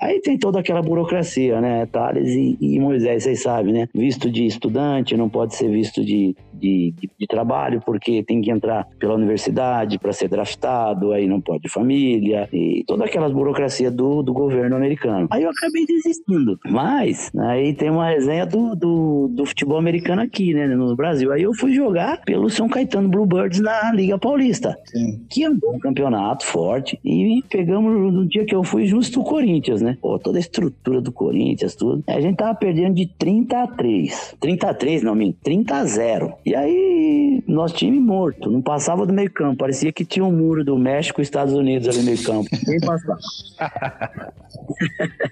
Aí 0.00 0.20
tem 0.20 0.38
toda 0.38 0.60
aquela 0.60 0.82
burocracia, 0.82 1.60
né? 1.60 1.86
Thales 1.86 2.28
e, 2.28 2.56
e, 2.60 2.78
Moisés, 2.78 3.24
vocês 3.24 3.42
sabem, 3.42 3.72
né? 3.72 3.88
Visto 3.94 4.30
de 4.30 4.46
estudante, 4.46 5.16
não 5.16 5.28
pode 5.28 5.54
ser 5.54 5.68
visto 5.68 6.04
de, 6.04 6.36
de, 6.62 6.94
de, 6.96 7.10
de 7.18 7.26
trabalho, 7.26 7.82
porque 7.84 8.22
tem 8.22 8.40
que 8.40 8.50
entrar 8.50 8.86
pela 8.98 9.14
universidade 9.14 9.98
para 9.98 10.12
ser 10.12 10.28
draftado, 10.28 11.12
aí 11.12 11.26
não 11.26 11.40
pode 11.40 11.68
família, 11.68 12.48
e 12.52 12.84
toda 12.86 13.04
aquela 13.04 13.28
burocracia 13.28 13.90
do, 13.90 14.22
do 14.22 14.32
governo 14.32 14.76
americano. 14.76 15.26
Aí 15.30 15.42
eu 15.42 15.50
acabei 15.50 15.84
desistindo. 15.84 16.58
Mas, 16.66 17.30
aí 17.36 17.74
tem 17.74 17.90
uma 17.90 18.10
resenha 18.10 18.46
do, 18.46 18.76
do, 18.76 19.28
do 19.28 19.44
futebol 19.44 19.78
americano 19.78 20.22
aqui, 20.22 20.54
né? 20.54 20.66
No 20.68 20.94
Brasil. 20.94 21.32
Aí 21.32 21.42
eu 21.42 21.54
fui 21.54 21.72
jogar 21.72 22.20
pelo 22.24 22.48
São 22.48 22.68
Caetano 22.68 23.08
Bluebirds 23.08 23.60
na 23.60 23.92
Liga 23.92 24.18
Paulista, 24.18 24.78
Sim. 24.86 25.24
que 25.28 25.42
é 25.42 25.50
um 25.50 25.58
bom 25.58 25.78
campeonato 25.78 26.44
forte, 26.44 26.98
e 27.04 27.42
pegamos 27.50 28.12
no 28.12 28.26
dia 28.26 28.44
que 28.44 28.54
eu 28.54 28.62
fui 28.62 28.86
justo 28.86 29.22
Corinthians, 29.24 29.82
né? 29.82 29.96
Pô, 30.00 30.18
toda 30.18 30.38
a 30.38 30.40
estrutura 30.40 31.00
do 31.00 31.10
Corinthians, 31.10 31.74
tudo. 31.74 32.04
A 32.06 32.20
gente 32.20 32.36
tava 32.36 32.54
perdendo 32.54 32.94
de 32.94 33.06
30 33.06 33.62
a 33.62 33.66
3. 33.66 34.36
30 34.38 34.68
a 34.68 34.74
3, 34.74 35.02
não, 35.02 35.14
menino, 35.14 35.36
30 35.42 35.74
a 35.74 35.84
0. 35.84 36.34
E 36.44 36.51
aí, 36.54 37.42
nosso 37.46 37.74
time 37.74 37.98
morto, 38.00 38.50
não 38.50 38.60
passava 38.60 39.06
do 39.06 39.12
meio 39.12 39.30
campo. 39.30 39.58
Parecia 39.58 39.92
que 39.92 40.04
tinha 40.04 40.24
um 40.24 40.32
muro 40.32 40.64
do 40.64 40.76
México 40.78 41.20
e 41.20 41.22
Estados 41.22 41.54
Unidos 41.54 41.88
ali 41.88 41.98
no 41.98 42.04
meio 42.04 42.22
campo. 42.22 42.48
Nem 42.66 42.80
passava. 42.80 43.18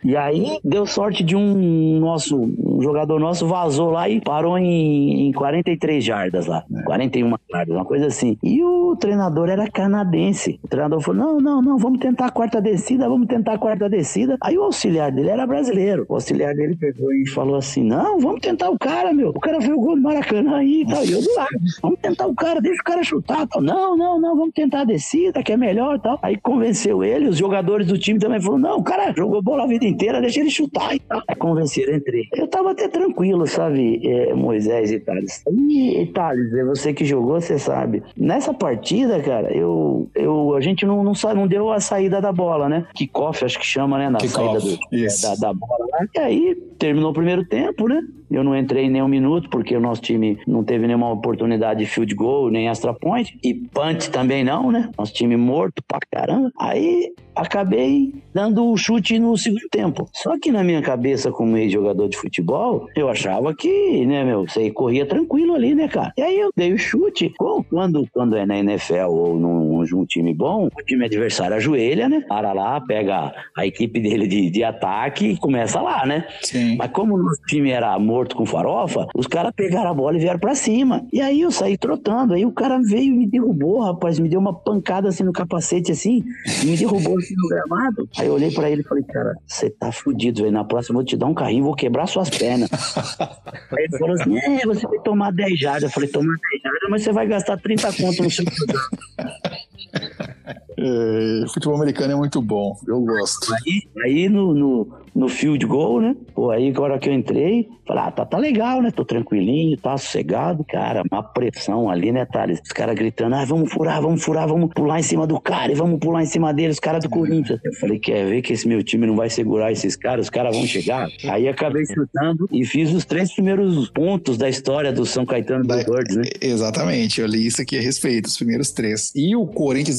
e 0.04 0.16
aí, 0.16 0.58
deu 0.64 0.86
sorte 0.86 1.22
de 1.22 1.36
um 1.36 1.98
nosso, 1.98 2.36
um 2.36 2.82
jogador 2.82 3.18
nosso 3.18 3.46
vazou 3.46 3.90
lá 3.90 4.08
e 4.08 4.20
parou 4.20 4.58
em, 4.58 5.28
em 5.28 5.32
43 5.32 6.04
jardas 6.04 6.46
lá. 6.46 6.64
É. 6.74 6.82
41 6.82 7.34
jardas, 7.50 7.74
uma 7.74 7.84
coisa 7.84 8.06
assim. 8.06 8.36
E 8.42 8.62
o 8.62 8.96
treinador 8.96 9.48
era 9.48 9.70
canadense. 9.70 10.58
O 10.62 10.68
treinador 10.68 11.00
falou: 11.00 11.20
não, 11.20 11.38
não, 11.38 11.62
não, 11.62 11.78
vamos 11.78 12.00
tentar 12.00 12.26
a 12.26 12.30
quarta 12.30 12.60
descida, 12.60 13.08
vamos 13.08 13.26
tentar 13.26 13.54
a 13.54 13.58
quarta 13.58 13.88
descida. 13.88 14.36
Aí 14.40 14.56
o 14.56 14.62
auxiliar 14.62 15.10
dele 15.12 15.30
era 15.30 15.46
brasileiro. 15.46 16.06
O 16.08 16.14
auxiliar 16.14 16.54
dele 16.54 16.76
pegou 16.76 17.12
e 17.12 17.28
falou 17.28 17.56
assim: 17.56 17.82
Não, 17.82 18.18
vamos 18.18 18.40
tentar 18.40 18.70
o 18.70 18.78
cara, 18.78 19.12
meu. 19.12 19.30
O 19.30 19.40
cara 19.40 19.60
fez 19.60 19.72
o 19.72 19.80
gol 19.80 19.96
do 19.96 20.02
Maracanã 20.02 20.56
aí 20.56 20.82
e 20.82 20.86
tal. 20.86 21.04
E 21.10 21.12
eu 21.12 21.22
do 21.22 21.34
lado. 21.34 21.50
Vamos 21.82 21.98
tentar 22.00 22.26
o 22.26 22.34
cara, 22.34 22.60
deixa 22.60 22.80
o 22.80 22.84
cara 22.84 23.02
chutar 23.02 23.46
tal. 23.46 23.60
Não, 23.60 23.96
não, 23.96 24.20
não, 24.20 24.36
vamos 24.36 24.54
tentar 24.54 24.82
a 24.82 24.84
descida, 24.84 25.42
que 25.42 25.52
é 25.52 25.56
melhor 25.56 25.98
tal. 25.98 26.18
Aí 26.22 26.36
convenceu 26.36 27.02
ele, 27.02 27.28
os 27.28 27.36
jogadores 27.36 27.86
do 27.86 27.98
time 27.98 28.18
também 28.18 28.40
falaram: 28.40 28.62
Não, 28.62 28.78
o 28.78 28.82
cara 28.82 29.12
jogou 29.16 29.42
bola 29.42 29.64
a 29.64 29.66
vida 29.66 29.84
inteira, 29.84 30.20
deixa 30.20 30.40
ele 30.40 30.50
chutar 30.50 30.94
e 30.94 31.00
tal. 31.00 31.22
Aí 31.26 31.34
convenceram 31.36 31.94
entre. 31.94 32.28
Eu 32.34 32.48
tava 32.48 32.70
até 32.70 32.88
tranquilo, 32.88 33.46
sabe, 33.46 34.00
é, 34.06 34.34
Moisés 34.34 34.90
e 34.92 35.00
Thales. 35.00 35.42
E, 35.68 36.06
Thales, 36.14 36.52
é 36.54 36.64
você 36.64 36.92
que 36.92 37.04
jogou, 37.04 37.40
você 37.40 37.58
sabe. 37.58 38.02
Nessa 38.16 38.54
partida, 38.54 39.20
cara, 39.20 39.52
eu, 39.52 40.08
eu, 40.14 40.54
a 40.54 40.60
gente 40.60 40.86
não, 40.86 41.02
não, 41.02 41.12
não 41.34 41.46
deu 41.46 41.72
a 41.72 41.80
saída 41.80 42.20
da 42.20 42.32
bola, 42.32 42.68
né? 42.68 42.86
Kickoff, 42.94 43.44
acho 43.44 43.58
que 43.58 43.66
chama 43.66 43.98
né? 43.98 44.08
Na 44.08 44.20
saída 44.20 44.60
do, 44.60 44.78
da, 45.22 45.34
da, 45.34 45.52
bola 45.52 45.86
lá. 45.92 46.06
E 46.14 46.18
aí 46.18 46.54
terminou 46.78 47.10
o 47.10 47.14
primeiro 47.14 47.44
tempo, 47.44 47.88
né? 47.88 48.00
Eu 48.30 48.44
não 48.44 48.56
entrei 48.56 48.88
nem 48.88 49.02
um 49.02 49.08
minuto, 49.08 49.48
porque 49.50 49.76
o 49.76 49.80
nosso 49.80 50.00
time 50.02 50.38
não 50.46 50.62
teve 50.62 50.86
nenhuma 50.86 51.10
oportunidade 51.10 51.80
de 51.80 51.86
field 51.86 52.14
goal, 52.14 52.50
nem 52.50 52.68
extra 52.68 52.94
point. 52.94 53.38
E 53.42 53.54
punch 53.54 54.10
também 54.10 54.44
não, 54.44 54.70
né? 54.70 54.90
Nosso 54.98 55.12
time 55.12 55.36
morto 55.36 55.82
pra 55.86 55.98
caramba. 56.10 56.50
Aí 56.58 57.12
acabei 57.34 58.12
dando 58.34 58.66
o 58.66 58.76
chute 58.76 59.18
no 59.18 59.36
segundo 59.36 59.68
tempo. 59.70 60.08
Só 60.14 60.38
que 60.38 60.52
na 60.52 60.62
minha 60.62 60.82
cabeça, 60.82 61.30
como 61.30 61.56
ex-jogador 61.56 62.08
de 62.08 62.16
futebol, 62.16 62.86
eu 62.94 63.08
achava 63.08 63.54
que, 63.54 64.04
né, 64.06 64.24
meu, 64.24 64.46
você 64.46 64.70
corria 64.70 65.06
tranquilo 65.06 65.54
ali, 65.54 65.74
né, 65.74 65.88
cara? 65.88 66.12
E 66.16 66.22
aí 66.22 66.38
eu 66.38 66.50
dei 66.56 66.72
o 66.72 66.78
chute. 66.78 67.32
Quando, 67.70 68.06
quando 68.12 68.36
é 68.36 68.44
na 68.44 68.58
NFL 68.58 69.08
ou 69.08 69.38
num, 69.38 69.84
num 69.84 70.04
time 70.04 70.34
bom, 70.34 70.66
o 70.66 70.84
time 70.84 71.04
adversário 71.04 71.56
ajoelha, 71.56 72.08
né? 72.08 72.20
Para 72.28 72.52
lá, 72.52 72.80
pega 72.80 73.32
a 73.56 73.66
equipe 73.66 74.00
dele 74.00 74.26
de, 74.26 74.50
de 74.50 74.62
ataque 74.62 75.30
e 75.30 75.36
começa 75.36 75.80
lá, 75.80 76.04
né? 76.06 76.26
Sim. 76.42 76.76
Mas 76.76 76.90
como 76.90 77.14
o 77.14 77.22
nosso 77.22 77.40
time 77.46 77.70
era 77.70 77.98
morto 77.98 78.19
com 78.28 78.46
farofa, 78.46 79.06
os 79.14 79.26
caras 79.26 79.52
pegaram 79.54 79.90
a 79.90 79.94
bola 79.94 80.16
e 80.16 80.20
vieram 80.20 80.38
pra 80.38 80.54
cima. 80.54 81.06
E 81.12 81.20
aí 81.20 81.40
eu 81.40 81.50
saí 81.50 81.76
trotando. 81.76 82.34
Aí 82.34 82.44
o 82.44 82.52
cara 82.52 82.78
veio 82.78 83.14
e 83.14 83.16
me 83.16 83.26
derrubou, 83.26 83.80
rapaz. 83.80 84.18
Me 84.18 84.28
deu 84.28 84.38
uma 84.40 84.54
pancada 84.54 85.08
assim 85.08 85.22
no 85.22 85.32
capacete, 85.32 85.92
assim, 85.92 86.24
e 86.62 86.66
me 86.66 86.76
derrubou 86.76 87.18
assim 87.18 87.34
no 87.36 87.48
gramado. 87.48 88.08
Aí 88.18 88.26
eu 88.26 88.34
olhei 88.34 88.50
pra 88.50 88.70
ele 88.70 88.82
e 88.82 88.84
falei, 88.84 89.04
cara, 89.04 89.34
você 89.46 89.70
tá 89.70 89.90
fudido, 89.92 90.42
velho. 90.42 90.52
Na 90.52 90.64
próxima 90.64 90.94
eu 90.94 90.98
vou 90.98 91.04
te 91.04 91.16
dar 91.16 91.26
um 91.26 91.34
carrinho, 91.34 91.64
vou 91.64 91.74
quebrar 91.74 92.06
suas 92.06 92.30
pernas. 92.30 92.70
aí 93.72 93.84
ele 93.84 93.98
falou 93.98 94.14
assim: 94.14 94.38
é, 94.38 94.66
você 94.66 94.86
vai 94.86 94.98
tomar 95.00 95.32
10 95.32 95.58
jardas. 95.58 95.82
Eu 95.84 95.90
falei, 95.90 96.08
tomar 96.08 96.34
10 96.50 96.62
jardas, 96.62 96.90
mas 96.90 97.02
você 97.02 97.12
vai 97.12 97.26
gastar 97.26 97.56
30 97.58 97.92
conto 97.92 98.22
no 98.22 98.30
seu 98.30 98.44
é, 100.78 101.44
futebol 101.52 101.76
americano 101.76 102.12
é 102.12 102.16
muito 102.16 102.40
bom, 102.40 102.76
eu 102.86 103.00
gosto. 103.00 103.52
Aí, 103.54 103.82
aí 104.04 104.28
no, 104.28 104.54
no, 104.54 104.88
no 105.14 105.28
field 105.28 105.64
goal, 105.66 106.00
né? 106.00 106.16
Pô, 106.34 106.50
aí 106.50 106.68
agora 106.68 106.98
que 106.98 107.08
eu 107.08 107.12
entrei, 107.12 107.68
falei, 107.86 108.04
ah, 108.04 108.10
tá, 108.10 108.24
tá 108.24 108.38
legal, 108.38 108.80
né? 108.80 108.90
Tô 108.90 109.04
tranquilinho, 109.04 109.76
tá 109.76 109.96
sossegado, 109.98 110.64
cara. 110.64 111.02
Uma 111.10 111.22
pressão 111.22 111.90
ali, 111.90 112.12
né, 112.12 112.24
Thales? 112.24 112.60
Os 112.64 112.72
caras 112.72 112.94
gritando, 112.94 113.34
ah, 113.34 113.44
vamos 113.44 113.72
furar, 113.72 114.00
vamos 114.00 114.22
furar, 114.22 114.48
vamos 114.48 114.70
pular 114.72 115.00
em 115.00 115.02
cima 115.02 115.26
do 115.26 115.40
cara 115.40 115.72
e 115.72 115.74
vamos 115.74 115.98
pular 115.98 116.22
em 116.22 116.26
cima 116.26 116.54
deles, 116.54 116.76
os 116.76 116.80
caras 116.80 117.02
do 117.02 117.10
Corinthians. 117.10 117.60
Eu 117.64 117.72
falei, 117.74 117.98
quer 117.98 118.26
ver 118.26 118.42
que 118.42 118.52
esse 118.52 118.66
meu 118.66 118.82
time 118.82 119.06
não 119.06 119.16
vai 119.16 119.28
segurar 119.28 119.72
esses 119.72 119.96
caras, 119.96 120.26
os 120.26 120.30
caras 120.30 120.56
vão 120.56 120.66
chegar. 120.66 121.08
Aí 121.28 121.48
acabei 121.48 121.84
chutando 121.86 122.48
e 122.52 122.64
fiz 122.64 122.92
os 122.92 123.04
três 123.04 123.32
primeiros 123.32 123.90
pontos 123.90 124.38
da 124.38 124.48
história 124.48 124.92
do 124.92 125.04
São 125.04 125.26
Caetano 125.26 125.64
do 125.64 125.74
Birds, 125.76 126.16
né? 126.16 126.24
Exatamente, 126.40 127.20
eu 127.20 127.26
li 127.26 127.46
isso 127.46 127.60
aqui 127.60 127.76
a 127.76 127.80
respeito, 127.80 128.26
os 128.26 128.36
primeiros 128.36 128.70
três. 128.70 129.12
E 129.14 129.34
o 129.34 129.46
Corinthians 129.46 129.98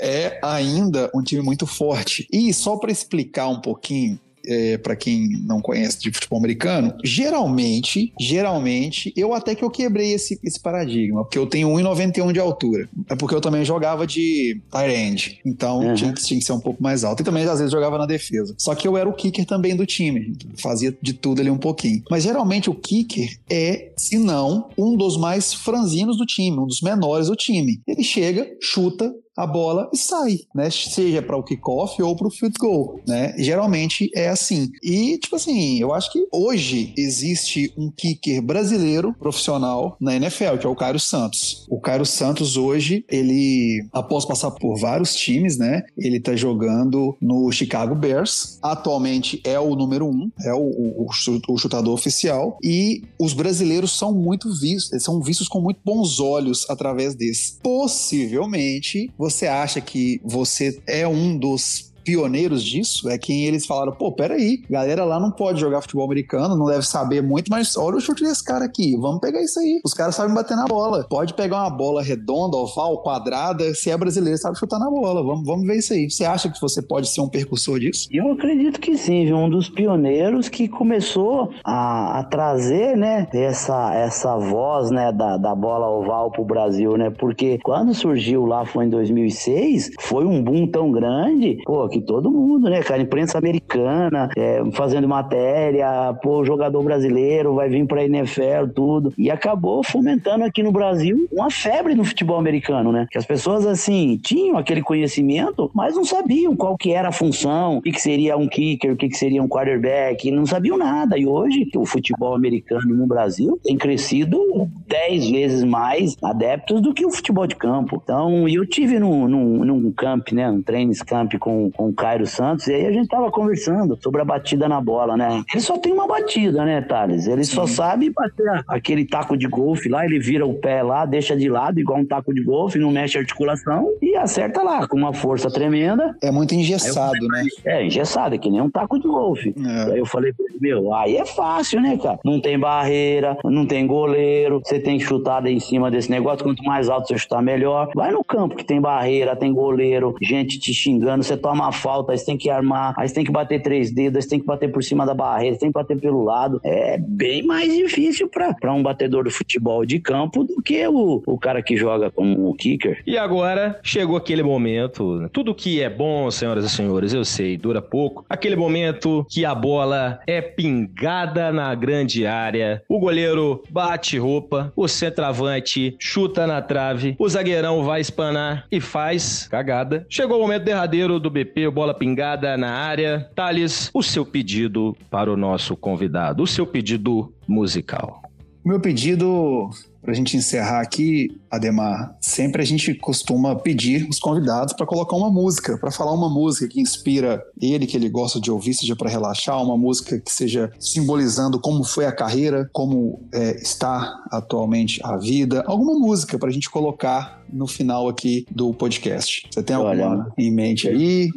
É 0.00 0.38
ainda 0.42 1.10
um 1.14 1.22
time 1.22 1.42
muito 1.42 1.66
forte. 1.66 2.26
E 2.32 2.52
só 2.52 2.76
para 2.76 2.92
explicar 2.92 3.48
um 3.48 3.60
pouquinho, 3.60 4.18
é, 4.46 4.78
para 4.78 4.94
quem 4.96 5.28
não 5.42 5.60
conhece 5.60 5.98
de 6.00 6.12
futebol 6.12 6.38
americano, 6.38 6.94
geralmente, 7.04 8.12
geralmente, 8.18 9.12
eu 9.16 9.34
até 9.34 9.54
que 9.54 9.64
eu 9.64 9.70
quebrei 9.70 10.12
esse, 10.12 10.38
esse 10.42 10.60
paradigma, 10.60 11.24
porque 11.24 11.38
eu 11.38 11.46
tenho 11.46 11.68
1,91 11.68 12.32
de 12.32 12.38
altura. 12.38 12.88
É 13.10 13.16
porque 13.16 13.34
eu 13.34 13.40
também 13.40 13.64
jogava 13.64 14.06
de 14.06 14.60
tight 14.70 14.94
end. 14.94 15.40
Então 15.44 15.80
uhum. 15.80 15.94
tinha, 15.94 16.12
que, 16.12 16.22
tinha, 16.22 16.38
que, 16.38 16.46
ser 16.46 16.52
um 16.52 16.60
pouco 16.60 16.82
mais 16.82 17.04
alto. 17.04 17.22
E 17.22 17.24
também 17.24 17.44
às 17.44 17.58
vezes 17.58 17.72
jogava 17.72 17.98
na 17.98 18.06
defesa. 18.06 18.54
Só 18.58 18.74
que 18.74 18.86
eu 18.86 18.96
era 18.96 19.08
o 19.08 19.12
kicker 19.12 19.44
também 19.44 19.74
do 19.74 19.84
time. 19.84 20.36
Fazia 20.56 20.96
de 21.02 21.12
tudo 21.12 21.40
ali 21.40 21.50
um 21.50 21.58
pouquinho. 21.58 22.02
Mas 22.10 22.22
geralmente 22.22 22.70
o 22.70 22.74
kicker 22.74 23.28
é, 23.50 23.90
se 23.96 24.18
não, 24.18 24.68
um 24.78 24.96
dos 24.96 25.16
mais 25.16 25.52
franzinos 25.52 26.16
do 26.16 26.24
time, 26.24 26.58
um 26.58 26.66
dos 26.66 26.80
menores 26.80 27.26
do 27.26 27.36
time. 27.36 27.80
Ele 27.86 28.02
chega, 28.02 28.48
chuta, 28.60 29.12
a 29.36 29.46
bola 29.46 29.90
e 29.92 29.96
sai, 29.96 30.40
né? 30.54 30.70
Seja 30.70 31.20
para 31.20 31.36
o 31.36 31.42
kickoff 31.42 32.00
ou 32.02 32.16
para 32.16 32.26
o 32.26 32.30
field 32.30 32.56
goal, 32.58 33.00
né? 33.06 33.34
Geralmente 33.38 34.10
é 34.14 34.28
assim. 34.28 34.70
E, 34.82 35.18
tipo 35.18 35.36
assim, 35.36 35.78
eu 35.78 35.92
acho 35.92 36.10
que 36.12 36.26
hoje 36.32 36.94
existe 36.96 37.72
um 37.76 37.90
kicker 37.90 38.40
brasileiro 38.40 39.14
profissional 39.18 39.96
na 40.00 40.16
NFL, 40.16 40.56
que 40.58 40.66
é 40.66 40.68
o 40.68 40.74
Cairo 40.74 40.98
Santos. 40.98 41.66
O 41.68 41.80
Cairo 41.80 42.06
Santos 42.06 42.56
hoje, 42.56 43.04
ele, 43.10 43.86
após 43.92 44.24
passar 44.24 44.50
por 44.52 44.78
vários 44.78 45.14
times, 45.14 45.58
né? 45.58 45.82
Ele 45.96 46.18
tá 46.20 46.34
jogando 46.34 47.16
no 47.20 47.50
Chicago 47.52 47.94
Bears. 47.94 48.58
Atualmente 48.62 49.40
é 49.44 49.58
o 49.60 49.74
número 49.74 50.06
um, 50.06 50.30
é 50.44 50.54
o, 50.54 51.06
o, 51.06 51.06
o 51.48 51.58
chutador 51.58 51.92
oficial. 51.92 52.58
E 52.62 53.02
os 53.18 53.32
brasileiros 53.32 53.96
são 53.96 54.14
muito 54.14 54.52
vistos, 54.54 55.02
são 55.02 55.20
vistos 55.20 55.48
com 55.48 55.60
muito 55.60 55.80
bons 55.84 56.20
olhos 56.20 56.68
através 56.70 57.14
desse. 57.14 57.58
Possivelmente, 57.62 59.10
você 59.30 59.46
acha 59.46 59.80
que 59.80 60.20
você 60.24 60.80
é 60.86 61.06
um 61.06 61.36
dos 61.36 61.92
pioneiros 62.06 62.62
disso 62.62 63.10
é 63.10 63.18
quem 63.18 63.44
eles 63.44 63.66
falaram: 63.66 63.92
pô, 63.92 64.12
peraí, 64.12 64.62
galera 64.70 65.04
lá 65.04 65.18
não 65.18 65.32
pode 65.32 65.60
jogar 65.60 65.80
futebol 65.80 66.04
americano, 66.04 66.56
não 66.56 66.66
deve 66.66 66.86
saber 66.86 67.20
muito, 67.20 67.50
mas 67.50 67.76
olha 67.76 67.96
o 67.96 68.00
chute 68.00 68.22
desse 68.22 68.44
cara 68.44 68.64
aqui, 68.64 68.96
vamos 68.96 69.20
pegar 69.20 69.42
isso 69.42 69.58
aí. 69.58 69.80
Os 69.84 69.92
caras 69.92 70.14
sabem 70.14 70.34
bater 70.34 70.56
na 70.56 70.66
bola. 70.66 71.04
Pode 71.08 71.34
pegar 71.34 71.62
uma 71.62 71.70
bola 71.70 72.02
redonda, 72.02 72.56
oval, 72.56 73.02
quadrada, 73.02 73.74
se 73.74 73.90
é 73.90 73.96
brasileiro, 73.96 74.38
sabe 74.38 74.56
chutar 74.56 74.78
na 74.78 74.88
bola. 74.88 75.22
Vamos, 75.22 75.44
vamos 75.44 75.66
ver 75.66 75.78
isso 75.78 75.92
aí. 75.92 76.08
Você 76.08 76.24
acha 76.24 76.48
que 76.48 76.60
você 76.60 76.80
pode 76.80 77.08
ser 77.08 77.20
um 77.20 77.28
percursor 77.28 77.80
disso? 77.80 78.08
Eu 78.12 78.30
acredito 78.32 78.80
que 78.80 78.96
sim, 78.96 79.24
viu? 79.24 79.36
Um 79.36 79.50
dos 79.50 79.68
pioneiros 79.68 80.48
que 80.48 80.68
começou 80.68 81.50
a, 81.64 82.20
a 82.20 82.24
trazer, 82.24 82.96
né, 82.96 83.26
essa, 83.32 83.94
essa 83.94 84.36
voz, 84.36 84.90
né, 84.90 85.12
da, 85.12 85.36
da 85.36 85.54
bola 85.54 85.88
oval 85.88 86.30
pro 86.30 86.44
Brasil, 86.44 86.96
né? 86.96 87.10
Porque 87.10 87.58
quando 87.62 87.92
surgiu 87.94 88.46
lá, 88.46 88.64
foi 88.64 88.84
em 88.84 88.90
2006, 88.90 89.90
foi 90.00 90.24
um 90.24 90.42
boom 90.42 90.66
tão 90.66 90.90
grande, 90.90 91.58
pô, 91.64 91.88
que 92.00 92.06
todo 92.06 92.30
mundo, 92.30 92.68
né, 92.68 92.82
cara? 92.82 93.02
Imprensa 93.02 93.38
americana, 93.38 94.28
é, 94.36 94.62
fazendo 94.72 95.08
matéria, 95.08 96.14
pô, 96.22 96.44
jogador 96.44 96.82
brasileiro 96.82 97.54
vai 97.54 97.68
vir 97.68 97.86
pra 97.86 98.04
NFL, 98.04 98.68
tudo. 98.74 99.12
E 99.16 99.30
acabou 99.30 99.82
fomentando 99.82 100.44
aqui 100.44 100.62
no 100.62 100.72
Brasil 100.72 101.26
uma 101.30 101.50
febre 101.50 101.94
no 101.94 102.04
futebol 102.04 102.38
americano, 102.38 102.92
né? 102.92 103.06
Que 103.10 103.18
as 103.18 103.26
pessoas, 103.26 103.66
assim, 103.66 104.18
tinham 104.22 104.56
aquele 104.56 104.82
conhecimento, 104.82 105.70
mas 105.74 105.94
não 105.94 106.04
sabiam 106.04 106.56
qual 106.56 106.76
que 106.76 106.92
era 106.92 107.08
a 107.08 107.12
função, 107.12 107.78
o 107.78 107.82
que, 107.82 107.92
que 107.92 108.00
seria 108.00 108.36
um 108.36 108.48
kicker, 108.48 108.92
o 108.92 108.96
que, 108.96 109.08
que 109.08 109.16
seria 109.16 109.42
um 109.42 109.48
quarterback, 109.48 110.30
não 110.30 110.46
sabiam 110.46 110.76
nada. 110.76 111.18
E 111.18 111.26
hoje, 111.26 111.68
o 111.74 111.84
futebol 111.84 112.34
americano 112.34 112.94
no 112.94 113.06
Brasil 113.06 113.58
tem 113.62 113.76
crescido 113.76 114.38
dez 114.86 115.28
vezes 115.28 115.64
mais 115.64 116.16
adeptos 116.22 116.80
do 116.80 116.94
que 116.94 117.04
o 117.04 117.10
futebol 117.10 117.46
de 117.46 117.56
campo. 117.56 118.00
Então, 118.02 118.48
eu 118.48 118.66
tive 118.66 118.98
num, 118.98 119.26
num, 119.26 119.64
num 119.64 119.92
camp, 119.92 120.32
né, 120.32 120.48
um 120.50 120.62
trainings 120.62 121.02
camp 121.02 121.34
com, 121.38 121.70
com 121.70 121.85
o 121.88 121.94
Cairo 121.94 122.26
Santos, 122.26 122.66
e 122.66 122.74
aí 122.74 122.86
a 122.86 122.92
gente 122.92 123.08
tava 123.08 123.30
conversando 123.30 123.98
sobre 124.02 124.20
a 124.20 124.24
batida 124.24 124.68
na 124.68 124.80
bola, 124.80 125.16
né? 125.16 125.42
Ele 125.52 125.60
só 125.60 125.78
tem 125.78 125.92
uma 125.92 126.06
batida, 126.06 126.64
né, 126.64 126.80
Thales? 126.80 127.26
Ele 127.26 127.44
Sim. 127.44 127.54
só 127.54 127.66
sabe 127.66 128.10
bater 128.10 128.64
aquele 128.68 129.04
taco 129.04 129.36
de 129.36 129.46
golfe 129.46 129.88
lá, 129.88 130.04
ele 130.04 130.18
vira 130.18 130.46
o 130.46 130.54
pé 130.54 130.82
lá, 130.82 131.04
deixa 131.04 131.36
de 131.36 131.48
lado, 131.48 131.80
igual 131.80 131.98
um 131.98 132.06
taco 132.06 132.32
de 132.32 132.42
golfe, 132.42 132.78
não 132.78 132.90
mexe 132.90 133.16
a 133.16 133.20
articulação 133.20 133.88
e 134.00 134.16
acerta 134.16 134.62
lá, 134.62 134.86
com 134.86 134.96
uma 134.96 135.12
força 135.12 135.50
tremenda. 135.50 136.16
É 136.22 136.30
muito 136.30 136.54
engessado, 136.54 137.12
falei, 137.12 137.28
né? 137.28 137.48
É, 137.64 137.84
engessado, 137.84 138.34
é 138.34 138.38
que 138.38 138.50
nem 138.50 138.60
um 138.60 138.70
taco 138.70 138.98
de 138.98 139.06
golfe. 139.06 139.54
É. 139.56 139.92
Aí 139.92 139.98
eu 139.98 140.06
falei, 140.06 140.32
meu, 140.60 140.94
aí 140.94 141.16
é 141.16 141.24
fácil, 141.24 141.80
né, 141.80 141.96
cara? 141.96 142.18
Não 142.24 142.40
tem 142.40 142.58
barreira, 142.58 143.36
não 143.44 143.66
tem 143.66 143.86
goleiro, 143.86 144.60
você 144.64 144.78
tem 144.78 144.98
que 144.98 145.04
chutar 145.04 145.46
em 145.46 145.60
cima 145.60 145.90
desse 145.90 146.10
negócio, 146.10 146.44
quanto 146.44 146.62
mais 146.64 146.88
alto 146.88 147.08
você 147.08 147.18
chutar, 147.18 147.42
melhor. 147.42 147.90
Vai 147.94 148.10
no 148.10 148.24
campo 148.24 148.56
que 148.56 148.64
tem 148.64 148.80
barreira, 148.80 149.36
tem 149.36 149.52
goleiro, 149.52 150.14
gente 150.20 150.58
te 150.58 150.72
xingando, 150.72 151.22
você 151.22 151.36
toma 151.36 151.68
falta, 151.76 152.12
aí 152.12 152.18
você 152.18 152.26
tem 152.26 152.36
que 152.36 152.50
armar, 152.50 152.94
aí 152.96 153.08
você 153.08 153.14
tem 153.14 153.24
que 153.24 153.32
bater 153.32 153.62
três 153.62 153.92
dedos, 153.92 154.16
aí 154.16 154.22
você 154.22 154.28
tem 154.28 154.40
que 154.40 154.46
bater 154.46 154.70
por 154.70 154.82
cima 154.82 155.06
da 155.06 155.14
barreira, 155.14 155.58
tem 155.58 155.68
que 155.68 155.74
bater 155.74 155.98
pelo 155.98 156.24
lado. 156.24 156.60
É 156.64 156.98
bem 156.98 157.42
mais 157.44 157.72
difícil 157.74 158.28
para 158.28 158.72
um 158.72 158.82
batedor 158.82 159.24
de 159.24 159.30
futebol 159.30 159.84
de 159.84 159.98
campo 159.98 160.44
do 160.44 160.62
que 160.62 160.86
o, 160.86 161.22
o 161.26 161.38
cara 161.38 161.62
que 161.62 161.76
joga 161.76 162.10
como 162.10 162.48
o 162.48 162.54
kicker. 162.54 163.02
E 163.06 163.16
agora 163.16 163.78
chegou 163.82 164.16
aquele 164.16 164.42
momento, 164.42 165.28
tudo 165.32 165.54
que 165.54 165.82
é 165.82 165.90
bom, 165.90 166.30
senhoras 166.30 166.64
e 166.64 166.70
senhores, 166.70 167.12
eu 167.12 167.24
sei, 167.24 167.56
dura 167.56 167.82
pouco. 167.82 168.24
Aquele 168.28 168.56
momento 168.56 169.26
que 169.28 169.44
a 169.44 169.54
bola 169.54 170.20
é 170.26 170.40
pingada 170.40 171.52
na 171.52 171.74
grande 171.74 172.26
área, 172.26 172.82
o 172.88 172.98
goleiro 172.98 173.62
bate 173.70 174.18
roupa, 174.18 174.72
o 174.76 174.88
centroavante 174.88 175.96
chuta 175.98 176.46
na 176.46 176.60
trave, 176.62 177.16
o 177.18 177.28
zagueirão 177.28 177.84
vai 177.84 178.00
espanar 178.00 178.66
e 178.70 178.80
faz 178.80 179.48
cagada. 179.48 180.06
Chegou 180.08 180.38
o 180.38 180.40
momento 180.42 180.64
derradeiro 180.64 181.18
do 181.18 181.30
BP, 181.30 181.65
bola 181.70 181.94
pingada 181.94 182.56
na 182.56 182.70
área. 182.70 183.30
Thales, 183.34 183.90
o 183.92 184.02
seu 184.02 184.24
pedido 184.24 184.96
para 185.10 185.32
o 185.32 185.36
nosso 185.36 185.76
convidado, 185.76 186.42
o 186.42 186.46
seu 186.46 186.66
pedido 186.66 187.32
musical. 187.46 188.22
Meu 188.64 188.80
pedido 188.80 189.70
para 190.06 190.12
a 190.12 190.16
gente 190.16 190.36
encerrar 190.36 190.80
aqui, 190.80 191.36
Ademar, 191.50 192.16
sempre 192.20 192.62
a 192.62 192.64
gente 192.64 192.94
costuma 192.94 193.56
pedir 193.56 194.06
os 194.08 194.20
convidados 194.20 194.72
para 194.72 194.86
colocar 194.86 195.16
uma 195.16 195.32
música, 195.32 195.76
para 195.76 195.90
falar 195.90 196.12
uma 196.12 196.30
música 196.30 196.68
que 196.68 196.80
inspira 196.80 197.42
ele, 197.60 197.88
que 197.88 197.96
ele 197.96 198.08
gosta 198.08 198.40
de 198.40 198.48
ouvir, 198.48 198.72
seja 198.72 198.94
para 198.94 199.10
relaxar, 199.10 199.60
uma 199.60 199.76
música 199.76 200.16
que 200.20 200.30
seja 200.30 200.70
simbolizando 200.78 201.58
como 201.58 201.82
foi 201.82 202.06
a 202.06 202.12
carreira, 202.12 202.70
como 202.72 203.20
é, 203.34 203.56
está 203.60 204.22
atualmente 204.30 205.00
a 205.02 205.16
vida, 205.16 205.64
alguma 205.66 205.98
música 205.98 206.38
para 206.38 206.50
a 206.50 206.52
gente 206.52 206.70
colocar 206.70 207.44
no 207.52 207.66
final 207.66 208.08
aqui 208.08 208.46
do 208.48 208.72
podcast. 208.72 209.48
Você 209.50 209.60
tem 209.60 209.74
alguma 209.74 209.90
Olha, 209.90 210.26
em 210.38 210.52
mente 210.52 210.88
aí? 210.88 211.30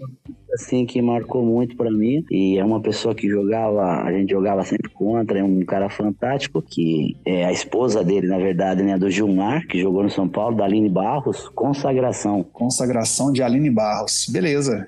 Assim 0.54 0.86
que 0.86 1.02
marcou 1.02 1.44
muito 1.44 1.76
para 1.76 1.92
mim 1.92 2.24
e 2.30 2.58
é 2.58 2.64
uma 2.64 2.82
pessoa 2.82 3.16
que 3.16 3.28
jogava, 3.28 4.04
a 4.04 4.12
gente 4.12 4.32
jogava 4.32 4.64
sempre 4.64 4.90
contra, 4.92 5.40
é 5.40 5.44
um 5.44 5.64
cara 5.66 5.90
fantástico 5.90 6.62
que 6.62 7.16
é 7.26 7.46
a 7.46 7.52
esposa 7.52 8.04
dele, 8.04 8.28
na 8.28 8.38
verdade, 8.38 8.84
né, 8.84 8.98
do 8.98 9.10
Gilmar, 9.10 9.66
que 9.68 9.80
jogou 9.80 10.04
no 10.04 10.10
São 10.10 10.28
Paulo, 10.28 10.56
da 10.56 10.66
Aline 10.66 10.90
Barros, 10.90 11.50
Consagração. 11.50 12.44
Consagração 12.44 13.32
de 13.32 13.42
Aline 13.42 13.70
Barros. 13.70 14.28
Beleza. 14.30 14.86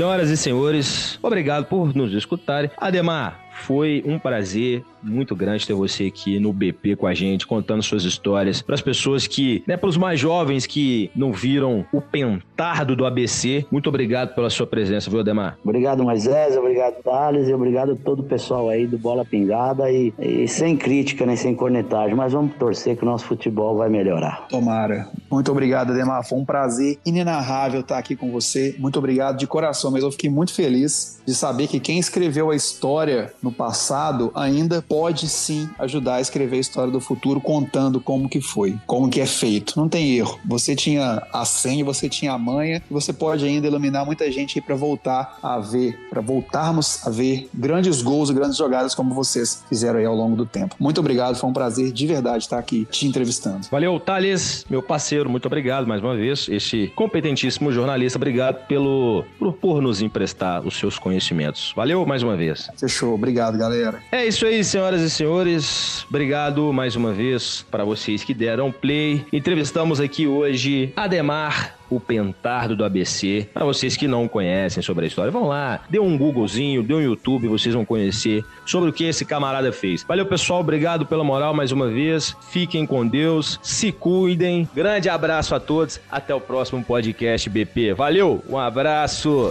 Senhoras 0.00 0.30
e 0.30 0.36
senhores, 0.38 1.18
obrigado 1.20 1.66
por 1.66 1.94
nos 1.94 2.14
escutarem. 2.14 2.70
Ademar, 2.78 3.38
foi 3.60 4.02
um 4.06 4.18
prazer 4.18 4.82
muito 5.02 5.34
grande 5.34 5.66
ter 5.66 5.74
você 5.74 6.04
aqui 6.06 6.38
no 6.38 6.52
BP 6.52 6.96
com 6.96 7.06
a 7.06 7.14
gente, 7.14 7.46
contando 7.46 7.82
suas 7.82 8.04
histórias 8.04 8.60
para 8.60 8.74
as 8.74 8.80
pessoas 8.80 9.26
que, 9.26 9.62
né, 9.66 9.76
para 9.76 9.88
os 9.88 9.96
mais 9.96 10.20
jovens 10.20 10.66
que 10.66 11.10
não 11.14 11.32
viram 11.32 11.84
o 11.92 12.00
pentardo 12.00 12.94
do 12.94 13.06
ABC. 13.06 13.64
Muito 13.70 13.88
obrigado 13.88 14.34
pela 14.34 14.50
sua 14.50 14.66
presença, 14.66 15.10
viu, 15.10 15.20
Ademar? 15.20 15.58
Obrigado, 15.64 16.02
Moisés, 16.02 16.56
obrigado, 16.56 17.02
Thales, 17.02 17.48
e 17.48 17.54
obrigado 17.54 17.92
a 17.92 17.96
todo 17.96 18.20
o 18.20 18.24
pessoal 18.24 18.68
aí 18.68 18.86
do 18.86 18.98
Bola 18.98 19.24
Pingada 19.24 19.90
e, 19.90 20.12
e 20.18 20.48
sem 20.48 20.76
crítica, 20.76 21.24
nem 21.24 21.36
sem 21.36 21.54
cornetagem, 21.54 22.14
mas 22.14 22.32
vamos 22.32 22.54
torcer 22.56 22.96
que 22.96 23.02
o 23.02 23.06
nosso 23.06 23.24
futebol 23.24 23.76
vai 23.76 23.88
melhorar. 23.88 24.46
Tomara. 24.48 25.08
Muito 25.30 25.50
obrigado, 25.50 25.92
Ademar. 25.92 26.26
Foi 26.26 26.38
um 26.38 26.44
prazer 26.44 26.98
inenarrável 27.06 27.80
estar 27.80 27.98
aqui 27.98 28.16
com 28.16 28.30
você. 28.30 28.74
Muito 28.78 28.98
obrigado 28.98 29.38
de 29.38 29.46
coração, 29.46 29.90
mas 29.90 30.02
eu 30.02 30.10
fiquei 30.10 30.28
muito 30.28 30.52
feliz 30.52 31.20
de 31.26 31.34
saber 31.34 31.68
que 31.68 31.80
quem 31.80 31.98
escreveu 31.98 32.50
a 32.50 32.56
história 32.56 33.32
no 33.42 33.49
passado 33.52 34.30
ainda 34.34 34.82
pode 34.82 35.28
sim 35.28 35.68
ajudar 35.78 36.16
a 36.16 36.20
escrever 36.20 36.56
a 36.56 36.60
história 36.60 36.92
do 36.92 37.00
futuro 37.00 37.40
contando 37.40 38.00
como 38.00 38.28
que 38.28 38.40
foi, 38.40 38.76
como 38.86 39.08
que 39.08 39.20
é 39.20 39.26
feito. 39.26 39.74
Não 39.76 39.88
tem 39.88 40.16
erro. 40.16 40.38
Você 40.44 40.74
tinha 40.74 41.22
a 41.32 41.44
senha, 41.44 41.84
você 41.84 42.08
tinha 42.08 42.32
a 42.32 42.38
manha, 42.38 42.82
e 42.90 42.92
você 42.92 43.12
pode 43.12 43.44
ainda 43.44 43.66
iluminar 43.66 44.04
muita 44.04 44.30
gente 44.30 44.60
para 44.60 44.74
voltar 44.74 45.38
a 45.42 45.58
ver, 45.58 45.98
para 46.08 46.20
voltarmos 46.20 47.06
a 47.06 47.10
ver 47.10 47.48
grandes 47.52 48.02
gols 48.02 48.30
e 48.30 48.34
grandes 48.34 48.56
jogadas 48.56 48.94
como 48.94 49.14
vocês 49.14 49.64
fizeram 49.68 49.98
aí 49.98 50.04
ao 50.04 50.14
longo 50.14 50.36
do 50.36 50.46
tempo. 50.46 50.76
Muito 50.78 51.00
obrigado, 51.00 51.36
foi 51.36 51.48
um 51.48 51.52
prazer 51.52 51.92
de 51.92 52.06
verdade 52.06 52.44
estar 52.44 52.58
aqui 52.58 52.86
te 52.90 53.06
entrevistando. 53.06 53.66
Valeu, 53.70 53.98
Thales, 53.98 54.64
meu 54.68 54.82
parceiro, 54.82 55.28
muito 55.28 55.46
obrigado 55.46 55.86
mais 55.86 56.02
uma 56.02 56.16
vez. 56.16 56.48
Este 56.48 56.92
competentíssimo 56.94 57.72
jornalista, 57.72 58.18
obrigado 58.18 58.66
pelo 58.66 59.24
por, 59.38 59.52
por 59.54 59.82
nos 59.82 60.00
emprestar 60.02 60.66
os 60.66 60.78
seus 60.78 60.98
conhecimentos. 60.98 61.72
Valeu 61.74 62.04
mais 62.06 62.22
uma 62.22 62.36
vez. 62.36 62.70
Fechou, 62.76 63.14
obrigado 63.14 63.39
Obrigado, 63.40 63.56
galera. 63.56 64.02
É 64.12 64.26
isso 64.26 64.44
aí, 64.44 64.62
senhoras 64.62 65.00
e 65.00 65.08
senhores. 65.08 66.04
Obrigado 66.08 66.72
mais 66.74 66.94
uma 66.94 67.12
vez 67.12 67.64
para 67.70 67.84
vocês 67.84 68.22
que 68.22 68.34
deram 68.34 68.70
play. 68.70 69.24
Entrevistamos 69.32 69.98
aqui 69.98 70.26
hoje 70.26 70.92
Ademar 70.94 71.76
o 71.88 71.98
Pentardo 71.98 72.76
do 72.76 72.84
ABC. 72.84 73.48
Para 73.52 73.64
vocês 73.64 73.96
que 73.96 74.06
não 74.06 74.28
conhecem 74.28 74.82
sobre 74.82 75.06
a 75.06 75.08
história, 75.08 75.32
vão 75.32 75.48
lá, 75.48 75.80
dê 75.88 75.98
um 75.98 76.16
Googlezinho, 76.18 76.82
dê 76.82 76.94
um 76.94 77.00
YouTube, 77.00 77.48
vocês 77.48 77.74
vão 77.74 77.84
conhecer 77.84 78.44
sobre 78.66 78.90
o 78.90 78.92
que 78.92 79.04
esse 79.04 79.24
camarada 79.24 79.72
fez. 79.72 80.04
Valeu, 80.04 80.26
pessoal, 80.26 80.60
obrigado 80.60 81.06
pela 81.06 81.24
moral 81.24 81.54
mais 81.54 81.72
uma 81.72 81.88
vez. 81.88 82.36
Fiquem 82.50 82.86
com 82.86 83.06
Deus, 83.06 83.58
se 83.62 83.90
cuidem. 83.90 84.68
Grande 84.74 85.08
abraço 85.08 85.54
a 85.54 85.58
todos. 85.58 85.98
Até 86.10 86.34
o 86.34 86.40
próximo 86.40 86.84
podcast 86.84 87.48
BP. 87.48 87.94
Valeu, 87.94 88.44
um 88.48 88.58
abraço. 88.58 89.50